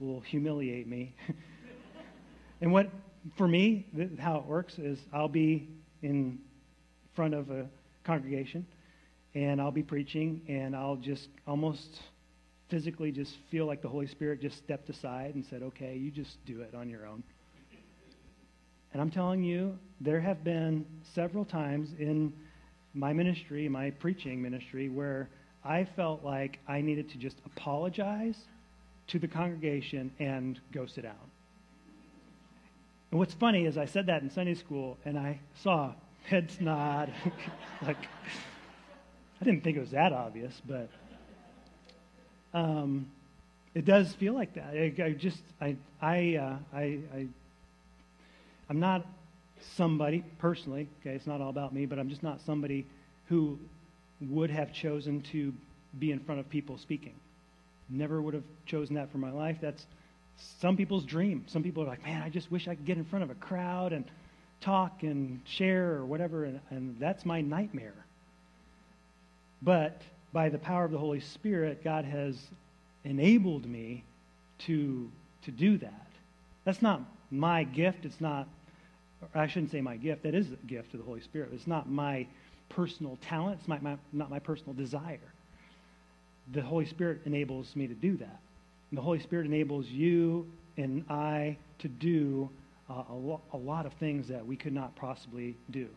will 0.00 0.20
humiliate 0.20 0.86
me. 0.86 1.14
And 2.60 2.72
what 2.72 2.90
for 3.36 3.48
me, 3.48 3.86
how 4.18 4.38
it 4.38 4.44
works 4.44 4.78
is 4.78 4.98
I'll 5.12 5.28
be 5.28 5.68
in 6.02 6.38
front 7.14 7.34
of 7.34 7.50
a 7.50 7.66
congregation 8.04 8.66
and 9.36 9.60
I'll 9.60 9.70
be 9.70 9.82
preaching 9.82 10.40
and 10.48 10.74
I'll 10.74 10.96
just 10.96 11.28
almost 11.46 12.00
physically 12.70 13.12
just 13.12 13.36
feel 13.50 13.66
like 13.66 13.82
the 13.82 13.88
Holy 13.88 14.06
Spirit 14.06 14.40
just 14.40 14.56
stepped 14.56 14.88
aside 14.88 15.34
and 15.34 15.44
said, 15.44 15.62
okay, 15.62 15.94
you 15.94 16.10
just 16.10 16.42
do 16.46 16.62
it 16.62 16.74
on 16.74 16.88
your 16.88 17.06
own. 17.06 17.22
And 18.94 19.02
I'm 19.02 19.10
telling 19.10 19.44
you, 19.44 19.78
there 20.00 20.20
have 20.20 20.42
been 20.42 20.86
several 21.14 21.44
times 21.44 21.90
in 21.98 22.32
my 22.94 23.12
ministry, 23.12 23.68
my 23.68 23.90
preaching 23.90 24.40
ministry, 24.40 24.88
where 24.88 25.28
I 25.62 25.86
felt 25.96 26.24
like 26.24 26.58
I 26.66 26.80
needed 26.80 27.10
to 27.10 27.18
just 27.18 27.36
apologize 27.44 28.38
to 29.08 29.18
the 29.18 29.28
congregation 29.28 30.10
and 30.18 30.58
go 30.72 30.86
sit 30.86 31.02
down. 31.02 31.14
And 33.10 33.20
what's 33.20 33.34
funny 33.34 33.66
is 33.66 33.76
I 33.76 33.84
said 33.84 34.06
that 34.06 34.22
in 34.22 34.30
Sunday 34.30 34.54
school, 34.54 34.96
and 35.04 35.18
I 35.18 35.40
saw 35.62 35.92
heads 36.24 36.58
nod. 36.58 37.12
like, 37.86 37.98
I 39.40 39.44
didn't 39.44 39.62
think 39.64 39.76
it 39.76 39.80
was 39.80 39.90
that 39.90 40.12
obvious, 40.12 40.60
but 40.66 40.88
um, 42.54 43.10
it 43.74 43.84
does 43.84 44.12
feel 44.14 44.32
like 44.32 44.54
that. 44.54 44.70
I, 44.72 44.94
I 45.02 45.10
just, 45.12 45.42
I, 45.60 45.76
I, 46.00 46.36
uh, 46.36 46.56
I, 46.74 46.98
I, 47.14 47.26
I'm 48.70 48.80
not 48.80 49.06
somebody 49.76 50.24
personally. 50.38 50.88
Okay, 51.00 51.14
it's 51.14 51.26
not 51.26 51.40
all 51.40 51.50
about 51.50 51.74
me, 51.74 51.84
but 51.86 51.98
I'm 51.98 52.08
just 52.08 52.22
not 52.22 52.40
somebody 52.46 52.86
who 53.26 53.58
would 54.20 54.50
have 54.50 54.72
chosen 54.72 55.20
to 55.32 55.52
be 55.98 56.10
in 56.10 56.20
front 56.20 56.40
of 56.40 56.48
people 56.48 56.78
speaking. 56.78 57.14
Never 57.90 58.22
would 58.22 58.34
have 58.34 58.44
chosen 58.64 58.96
that 58.96 59.12
for 59.12 59.18
my 59.18 59.30
life. 59.30 59.58
That's 59.60 59.84
some 60.60 60.76
people's 60.76 61.04
dream. 61.04 61.44
Some 61.48 61.62
people 61.62 61.82
are 61.82 61.86
like, 61.86 62.02
man, 62.04 62.22
I 62.22 62.30
just 62.30 62.50
wish 62.50 62.68
I 62.68 62.74
could 62.74 62.86
get 62.86 62.96
in 62.96 63.04
front 63.04 63.22
of 63.22 63.30
a 63.30 63.34
crowd 63.34 63.92
and 63.92 64.04
talk 64.60 65.02
and 65.02 65.40
share 65.44 65.92
or 65.92 66.06
whatever, 66.06 66.44
and, 66.44 66.60
and 66.70 66.96
that's 66.98 67.26
my 67.26 67.42
nightmare. 67.42 68.05
But 69.66 70.00
by 70.32 70.48
the 70.48 70.58
power 70.58 70.84
of 70.84 70.92
the 70.92 70.98
Holy 70.98 71.18
Spirit, 71.18 71.82
God 71.82 72.04
has 72.04 72.38
enabled 73.04 73.66
me 73.66 74.04
to, 74.60 75.10
to 75.42 75.50
do 75.50 75.76
that. 75.78 76.06
That's 76.64 76.80
not 76.80 77.00
my 77.32 77.64
gift. 77.64 78.04
It's 78.04 78.20
not, 78.20 78.46
I 79.34 79.48
shouldn't 79.48 79.72
say 79.72 79.80
my 79.80 79.96
gift. 79.96 80.22
That 80.22 80.36
is 80.36 80.52
a 80.52 80.66
gift 80.66 80.94
of 80.94 81.00
the 81.00 81.04
Holy 81.04 81.20
Spirit. 81.20 81.50
It's 81.52 81.66
not 81.66 81.90
my 81.90 82.28
personal 82.68 83.18
talent. 83.20 83.58
It's 83.58 83.68
my, 83.68 83.80
my, 83.80 83.96
not 84.12 84.30
my 84.30 84.38
personal 84.38 84.72
desire. 84.72 85.18
The 86.52 86.62
Holy 86.62 86.86
Spirit 86.86 87.22
enables 87.24 87.74
me 87.74 87.88
to 87.88 87.94
do 87.94 88.16
that. 88.18 88.38
And 88.90 88.98
the 88.98 89.02
Holy 89.02 89.18
Spirit 89.18 89.46
enables 89.46 89.86
you 89.86 90.46
and 90.76 91.04
I 91.10 91.56
to 91.80 91.88
do 91.88 92.48
uh, 92.88 93.02
a, 93.10 93.14
lo- 93.14 93.42
a 93.52 93.56
lot 93.56 93.84
of 93.84 93.94
things 93.94 94.28
that 94.28 94.46
we 94.46 94.54
could 94.54 94.72
not 94.72 94.94
possibly 94.94 95.56
do. 95.72 95.88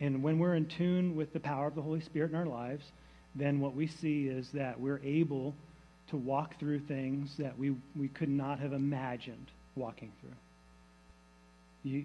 And 0.00 0.22
when 0.22 0.38
we're 0.38 0.54
in 0.54 0.66
tune 0.66 1.16
with 1.16 1.32
the 1.32 1.40
power 1.40 1.66
of 1.66 1.74
the 1.74 1.82
Holy 1.82 2.00
Spirit 2.00 2.30
in 2.30 2.36
our 2.36 2.46
lives, 2.46 2.84
then 3.34 3.60
what 3.60 3.74
we 3.74 3.86
see 3.86 4.26
is 4.26 4.48
that 4.52 4.80
we're 4.80 5.00
able 5.04 5.54
to 6.10 6.16
walk 6.16 6.58
through 6.58 6.80
things 6.80 7.30
that 7.38 7.58
we, 7.58 7.74
we 7.96 8.08
could 8.08 8.28
not 8.28 8.60
have 8.60 8.72
imagined 8.72 9.46
walking 9.76 10.12
through. 10.20 11.90
You, 11.90 12.04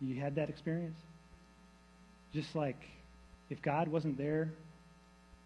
you 0.00 0.20
had 0.20 0.34
that 0.36 0.48
experience? 0.48 0.98
Just 2.32 2.54
like 2.54 2.80
if 3.50 3.60
God 3.62 3.88
wasn't 3.88 4.18
there, 4.18 4.50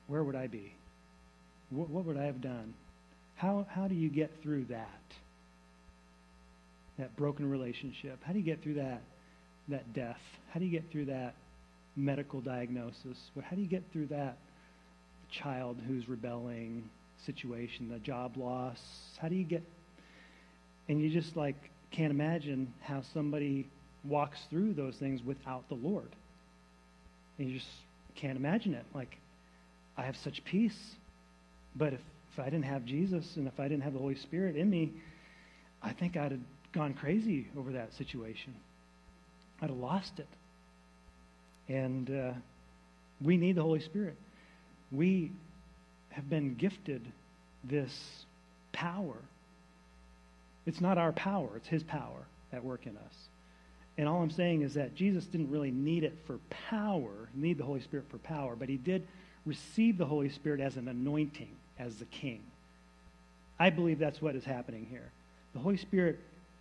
where 0.07 0.23
would 0.23 0.37
I 0.37 0.47
be? 0.47 0.73
What, 1.71 1.91
what 1.91 2.05
would 2.05 2.17
I 2.17 2.25
have 2.25 2.41
done? 2.41 2.75
How, 3.37 3.67
how 3.69 3.89
do 3.89 3.95
you 3.95 4.09
get 4.09 4.31
through 4.43 4.67
that? 4.67 4.89
That 6.99 7.17
broken 7.17 7.51
relationship? 7.51 8.19
How 8.23 8.33
do 8.33 8.39
you 8.39 8.45
get 8.45 8.63
through 8.63 8.75
that, 8.75 9.03
that 9.69 9.93
death? 9.93 10.21
How 10.53 10.61
do 10.61 10.67
you 10.67 10.71
get 10.71 10.91
through 10.93 11.07
that 11.07 11.35
medical 11.97 12.41
diagnosis? 12.41 13.19
How 13.43 13.57
do 13.57 13.63
you 13.63 13.69
get 13.69 13.83
through 13.93 14.07
that 14.07 14.39
child 15.31 15.79
who's 15.87 16.09
rebelling 16.09 16.89
situation, 17.27 17.89
the 17.89 17.99
job 17.99 18.37
loss? 18.37 18.81
How 19.19 19.29
do 19.29 19.35
you 19.35 19.45
get... 19.45 19.63
And 20.89 21.01
you 21.01 21.11
just 21.11 21.37
like 21.37 21.57
can't 21.91 22.11
imagine 22.11 22.73
how 22.83 23.03
somebody 23.15 23.67
walks 24.05 24.39
through 24.51 24.75
those 24.75 24.97
things 24.97 25.23
without 25.23 25.69
the 25.69 25.75
Lord. 25.75 26.11
And 27.39 27.49
you 27.49 27.59
just 27.59 27.71
can't 28.17 28.37
imagine 28.37 28.75
it. 28.75 28.85
Like, 28.95 29.17
I 29.97 30.03
have 30.03 30.17
such 30.17 30.45
peace 30.45 30.77
but 31.77 31.93
if, 31.93 32.01
if 32.33 32.39
I 32.39 32.45
didn't 32.45 32.65
have 32.65 32.85
Jesus 32.85 33.37
and 33.37 33.47
if 33.47 33.59
I 33.59 33.65
didn't 33.65 33.83
have 33.83 33.93
the 33.93 33.99
Holy 33.99 34.17
Spirit 34.17 34.57
in 34.57 34.71
me, 34.71 34.93
I 35.83 35.93
think 35.93 36.17
I'd 36.17 36.33
have 36.33 36.41
gone 36.73 36.95
crazy 36.95 37.47
over 37.59 37.73
that 37.73 37.93
situation. 37.95 38.55
I'd 39.61 39.71
have 39.71 39.79
lost 39.79 40.19
it. 40.19 40.29
And 41.69 42.11
uh, 42.11 42.33
we 43.21 43.37
need 43.37 43.57
the 43.57 43.63
Holy 43.63 43.81
Spirit. 43.81 44.17
We 44.93 45.31
have 46.11 46.29
been 46.29 46.55
gifted 46.55 47.03
this 47.65 48.25
power. 48.73 49.17
It's 50.67 50.81
not 50.81 50.99
our 50.99 51.13
power, 51.13 51.49
it's 51.57 51.69
His 51.69 51.83
power 51.83 52.27
at 52.53 52.65
work 52.65 52.87
in 52.87 52.97
us. 52.97 53.15
And 53.97 54.09
all 54.09 54.23
I'm 54.23 54.31
saying 54.31 54.63
is 54.63 54.75
that 54.75 54.95
Jesus 54.95 55.25
didn't 55.27 55.51
really 55.51 55.71
need 55.71 56.05
it 56.05 56.15
for 56.27 56.39
power, 56.69 57.29
need 57.35 57.59
the 57.59 57.65
Holy 57.65 57.81
Spirit 57.81 58.07
for 58.11 58.19
power, 58.19 58.57
but 58.57 58.69
He 58.69 58.77
did 58.77 59.07
receive 59.47 59.99
the 59.99 60.07
Holy 60.07 60.29
Spirit 60.29 60.61
as 60.61 60.77
an 60.77 60.89
anointing 60.89 61.51
as 61.79 61.97
the 61.97 62.05
king. 62.07 62.41
I 63.59 63.71
believe 63.71 63.99
that's 63.99 64.21
what 64.21 64.35
is 64.35 64.45
happening 64.45 64.87
here. 64.91 65.11
The 65.53 65.61
Holy 65.61 65.77
Spirit 65.77 66.19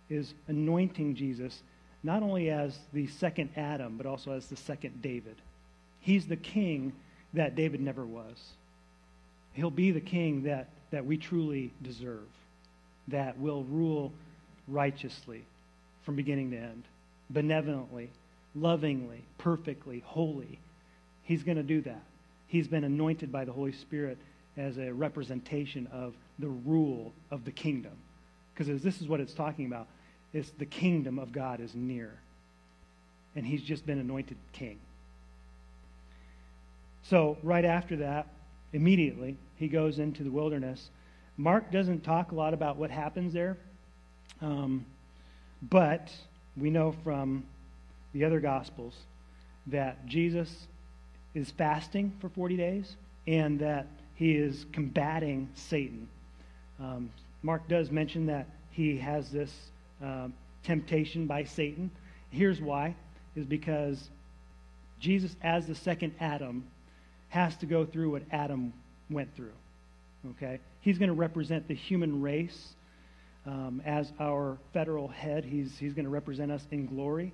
is 0.08 0.34
anointing 0.46 1.16
Jesus 1.16 1.62
not 2.04 2.22
only 2.22 2.50
as 2.50 2.78
the 2.92 3.06
second 3.08 3.48
Adam, 3.56 3.96
but 3.96 4.06
also 4.06 4.32
as 4.32 4.46
the 4.46 4.56
second 4.56 5.00
David. 5.02 5.36
He's 6.00 6.26
the 6.26 6.36
king 6.36 6.92
that 7.32 7.56
David 7.56 7.80
never 7.80 8.04
was. 8.04 8.52
He'll 9.54 9.70
be 9.70 9.90
the 9.90 10.00
king 10.00 10.44
that, 10.44 10.68
that 10.90 11.06
we 11.06 11.16
truly 11.16 11.72
deserve, 11.82 12.28
that 13.08 13.38
will 13.38 13.64
rule 13.64 14.12
righteously 14.68 15.44
from 16.02 16.14
beginning 16.14 16.50
to 16.50 16.58
end, 16.58 16.82
benevolently, 17.30 18.10
lovingly, 18.54 19.24
perfectly, 19.38 20.02
holy. 20.04 20.58
He's 21.22 21.42
going 21.42 21.56
to 21.56 21.62
do 21.62 21.80
that. 21.82 22.02
He's 22.48 22.68
been 22.68 22.84
anointed 22.84 23.32
by 23.32 23.46
the 23.46 23.52
Holy 23.52 23.72
Spirit 23.72 24.18
as 24.58 24.76
a 24.76 24.92
representation 24.92 25.88
of 25.90 26.14
the 26.38 26.48
rule 26.48 27.12
of 27.30 27.46
the 27.46 27.50
kingdom. 27.50 27.92
Because 28.52 28.82
this 28.82 29.00
is 29.00 29.08
what 29.08 29.20
it's 29.20 29.32
talking 29.32 29.66
about. 29.66 29.88
It's 30.34 30.50
the 30.50 30.66
kingdom 30.66 31.18
of 31.18 31.32
God 31.32 31.60
is 31.60 31.74
near. 31.74 32.12
And 33.36 33.46
he's 33.46 33.62
just 33.62 33.86
been 33.86 33.98
anointed 33.98 34.36
king. 34.52 34.78
So, 37.04 37.38
right 37.42 37.64
after 37.64 37.96
that, 37.96 38.26
immediately, 38.72 39.36
he 39.56 39.68
goes 39.68 39.98
into 39.98 40.24
the 40.24 40.30
wilderness. 40.30 40.90
Mark 41.36 41.70
doesn't 41.70 42.02
talk 42.02 42.32
a 42.32 42.34
lot 42.34 42.52
about 42.54 42.76
what 42.76 42.90
happens 42.90 43.32
there, 43.32 43.56
um, 44.40 44.84
but 45.62 46.12
we 46.56 46.70
know 46.70 46.94
from 47.04 47.44
the 48.12 48.24
other 48.24 48.40
Gospels 48.40 48.94
that 49.66 50.06
Jesus 50.06 50.66
is 51.34 51.50
fasting 51.50 52.12
for 52.20 52.28
40 52.28 52.56
days 52.56 52.96
and 53.26 53.58
that 53.60 53.86
he 54.14 54.32
is 54.32 54.66
combating 54.72 55.48
Satan. 55.54 56.08
Um, 56.80 57.10
Mark 57.42 57.68
does 57.68 57.90
mention 57.90 58.26
that 58.26 58.46
he 58.70 58.96
has 58.98 59.30
this 59.30 59.52
uh, 60.04 60.28
temptation 60.62 61.26
by 61.26 61.44
Satan. 61.44 61.90
Here's 62.30 62.60
why 62.60 62.94
is 63.36 63.46
because 63.46 64.10
Jesus, 65.00 65.34
as 65.42 65.66
the 65.66 65.74
second 65.74 66.14
Adam, 66.20 66.64
has 67.28 67.56
to 67.56 67.66
go 67.66 67.84
through 67.84 68.10
what 68.10 68.22
Adam 68.30 68.72
went 69.10 69.34
through. 69.34 69.52
Okay? 70.30 70.60
He's 70.80 70.98
going 70.98 71.08
to 71.08 71.14
represent 71.14 71.68
the 71.68 71.74
human 71.74 72.22
race 72.22 72.74
um, 73.46 73.82
as 73.84 74.12
our 74.20 74.56
federal 74.72 75.08
head. 75.08 75.44
He's, 75.44 75.76
he's 75.78 75.94
going 75.94 76.04
to 76.04 76.10
represent 76.10 76.50
us 76.50 76.66
in 76.70 76.86
glory. 76.86 77.32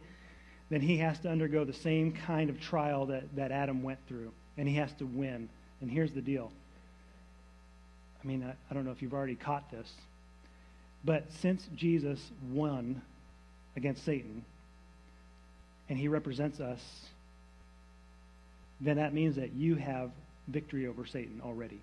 Then 0.70 0.80
he 0.80 0.96
has 0.98 1.18
to 1.20 1.28
undergo 1.28 1.64
the 1.64 1.72
same 1.72 2.12
kind 2.12 2.50
of 2.50 2.60
trial 2.60 3.06
that, 3.06 3.24
that 3.36 3.50
Adam 3.52 3.82
went 3.82 3.98
through, 4.08 4.32
and 4.56 4.68
he 4.68 4.76
has 4.76 4.92
to 4.94 5.04
win. 5.04 5.48
And 5.80 5.90
here's 5.90 6.12
the 6.12 6.20
deal. 6.20 6.50
I 8.22 8.26
mean, 8.26 8.44
I, 8.44 8.54
I 8.70 8.74
don't 8.74 8.84
know 8.84 8.92
if 8.92 9.02
you've 9.02 9.14
already 9.14 9.34
caught 9.34 9.70
this, 9.70 9.90
but 11.04 11.24
since 11.40 11.66
Jesus 11.74 12.20
won 12.50 13.02
against 13.76 14.04
Satan, 14.04 14.44
and 15.88 15.98
he 15.98 16.08
represents 16.08 16.60
us 16.60 16.80
then 18.80 18.96
that 18.96 19.12
means 19.12 19.36
that 19.36 19.52
you 19.52 19.76
have 19.76 20.10
victory 20.48 20.86
over 20.86 21.04
Satan 21.04 21.40
already. 21.44 21.80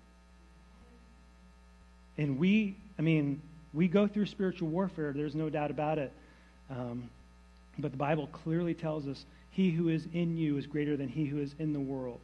And 2.16 2.38
we, 2.38 2.74
I 2.98 3.02
mean, 3.02 3.40
we 3.72 3.86
go 3.86 4.08
through 4.08 4.26
spiritual 4.26 4.68
warfare, 4.68 5.12
there's 5.12 5.34
no 5.34 5.48
doubt 5.48 5.70
about 5.70 5.98
it. 5.98 6.12
Um, 6.70 7.08
but 7.78 7.92
the 7.92 7.96
Bible 7.96 8.26
clearly 8.32 8.74
tells 8.74 9.06
us 9.06 9.24
he 9.52 9.70
who 9.70 9.88
is 9.88 10.06
in 10.12 10.36
you 10.36 10.58
is 10.58 10.66
greater 10.66 10.96
than 10.96 11.08
he 11.08 11.26
who 11.26 11.38
is 11.38 11.54
in 11.58 11.72
the 11.72 11.80
world. 11.80 12.20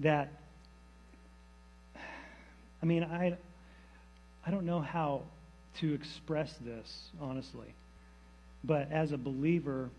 That, 0.00 0.30
I 2.82 2.86
mean, 2.86 3.02
I, 3.02 3.36
I 4.46 4.50
don't 4.50 4.66
know 4.66 4.80
how 4.80 5.22
to 5.80 5.94
express 5.94 6.54
this, 6.64 7.10
honestly. 7.20 7.74
But 8.64 8.90
as 8.90 9.12
a 9.12 9.18
believer, 9.18 9.90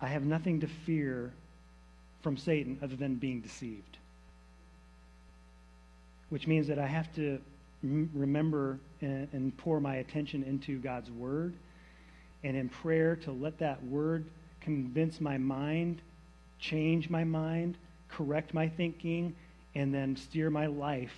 I 0.00 0.08
have 0.08 0.24
nothing 0.24 0.60
to 0.60 0.66
fear 0.66 1.32
from 2.22 2.36
Satan 2.36 2.78
other 2.82 2.96
than 2.96 3.14
being 3.14 3.40
deceived. 3.40 3.98
Which 6.28 6.46
means 6.46 6.66
that 6.66 6.78
I 6.78 6.86
have 6.86 7.14
to 7.14 7.40
remember 7.82 8.78
and, 9.00 9.56
pour 9.58 9.80
my 9.80 9.96
attention 9.96 10.42
into 10.42 10.78
God's 10.78 11.10
Word 11.10 11.54
and 12.42 12.56
in 12.56 12.68
prayer 12.68 13.16
to 13.16 13.32
let 13.32 13.58
that 13.58 13.82
Word 13.84 14.24
convince 14.60 15.20
my 15.20 15.38
mind, 15.38 16.00
change 16.58 17.08
my 17.08 17.24
mind, 17.24 17.76
correct 18.08 18.52
my 18.54 18.68
thinking, 18.68 19.34
and 19.74 19.94
then 19.94 20.16
steer 20.16 20.50
my 20.50 20.66
life 20.66 21.14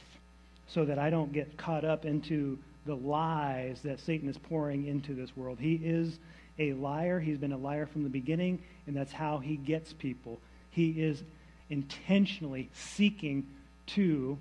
so 0.67 0.85
that 0.85 0.99
I 0.99 1.11
don't 1.11 1.33
get 1.33 1.57
caught 1.57 1.85
up 1.85 2.05
into 2.05 2.59
the 2.89 2.97
lies 2.97 3.83
that 3.83 4.01
Satan 4.01 4.31
is 4.31 4.39
pouring 4.39 4.87
into 4.87 5.15
this 5.15 5.37
world. 5.37 5.59
He 5.61 5.75
is 5.75 6.19
a 6.59 6.73
liar. 6.73 7.21
He's 7.21 7.37
been 7.37 7.53
a 7.53 7.59
liar 7.59 7.85
from 7.85 8.03
the 8.03 8.09
beginning, 8.09 8.61
and 8.87 8.97
that's 8.97 9.13
how 9.13 9.39
he 9.39 9.57
gets 9.57 9.93
people. 9.93 10.41
He 10.71 11.03
is 11.03 11.23
intentionally 11.69 12.71
seeking 12.73 13.47
to 13.89 14.39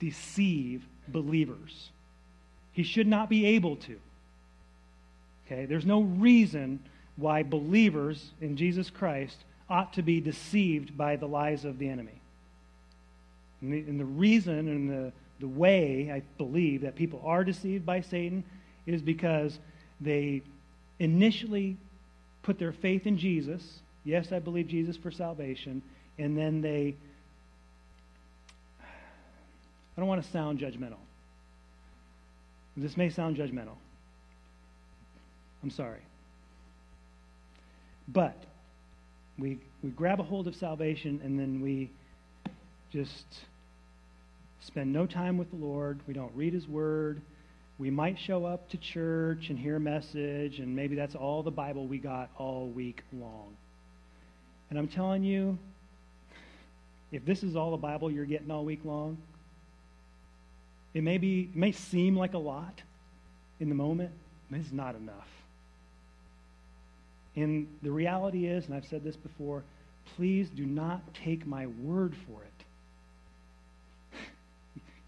deceive 0.00 0.82
believers. 1.06 1.90
He 2.72 2.82
should 2.82 3.06
not 3.06 3.30
be 3.30 3.46
able 3.46 3.76
to. 3.76 4.00
Okay? 5.46 5.64
There's 5.64 5.86
no 5.86 6.02
reason 6.02 6.80
why 7.14 7.44
believers 7.44 8.32
in 8.40 8.56
Jesus 8.56 8.90
Christ 8.90 9.38
ought 9.70 9.92
to 9.92 10.02
be 10.02 10.20
deceived 10.20 10.98
by 10.98 11.14
the 11.14 11.28
lies 11.28 11.64
of 11.64 11.78
the 11.78 11.88
enemy. 11.88 12.20
And 13.60 13.72
the, 13.72 13.78
and 13.78 14.00
the 14.00 14.04
reason 14.04 14.58
and 14.58 14.90
the, 14.90 15.12
the 15.40 15.48
way 15.48 16.10
I 16.12 16.22
believe 16.38 16.82
that 16.82 16.94
people 16.96 17.22
are 17.24 17.44
deceived 17.44 17.84
by 17.84 18.00
Satan 18.00 18.44
is 18.86 19.02
because 19.02 19.58
they 20.00 20.42
initially 20.98 21.76
put 22.42 22.58
their 22.58 22.72
faith 22.72 23.06
in 23.06 23.18
Jesus 23.18 23.80
Yes, 24.06 24.30
I 24.30 24.38
believe 24.38 24.68
Jesus 24.68 24.96
for 24.96 25.10
salvation. 25.10 25.82
And 26.16 26.38
then 26.38 26.62
they, 26.62 26.94
I 28.80 30.00
don't 30.00 30.06
want 30.06 30.22
to 30.22 30.30
sound 30.30 30.60
judgmental. 30.60 31.00
This 32.76 32.96
may 32.96 33.10
sound 33.10 33.36
judgmental. 33.36 33.74
I'm 35.62 35.70
sorry. 35.70 35.98
But 38.06 38.36
we, 39.38 39.58
we 39.82 39.90
grab 39.90 40.20
a 40.20 40.22
hold 40.22 40.46
of 40.46 40.54
salvation 40.54 41.20
and 41.24 41.36
then 41.36 41.60
we 41.60 41.90
just 42.92 43.26
spend 44.66 44.92
no 44.92 45.06
time 45.06 45.38
with 45.38 45.50
the 45.50 45.56
Lord. 45.56 46.00
We 46.08 46.14
don't 46.14 46.32
read 46.34 46.52
His 46.52 46.66
Word. 46.66 47.22
We 47.78 47.90
might 47.90 48.18
show 48.18 48.44
up 48.44 48.68
to 48.70 48.76
church 48.76 49.50
and 49.50 49.58
hear 49.58 49.76
a 49.76 49.80
message, 49.80 50.58
and 50.58 50.74
maybe 50.74 50.96
that's 50.96 51.14
all 51.14 51.42
the 51.42 51.50
Bible 51.50 51.86
we 51.86 51.98
got 51.98 52.30
all 52.36 52.66
week 52.68 53.02
long. 53.12 53.56
And 54.70 54.78
I'm 54.78 54.88
telling 54.88 55.22
you, 55.22 55.56
if 57.12 57.24
this 57.24 57.42
is 57.42 57.54
all 57.54 57.70
the 57.70 57.76
Bible 57.76 58.10
you're 58.10 58.24
getting 58.24 58.50
all 58.50 58.64
week 58.64 58.80
long, 58.84 59.18
it 60.94 61.02
may 61.02 61.18
be 61.18 61.50
it 61.52 61.56
may 61.56 61.72
seem 61.72 62.16
like 62.16 62.34
a 62.34 62.38
lot 62.38 62.82
in 63.60 63.68
the 63.68 63.74
moment, 63.74 64.10
but 64.50 64.58
it's 64.58 64.72
not 64.72 64.96
enough. 64.96 65.28
And 67.36 67.68
the 67.82 67.90
reality 67.90 68.46
is, 68.46 68.66
and 68.66 68.74
I've 68.74 68.86
said 68.86 69.04
this 69.04 69.16
before, 69.16 69.62
please 70.16 70.48
do 70.48 70.64
not 70.64 71.14
take 71.14 71.46
my 71.46 71.66
word 71.66 72.14
for 72.26 72.42
it. 72.42 72.55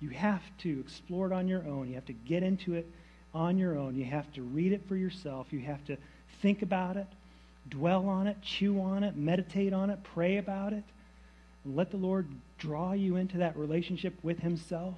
You 0.00 0.10
have 0.10 0.42
to 0.58 0.80
explore 0.80 1.26
it 1.26 1.32
on 1.32 1.48
your 1.48 1.64
own. 1.66 1.88
You 1.88 1.94
have 1.94 2.06
to 2.06 2.12
get 2.12 2.42
into 2.42 2.74
it 2.74 2.86
on 3.34 3.58
your 3.58 3.76
own. 3.76 3.96
You 3.96 4.04
have 4.04 4.32
to 4.34 4.42
read 4.42 4.72
it 4.72 4.86
for 4.88 4.96
yourself. 4.96 5.48
You 5.50 5.60
have 5.60 5.84
to 5.86 5.96
think 6.40 6.62
about 6.62 6.96
it 6.96 7.06
dwell 7.70 8.08
on 8.08 8.26
it, 8.26 8.40
chew 8.42 8.80
on 8.80 9.04
it, 9.04 9.16
meditate 9.16 9.72
on 9.72 9.90
it, 9.90 9.98
pray 10.02 10.38
about 10.38 10.72
it. 10.72 10.84
And 11.64 11.76
let 11.76 11.90
the 11.90 11.96
Lord 11.96 12.26
draw 12.58 12.92
you 12.92 13.16
into 13.16 13.38
that 13.38 13.56
relationship 13.56 14.14
with 14.22 14.40
Himself. 14.40 14.94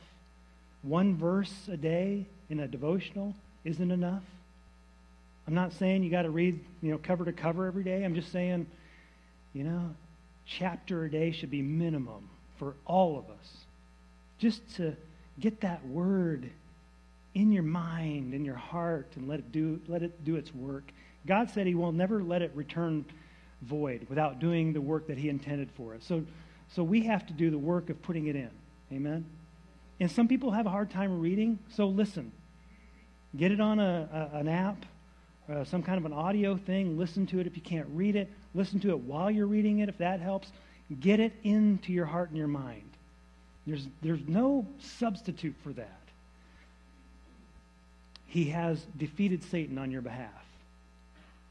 One 0.83 1.17
verse 1.17 1.69
a 1.71 1.77
day 1.77 2.27
in 2.49 2.61
a 2.61 2.69
devotional 2.69 3.35
isn't 3.65 3.91
enough. 3.91 4.23
I'm 5.47 5.55
not 5.55 5.73
saying 5.73 6.03
you 6.03 6.11
got 6.11 6.23
to 6.23 6.31
read, 6.31 6.61
you 6.81 6.93
know, 6.93 6.99
cover 6.99 7.25
to 7.25 7.33
cover 7.33 7.67
every 7.67 7.83
day. 7.83 8.05
I'm 8.05 8.15
just 8.15 8.31
saying, 8.31 8.67
you 9.53 9.65
know, 9.65 9.95
chapter 10.47 11.05
a 11.05 11.11
day 11.11 11.33
should 11.33 11.51
be 11.51 11.63
minimum 11.63 12.29
for 12.59 12.75
all 12.87 13.19
of 13.19 13.25
us. 13.31 13.57
Just 14.41 14.69
to 14.77 14.97
get 15.39 15.61
that 15.61 15.87
word 15.87 16.51
in 17.35 17.53
your 17.53 17.63
mind, 17.63 18.35
in 18.35 18.45
your 18.45 18.57
heart, 18.57 19.07
and 19.15 19.29
let 19.29 19.39
it 19.39 19.53
do, 19.53 19.81
let 19.87 20.03
it 20.03 20.25
do 20.25 20.35
its 20.35 20.53
work. 20.53 20.91
God 21.27 21.51
said 21.51 21.67
he 21.67 21.75
will 21.75 21.93
never 21.93 22.23
let 22.23 22.43
it 22.43 22.51
return 22.55 23.05
void 23.63 24.07
without 24.09 24.41
doing 24.41 24.73
the 24.73 24.81
work 24.81 25.07
that 25.09 25.19
he 25.19 25.29
intended 25.29 25.71
for 25.77 25.95
us. 25.95 26.03
So, 26.05 26.25
so 26.75 26.83
we 26.83 27.03
have 27.03 27.27
to 27.27 27.33
do 27.33 27.51
the 27.51 27.59
work 27.59 27.91
of 27.91 28.03
putting 28.03 28.27
it 28.27 28.35
in. 28.35 28.51
Amen? 28.93 29.27
And 30.01 30.11
some 30.11 30.27
people 30.27 30.51
have 30.53 30.67
a 30.67 30.71
hard 30.71 30.91
time 30.91 31.21
reading, 31.21 31.59
so 31.69 31.87
listen. 31.87 32.33
Get 33.37 33.53
it 33.53 33.61
on 33.61 33.79
a, 33.79 34.31
a 34.33 34.39
an 34.39 34.49
app, 34.49 34.87
uh, 35.49 35.65
some 35.65 35.83
kind 35.83 35.99
of 35.99 36.05
an 36.07 36.13
audio 36.13 36.57
thing. 36.57 36.99
Listen 36.99 37.27
to 37.27 37.39
it 37.39 37.47
if 37.47 37.55
you 37.55 37.63
can't 37.63 37.87
read 37.93 38.17
it. 38.17 38.29
Listen 38.55 38.81
to 38.81 38.91
it 38.91 38.99
while 39.01 39.31
you're 39.31 39.47
reading 39.47 39.81
it 39.81 39.89
if 39.89 39.99
that 39.99 40.21
helps. 40.21 40.49
Get 40.99 41.21
it 41.21 41.33
into 41.45 41.93
your 41.93 42.07
heart 42.07 42.31
and 42.31 42.39
your 42.39 42.49
mind. 42.49 42.90
There's, 43.67 43.87
there's 44.03 44.27
no 44.27 44.67
substitute 44.79 45.55
for 45.63 45.73
that. 45.75 46.01
He 48.27 48.47
has 48.51 48.81
defeated 48.97 49.43
Satan 49.43 49.79
on 49.79 49.91
your 49.91 50.03
behalf. 50.03 50.31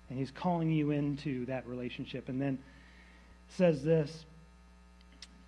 And 0.10 0.18
he's 0.18 0.32
calling 0.32 0.72
you 0.72 0.92
into 0.92 1.46
that 1.46 1.68
relationship. 1.68 2.30
And 2.30 2.42
then 2.42 2.58
says 3.50 3.84
this 3.84 4.26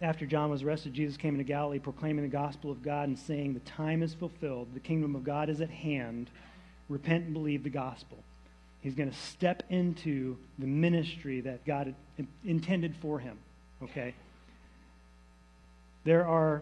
after 0.01 0.25
John 0.25 0.49
was 0.49 0.63
arrested, 0.63 0.93
Jesus 0.93 1.15
came 1.15 1.35
into 1.35 1.43
Galilee 1.43 1.79
proclaiming 1.79 2.23
the 2.23 2.31
gospel 2.31 2.71
of 2.71 2.81
God 2.81 3.07
and 3.07 3.17
saying, 3.17 3.53
The 3.53 3.59
time 3.61 4.01
is 4.01 4.13
fulfilled, 4.13 4.69
the 4.73 4.79
kingdom 4.79 5.15
of 5.15 5.23
God 5.23 5.49
is 5.49 5.61
at 5.61 5.69
hand. 5.69 6.29
Repent 6.89 7.25
and 7.25 7.33
believe 7.33 7.63
the 7.63 7.69
gospel. 7.69 8.17
He's 8.81 8.95
going 8.95 9.11
to 9.11 9.15
step 9.15 9.63
into 9.69 10.37
the 10.57 10.65
ministry 10.65 11.41
that 11.41 11.63
God 11.65 11.93
intended 12.43 12.95
for 12.95 13.19
him. 13.19 13.37
Okay? 13.83 14.15
There 16.03 16.25
are 16.25 16.61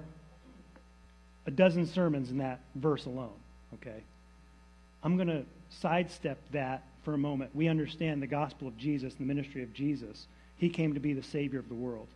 a 1.45 1.51
dozen 1.51 1.85
sermons 1.85 2.29
in 2.29 2.37
that 2.39 2.59
verse 2.75 3.05
alone. 3.05 3.33
Okay? 3.75 4.03
I'm 5.03 5.15
going 5.15 5.27
to 5.27 5.43
sidestep 5.69 6.37
that 6.51 6.83
for 7.03 7.13
a 7.13 7.17
moment. 7.17 7.55
We 7.55 7.67
understand 7.67 8.21
the 8.21 8.27
gospel 8.27 8.67
of 8.67 8.77
Jesus, 8.77 9.13
the 9.13 9.23
ministry 9.23 9.63
of 9.63 9.73
Jesus. 9.73 10.27
He 10.57 10.69
came 10.69 10.93
to 10.93 10.99
be 10.99 11.13
the 11.13 11.23
Savior 11.23 11.59
of 11.59 11.69
the 11.69 11.75
world. 11.75 12.07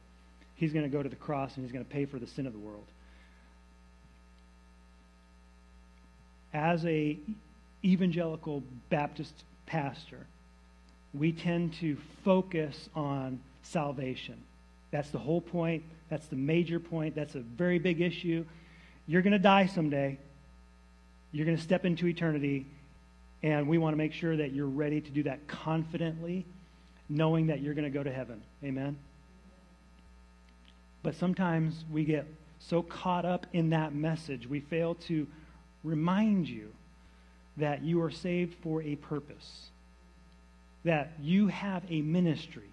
He's 0.56 0.74
going 0.74 0.84
to 0.84 0.90
go 0.90 1.02
to 1.02 1.10
the 1.10 1.16
cross 1.16 1.56
and 1.56 1.66
he's 1.66 1.72
going 1.72 1.86
to 1.86 1.92
pay 1.92 2.06
for 2.06 2.20
the 2.20 2.28
sin 2.28 2.46
of 2.46 2.54
the 2.54 2.60
world. 2.60 2.86
As 6.54 6.86
a 6.86 7.18
evangelical 7.84 8.62
Baptist 8.90 9.34
pastor, 9.66 10.28
we 11.14 11.32
tend 11.32 11.74
to 11.76 11.98
focus 12.24 12.90
on 12.96 13.40
salvation. 13.64 14.42
That's 14.92 15.10
the 15.10 15.18
whole 15.18 15.42
point. 15.42 15.84
That's 16.14 16.28
the 16.28 16.36
major 16.36 16.80
point. 16.80 17.16
That's 17.16 17.34
a 17.34 17.40
very 17.40 17.80
big 17.80 18.00
issue. 18.00 18.46
You're 19.08 19.24
going 19.24 19.34
to 19.34 19.40
die 19.40 19.66
someday. 19.66 20.20
You're 21.32 21.48
going 21.48 21.58
to 21.58 21.64
step 21.64 21.86
into 21.86 22.06
eternity. 22.06 22.68
And 23.42 23.68
we 23.68 23.80
want 23.80 23.94
to 23.94 23.98
make 23.98 24.14
sure 24.14 24.38
that 24.38 24.52
you're 24.52 24.68
ready 24.68 25.02
to 25.02 25.10
do 25.10 25.24
that 25.24 25.48
confidently, 25.48 26.46
knowing 27.10 27.48
that 27.48 27.62
you're 27.62 27.74
going 27.74 27.92
to 27.92 27.98
go 27.98 28.04
to 28.04 28.14
heaven. 28.14 28.44
Amen? 28.64 28.96
But 31.02 31.16
sometimes 31.16 31.84
we 31.92 32.06
get 32.06 32.28
so 32.60 32.84
caught 32.84 33.26
up 33.26 33.48
in 33.52 33.72
that 33.72 33.96
message, 33.96 34.46
we 34.46 34.60
fail 34.60 34.94
to 35.08 35.26
remind 35.84 36.48
you 36.48 36.72
that 37.58 37.82
you 37.82 38.04
are 38.04 38.12
saved 38.12 38.54
for 38.62 38.84
a 38.84 38.98
purpose, 38.98 39.72
that 40.84 41.14
you 41.20 41.48
have 41.48 41.82
a 41.90 42.02
ministry, 42.04 42.70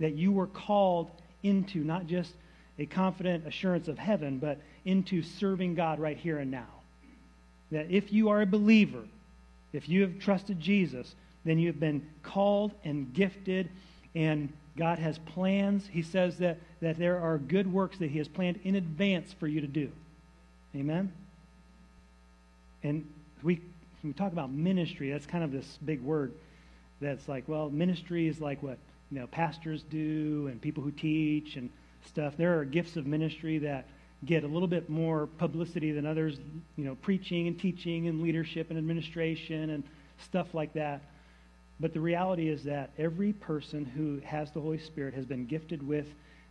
that 0.00 0.14
you 0.14 0.32
were 0.32 0.48
called 0.48 1.12
into 1.46 1.84
not 1.84 2.06
just 2.06 2.32
a 2.78 2.86
confident 2.86 3.46
assurance 3.46 3.88
of 3.88 3.98
heaven, 3.98 4.38
but 4.38 4.58
into 4.84 5.22
serving 5.22 5.74
God 5.74 5.98
right 5.98 6.16
here 6.16 6.38
and 6.38 6.50
now. 6.50 6.66
That 7.70 7.90
if 7.90 8.12
you 8.12 8.28
are 8.28 8.42
a 8.42 8.46
believer, 8.46 9.02
if 9.72 9.88
you 9.88 10.02
have 10.02 10.18
trusted 10.18 10.60
Jesus, 10.60 11.14
then 11.44 11.58
you 11.58 11.68
have 11.68 11.80
been 11.80 12.06
called 12.22 12.72
and 12.84 13.12
gifted 13.12 13.70
and 14.14 14.52
God 14.76 14.98
has 14.98 15.18
plans. 15.18 15.88
He 15.90 16.02
says 16.02 16.38
that, 16.38 16.58
that 16.80 16.98
there 16.98 17.18
are 17.18 17.38
good 17.38 17.72
works 17.72 17.98
that 17.98 18.10
He 18.10 18.18
has 18.18 18.28
planned 18.28 18.60
in 18.64 18.74
advance 18.74 19.32
for 19.32 19.46
you 19.46 19.60
to 19.60 19.66
do. 19.66 19.90
Amen? 20.74 21.12
And 22.82 23.10
we, 23.42 23.60
we 24.04 24.12
talk 24.12 24.32
about 24.32 24.50
ministry, 24.50 25.10
that's 25.10 25.26
kind 25.26 25.42
of 25.42 25.52
this 25.52 25.78
big 25.84 26.02
word 26.02 26.32
that's 27.00 27.28
like, 27.28 27.44
well, 27.46 27.68
ministry 27.68 28.26
is 28.26 28.40
like 28.40 28.62
what 28.62 28.78
you 29.10 29.20
know 29.20 29.26
pastors 29.26 29.82
do 29.90 30.48
and 30.50 30.60
people 30.60 30.82
who 30.82 30.90
teach 30.90 31.56
and 31.56 31.70
stuff. 32.06 32.36
There 32.36 32.58
are 32.58 32.64
gifts 32.64 32.96
of 32.96 33.06
ministry 33.06 33.58
that 33.58 33.86
get 34.24 34.44
a 34.44 34.46
little 34.46 34.68
bit 34.68 34.88
more 34.88 35.26
publicity 35.38 35.92
than 35.92 36.06
others, 36.06 36.38
you 36.76 36.84
know, 36.84 36.96
preaching 36.96 37.46
and 37.46 37.58
teaching 37.58 38.08
and 38.08 38.22
leadership 38.22 38.70
and 38.70 38.78
administration 38.78 39.70
and 39.70 39.84
stuff 40.18 40.54
like 40.54 40.72
that. 40.72 41.02
But 41.78 41.92
the 41.92 42.00
reality 42.00 42.48
is 42.48 42.64
that 42.64 42.90
every 42.98 43.32
person 43.34 43.84
who 43.84 44.20
has 44.26 44.50
the 44.50 44.60
Holy 44.60 44.78
Spirit 44.78 45.14
has 45.14 45.26
been 45.26 45.46
gifted 45.46 45.86
with 45.86 46.06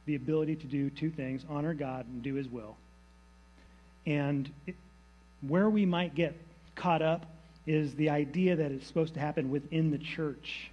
the 0.05 0.15
ability 0.15 0.55
to 0.57 0.67
do 0.67 0.89
two 0.91 1.09
things 1.09 1.43
honor 1.49 1.73
God 1.73 2.05
and 2.05 2.21
do 2.21 2.35
His 2.35 2.47
will. 2.47 2.77
And 4.05 4.49
it, 4.67 4.75
where 5.41 5.69
we 5.69 5.85
might 5.85 6.13
get 6.13 6.35
caught 6.75 7.01
up 7.01 7.25
is 7.65 7.95
the 7.95 8.09
idea 8.11 8.55
that 8.55 8.71
it's 8.71 8.85
supposed 8.85 9.15
to 9.15 9.19
happen 9.19 9.49
within 9.49 9.89
the 9.89 9.97
church. 9.97 10.69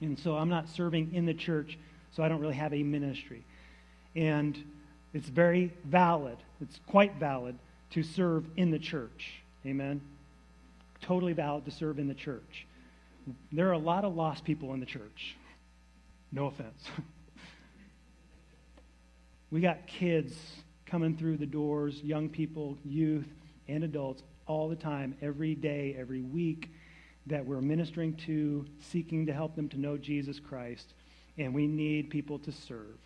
And 0.00 0.18
so 0.18 0.36
I'm 0.36 0.48
not 0.48 0.68
serving 0.68 1.14
in 1.14 1.26
the 1.26 1.34
church, 1.34 1.78
so 2.12 2.22
I 2.22 2.28
don't 2.28 2.40
really 2.40 2.54
have 2.54 2.72
a 2.72 2.82
ministry. 2.82 3.44
And 4.16 4.58
it's 5.12 5.28
very 5.28 5.72
valid, 5.84 6.38
it's 6.60 6.80
quite 6.86 7.16
valid 7.16 7.56
to 7.90 8.02
serve 8.02 8.44
in 8.56 8.70
the 8.70 8.78
church. 8.78 9.42
Amen? 9.66 10.00
Totally 11.02 11.32
valid 11.32 11.64
to 11.64 11.70
serve 11.70 11.98
in 11.98 12.08
the 12.08 12.14
church. 12.14 12.66
There 13.52 13.68
are 13.68 13.72
a 13.72 13.78
lot 13.78 14.04
of 14.04 14.14
lost 14.14 14.44
people 14.44 14.72
in 14.74 14.80
the 14.80 14.86
church. 14.86 15.36
No 16.32 16.46
offense. 16.46 16.88
we 19.50 19.60
got 19.60 19.86
kids 19.86 20.34
coming 20.86 21.16
through 21.16 21.36
the 21.36 21.46
doors, 21.46 22.00
young 22.02 22.28
people, 22.28 22.78
youth, 22.84 23.28
and 23.68 23.84
adults 23.84 24.22
all 24.46 24.68
the 24.68 24.76
time, 24.76 25.16
every 25.22 25.54
day, 25.54 25.96
every 25.98 26.22
week, 26.22 26.70
that 27.26 27.44
we're 27.44 27.60
ministering 27.60 28.14
to, 28.14 28.66
seeking 28.80 29.26
to 29.26 29.32
help 29.32 29.54
them 29.54 29.68
to 29.68 29.78
know 29.78 29.96
Jesus 29.96 30.40
Christ, 30.40 30.94
and 31.38 31.54
we 31.54 31.66
need 31.66 32.10
people 32.10 32.38
to 32.40 32.52
serve. 32.52 32.98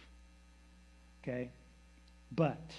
Okay? 1.23 1.51
But 2.33 2.73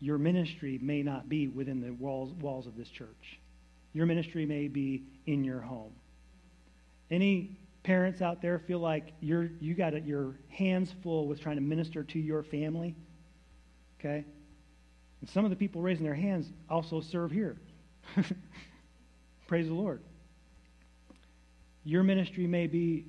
your 0.00 0.18
ministry 0.18 0.78
may 0.82 1.02
not 1.02 1.28
be 1.28 1.48
within 1.48 1.80
the 1.80 1.92
walls, 1.92 2.32
walls 2.34 2.66
of 2.66 2.76
this 2.76 2.88
church. 2.88 3.38
Your 3.92 4.06
ministry 4.06 4.46
may 4.46 4.68
be 4.68 5.04
in 5.26 5.44
your 5.44 5.60
home. 5.60 5.92
Any 7.10 7.58
parents 7.82 8.22
out 8.22 8.40
there 8.40 8.58
feel 8.58 8.78
like 8.78 9.12
you're 9.20 9.50
you 9.60 9.74
got 9.74 10.06
your 10.06 10.34
hands 10.48 10.94
full 11.02 11.26
with 11.26 11.40
trying 11.40 11.56
to 11.56 11.62
minister 11.62 12.02
to 12.04 12.18
your 12.18 12.42
family? 12.42 12.94
Okay? 14.00 14.24
And 15.20 15.30
some 15.30 15.44
of 15.44 15.50
the 15.50 15.56
people 15.56 15.82
raising 15.82 16.04
their 16.04 16.14
hands 16.14 16.50
also 16.68 17.00
serve 17.00 17.30
here. 17.30 17.56
Praise 19.52 19.68
the 19.68 19.74
Lord. 19.74 20.00
Your 21.84 22.02
ministry 22.02 22.46
may 22.46 22.66
be 22.66 23.04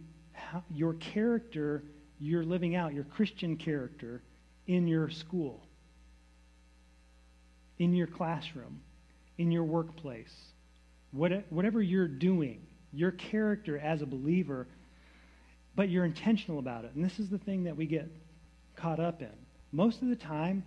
your 0.70 0.96
character 0.96 1.86
you're 2.20 2.44
living 2.44 2.76
out, 2.76 2.94
your 2.94 3.06
Christian 3.06 3.56
character, 3.56 4.22
in 4.68 4.86
your 4.86 5.10
school, 5.10 5.66
in 7.80 7.94
your 7.94 8.08
classroom, 8.08 8.82
in 9.38 9.54
your 9.54 9.64
workplace, 9.64 10.36
whatever 11.14 11.82
you're 11.82 12.10
doing, 12.10 12.68
your 12.92 13.12
character 13.12 13.80
as 13.80 14.02
a 14.02 14.06
believer, 14.06 14.68
but 15.78 15.88
you're 15.88 16.04
intentional 16.04 16.60
about 16.60 16.84
it. 16.84 16.92
And 16.94 17.06
this 17.06 17.20
is 17.20 17.30
the 17.30 17.38
thing 17.38 17.64
that 17.64 17.78
we 17.78 17.86
get 17.86 18.12
caught 18.76 19.00
up 19.00 19.22
in. 19.22 19.32
Most 19.72 20.02
of 20.02 20.10
the 20.10 20.18
time, 20.18 20.66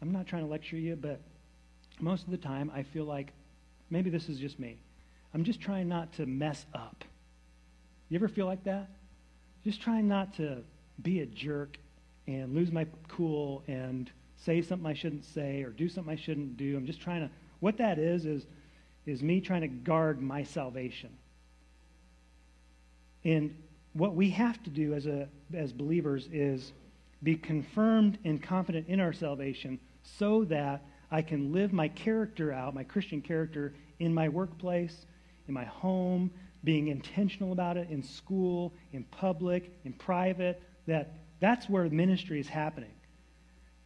I'm 0.00 0.12
not 0.12 0.28
trying 0.28 0.44
to 0.44 0.48
lecture 0.48 0.76
you, 0.76 0.94
but 0.94 1.20
most 1.98 2.26
of 2.26 2.30
the 2.30 2.36
time 2.36 2.70
I 2.72 2.84
feel 2.84 3.06
like 3.06 3.32
maybe 3.90 4.10
this 4.10 4.28
is 4.28 4.38
just 4.38 4.58
me. 4.58 4.78
I'm 5.34 5.44
just 5.44 5.60
trying 5.60 5.88
not 5.88 6.12
to 6.14 6.26
mess 6.26 6.64
up. 6.74 7.04
You 8.08 8.16
ever 8.16 8.28
feel 8.28 8.46
like 8.46 8.64
that? 8.64 8.88
Just 9.64 9.80
trying 9.80 10.08
not 10.08 10.34
to 10.34 10.62
be 11.02 11.20
a 11.20 11.26
jerk 11.26 11.76
and 12.26 12.54
lose 12.54 12.72
my 12.72 12.86
cool 13.08 13.62
and 13.66 14.10
say 14.36 14.62
something 14.62 14.86
I 14.86 14.94
shouldn't 14.94 15.24
say 15.24 15.62
or 15.62 15.70
do 15.70 15.88
something 15.88 16.12
I 16.12 16.16
shouldn't 16.16 16.56
do. 16.56 16.76
I'm 16.76 16.86
just 16.86 17.00
trying 17.00 17.22
to, 17.22 17.30
what 17.60 17.76
that 17.78 17.98
is, 17.98 18.24
is 18.24 18.46
is 19.08 19.22
me 19.22 19.40
trying 19.40 19.62
to 19.62 19.68
guard 19.68 20.20
my 20.20 20.42
salvation. 20.42 21.10
And 23.24 23.56
what 23.94 24.14
we 24.14 24.30
have 24.30 24.62
to 24.64 24.70
do 24.70 24.92
as, 24.92 25.06
a, 25.06 25.28
as 25.54 25.72
believers 25.72 26.28
is 26.30 26.72
be 27.22 27.34
confirmed 27.34 28.18
and 28.24 28.42
confident 28.42 28.86
in 28.88 29.00
our 29.00 29.12
salvation 29.12 29.80
so 30.02 30.44
that 30.44 30.84
I 31.10 31.22
can 31.22 31.52
live 31.52 31.72
my 31.72 31.88
character 31.88 32.52
out, 32.52 32.74
my 32.74 32.84
Christian 32.84 33.22
character, 33.22 33.74
in 33.98 34.12
my 34.12 34.28
workplace, 34.28 35.06
in 35.46 35.54
my 35.54 35.64
home, 35.64 36.30
being 36.64 36.88
intentional 36.88 37.52
about 37.52 37.76
it 37.76 37.88
in 37.90 38.02
school, 38.02 38.74
in 38.92 39.04
public, 39.04 39.72
in 39.84 39.92
private, 39.92 40.62
that 40.86 41.14
that's 41.40 41.68
where 41.68 41.84
ministry 41.84 42.40
is 42.40 42.48
happening. 42.48 42.92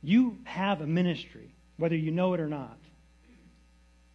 You 0.02 0.38
have 0.44 0.80
a 0.80 0.86
ministry, 0.86 1.54
whether 1.76 1.96
you 1.96 2.10
know 2.10 2.34
it 2.34 2.40
or 2.40 2.48
not. 2.48 2.78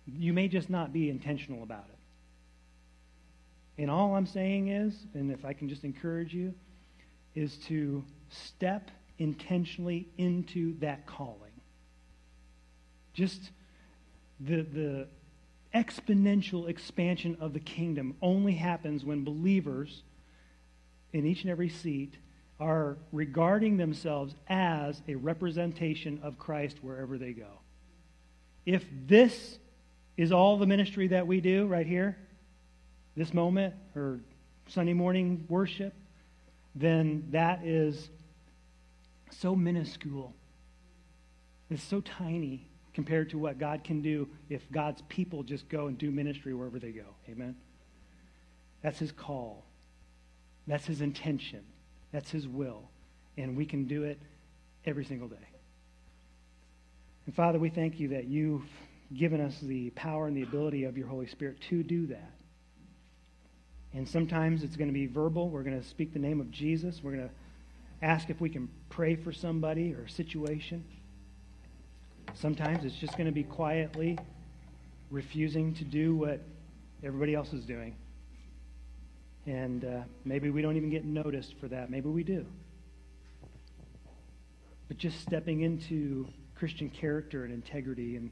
You 0.06 0.34
may 0.34 0.48
just 0.48 0.70
not 0.70 0.92
be 0.92 1.10
intentional 1.10 1.64
about 1.64 1.86
it. 1.90 3.82
And 3.82 3.92
all 3.92 4.16
I'm 4.16 4.26
saying 4.26 4.70
is, 4.70 4.96
and 5.14 5.32
if 5.32 5.46
I 5.46 5.54
can 5.54 5.70
just 5.70 5.84
encourage 5.84 6.34
you, 6.34 6.54
is 7.36 7.58
to 7.68 8.04
step 8.30 8.90
intentionally 9.20 10.08
into 10.18 10.78
that 10.80 11.06
calling. 11.06 11.47
Just 13.18 13.50
the, 14.40 14.62
the 14.62 15.08
exponential 15.74 16.70
expansion 16.70 17.36
of 17.40 17.52
the 17.52 17.60
kingdom 17.60 18.16
only 18.22 18.54
happens 18.54 19.04
when 19.04 19.24
believers 19.24 20.04
in 21.14 21.26
each 21.26 21.42
and 21.42 21.50
every 21.50 21.70
seat 21.70 22.14
are 22.60 23.00
regarding 23.12 23.78
themselves 23.78 24.36
as 24.48 25.02
a 25.08 25.16
representation 25.16 26.20
of 26.22 26.38
Christ 26.38 26.78
wherever 26.84 27.18
they 27.18 27.32
go. 27.34 27.60
If 28.68 28.86
this 29.08 29.58
is 30.16 30.32
all 30.32 30.58
the 30.58 30.68
ministry 30.68 31.08
that 31.08 31.26
we 31.26 31.42
do 31.42 31.66
right 31.66 31.88
here, 31.88 32.20
this 33.16 33.34
moment 33.34 33.74
or 33.96 34.20
Sunday 34.68 34.94
morning 34.94 35.44
worship, 35.50 35.96
then 36.76 37.30
that 37.32 37.64
is 37.64 38.10
so 39.32 39.56
minuscule. 39.56 40.36
It's 41.72 41.82
so 41.82 42.02
tiny 42.02 42.68
compared 42.98 43.30
to 43.30 43.38
what 43.38 43.60
God 43.60 43.84
can 43.84 44.02
do 44.02 44.28
if 44.50 44.60
God's 44.72 45.04
people 45.08 45.44
just 45.44 45.70
go 45.70 45.86
and 45.86 46.00
do 46.00 46.10
ministry 46.10 46.56
wherever 46.56 46.80
they 46.80 46.90
go. 46.90 47.06
Amen? 47.30 47.56
That's 48.82 48.98
his 48.98 49.12
call. 49.12 49.64
That's 50.66 50.88
his 50.88 51.02
intention. 51.02 51.64
That's 52.12 52.32
his 52.32 52.48
will. 52.48 52.90
And 53.38 53.56
we 53.56 53.68
can 53.68 53.86
do 53.86 54.02
it 54.02 54.18
every 54.84 55.06
single 55.06 55.28
day. 55.28 55.48
And 57.28 57.36
Father, 57.36 57.60
we 57.60 57.70
thank 57.70 58.00
you 58.00 58.08
that 58.08 58.26
you've 58.26 58.66
given 59.16 59.42
us 59.42 59.60
the 59.62 59.92
power 59.92 60.26
and 60.26 60.36
the 60.36 60.42
ability 60.42 60.86
of 60.86 60.98
your 60.98 61.08
Holy 61.08 61.28
Spirit 61.28 61.62
to 61.70 61.84
do 61.84 62.08
that. 62.08 62.32
And 63.94 64.10
sometimes 64.10 64.64
it's 64.64 64.76
going 64.76 64.90
to 64.90 64.94
be 64.94 65.06
verbal. 65.06 65.50
We're 65.50 65.62
going 65.62 65.80
to 65.80 65.88
speak 65.88 66.14
the 66.14 66.20
name 66.20 66.42
of 66.42 66.50
Jesus. 66.50 67.02
We're 67.04 67.14
going 67.14 67.30
to 67.30 67.36
ask 68.02 68.32
if 68.32 68.42
we 68.42 68.50
can 68.50 68.68
pray 68.90 69.16
for 69.16 69.32
somebody 69.32 69.94
or 69.94 70.06
a 70.06 70.10
situation. 70.10 70.84
Sometimes 72.40 72.86
it's 72.86 72.96
just 72.96 73.14
going 73.14 73.26
to 73.26 73.32
be 73.32 73.44
quietly 73.44 74.16
refusing 75.10 75.74
to 75.74 75.84
do 75.84 76.16
what 76.16 76.40
everybody 77.04 77.34
else 77.34 77.52
is 77.52 77.66
doing. 77.66 77.96
And 79.48 79.84
uh, 79.84 80.02
maybe 80.24 80.52
we 80.52 80.62
don't 80.62 80.78
even 80.78 80.92
get 80.92 81.04
noticed 81.04 81.56
for 81.60 81.68
that. 81.70 81.90
Maybe 81.90 82.10
we 82.10 82.24
do. 82.24 82.46
But 84.88 84.98
just 84.98 85.20
stepping 85.22 85.62
into 85.62 86.28
Christian 86.54 86.92
character 86.92 87.44
and 87.44 87.52
integrity 87.52 88.18
and 88.18 88.30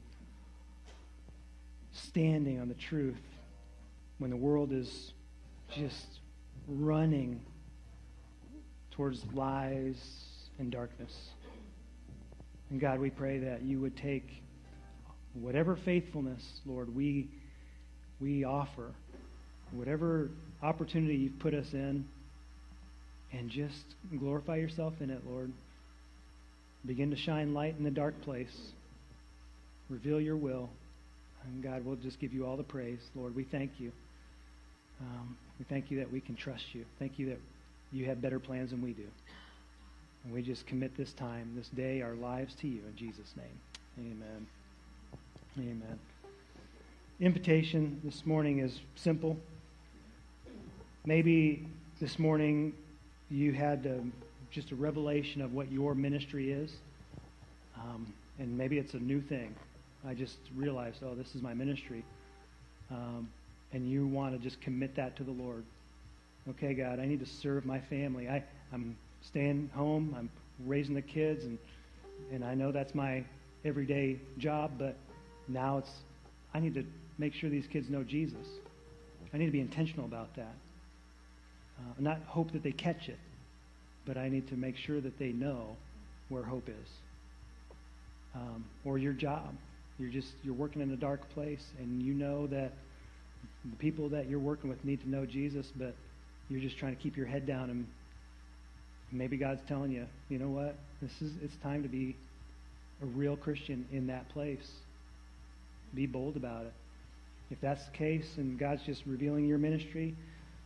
standing 1.92 2.60
on 2.60 2.68
the 2.68 2.74
truth 2.74 3.16
when 4.18 4.30
the 4.30 4.36
world 4.36 4.72
is 4.72 5.14
just 5.74 6.06
running 6.68 7.40
towards 8.92 9.24
lies 9.32 9.98
and 10.60 10.70
darkness. 10.70 11.30
And 12.70 12.80
God, 12.80 12.98
we 12.98 13.10
pray 13.10 13.38
that 13.38 13.62
you 13.62 13.80
would 13.80 13.96
take 13.96 14.28
whatever 15.34 15.78
faithfulness, 15.84 16.42
Lord, 16.64 16.94
we, 16.94 17.28
we 18.20 18.44
offer, 18.44 18.90
whatever 19.72 20.30
opportunity 20.62 21.14
you've 21.16 21.38
put 21.38 21.54
us 21.54 21.66
in, 21.72 22.04
and 23.32 23.50
just 23.50 23.84
glorify 24.18 24.56
yourself 24.56 24.94
in 25.00 25.10
it, 25.10 25.22
Lord. 25.28 25.52
Begin 26.86 27.10
to 27.10 27.16
shine 27.16 27.52
light 27.54 27.74
in 27.76 27.84
the 27.84 27.90
dark 27.90 28.20
place. 28.22 28.54
Reveal 29.88 30.20
your 30.20 30.36
will. 30.36 30.70
And 31.44 31.62
God, 31.62 31.84
we'll 31.84 31.96
just 31.96 32.18
give 32.20 32.32
you 32.32 32.46
all 32.46 32.56
the 32.56 32.62
praise. 32.62 33.00
Lord, 33.14 33.36
we 33.36 33.44
thank 33.44 33.72
you. 33.78 33.92
Um, 35.00 35.36
we 35.58 35.64
thank 35.68 35.90
you 35.90 35.98
that 35.98 36.10
we 36.10 36.20
can 36.20 36.36
trust 36.36 36.64
you. 36.72 36.84
Thank 36.98 37.18
you 37.18 37.26
that 37.30 37.38
you 37.92 38.06
have 38.06 38.20
better 38.20 38.38
plans 38.38 38.70
than 38.70 38.82
we 38.82 38.92
do. 38.92 39.04
And 40.26 40.34
we 40.34 40.42
just 40.42 40.66
commit 40.66 40.96
this 40.96 41.12
time, 41.12 41.52
this 41.54 41.68
day, 41.68 42.02
our 42.02 42.14
lives 42.14 42.56
to 42.56 42.66
you 42.66 42.80
in 42.88 42.96
Jesus' 42.96 43.32
name. 43.36 44.10
Amen. 44.10 44.46
Amen. 45.56 45.98
Invitation 47.20 48.00
this 48.02 48.26
morning 48.26 48.58
is 48.58 48.80
simple. 48.96 49.36
Maybe 51.04 51.68
this 52.00 52.18
morning 52.18 52.72
you 53.30 53.52
had 53.52 53.86
um, 53.86 54.12
just 54.50 54.72
a 54.72 54.74
revelation 54.74 55.42
of 55.42 55.54
what 55.54 55.70
your 55.70 55.94
ministry 55.94 56.50
is. 56.50 56.72
Um, 57.76 58.12
and 58.40 58.58
maybe 58.58 58.78
it's 58.78 58.94
a 58.94 58.98
new 58.98 59.20
thing. 59.20 59.54
I 60.04 60.14
just 60.14 60.38
realized, 60.56 61.04
oh, 61.04 61.14
this 61.14 61.36
is 61.36 61.42
my 61.42 61.54
ministry. 61.54 62.02
Um, 62.90 63.28
and 63.72 63.88
you 63.88 64.08
want 64.08 64.34
to 64.34 64.40
just 64.42 64.60
commit 64.60 64.96
that 64.96 65.14
to 65.18 65.22
the 65.22 65.30
Lord. 65.30 65.62
Okay, 66.50 66.74
God, 66.74 66.98
I 66.98 67.06
need 67.06 67.20
to 67.20 67.26
serve 67.26 67.64
my 67.64 67.78
family. 67.78 68.28
I, 68.28 68.42
I'm 68.72 68.96
staying 69.28 69.70
home. 69.74 70.14
I'm 70.16 70.30
raising 70.66 70.94
the 70.94 71.02
kids, 71.02 71.44
and 71.44 71.58
and 72.32 72.44
I 72.44 72.54
know 72.54 72.72
that's 72.72 72.94
my 72.94 73.24
everyday 73.64 74.18
job. 74.38 74.72
But 74.78 74.96
now 75.48 75.78
it's 75.78 75.90
I 76.54 76.60
need 76.60 76.74
to 76.74 76.84
make 77.18 77.34
sure 77.34 77.50
these 77.50 77.66
kids 77.66 77.88
know 77.88 78.02
Jesus. 78.02 78.46
I 79.32 79.38
need 79.38 79.46
to 79.46 79.52
be 79.52 79.60
intentional 79.60 80.06
about 80.06 80.34
that. 80.36 80.54
Uh, 81.78 81.92
not 81.98 82.22
hope 82.26 82.52
that 82.52 82.62
they 82.62 82.72
catch 82.72 83.08
it, 83.08 83.18
but 84.06 84.16
I 84.16 84.28
need 84.28 84.48
to 84.48 84.54
make 84.54 84.76
sure 84.76 85.00
that 85.00 85.18
they 85.18 85.28
know 85.28 85.76
where 86.28 86.42
hope 86.42 86.68
is. 86.68 86.88
Um, 88.34 88.64
or 88.84 88.98
your 88.98 89.12
job. 89.12 89.54
You're 89.98 90.10
just 90.10 90.28
you're 90.42 90.54
working 90.54 90.82
in 90.82 90.90
a 90.92 90.96
dark 90.96 91.28
place, 91.30 91.64
and 91.78 92.02
you 92.02 92.14
know 92.14 92.46
that 92.48 92.72
the 93.64 93.76
people 93.76 94.08
that 94.10 94.28
you're 94.28 94.38
working 94.38 94.68
with 94.68 94.84
need 94.84 95.00
to 95.02 95.08
know 95.08 95.24
Jesus, 95.24 95.66
but 95.76 95.94
you're 96.48 96.60
just 96.60 96.78
trying 96.78 96.94
to 96.94 97.02
keep 97.02 97.16
your 97.16 97.26
head 97.26 97.46
down, 97.46 97.70
and 97.70 97.86
maybe 99.12 99.36
God's 99.36 99.62
telling 99.68 99.92
you, 99.92 100.06
you 100.28 100.38
know 100.38 100.48
what? 100.48 100.76
This 101.00 101.12
is 101.22 101.32
it's 101.42 101.56
time 101.62 101.82
to 101.82 101.88
be 101.88 102.16
a 103.02 103.06
real 103.06 103.36
Christian 103.36 103.86
in 103.92 104.06
that 104.08 104.28
place. 104.30 104.70
Be 105.94 106.06
bold 106.06 106.36
about 106.36 106.64
it. 106.64 106.72
If 107.50 107.60
that's 107.60 107.84
the 107.84 107.92
case, 107.92 108.26
and 108.38 108.58
God's 108.58 108.82
just 108.82 109.06
revealing 109.06 109.46
your 109.46 109.58
ministry, 109.58 110.14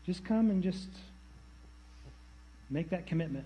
just 0.06 0.24
come 0.24 0.50
and 0.50 0.62
just 0.62 0.88
make 2.70 2.90
that 2.90 3.06
commitment. 3.06 3.44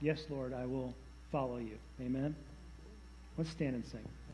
Yes, 0.00 0.22
Lord, 0.28 0.52
I 0.52 0.66
will 0.66 0.92
follow 1.32 1.56
you. 1.56 1.78
Amen. 2.00 2.36
Let's 3.38 3.50
stand 3.50 3.74
and 3.74 3.84
sing. 3.86 4.06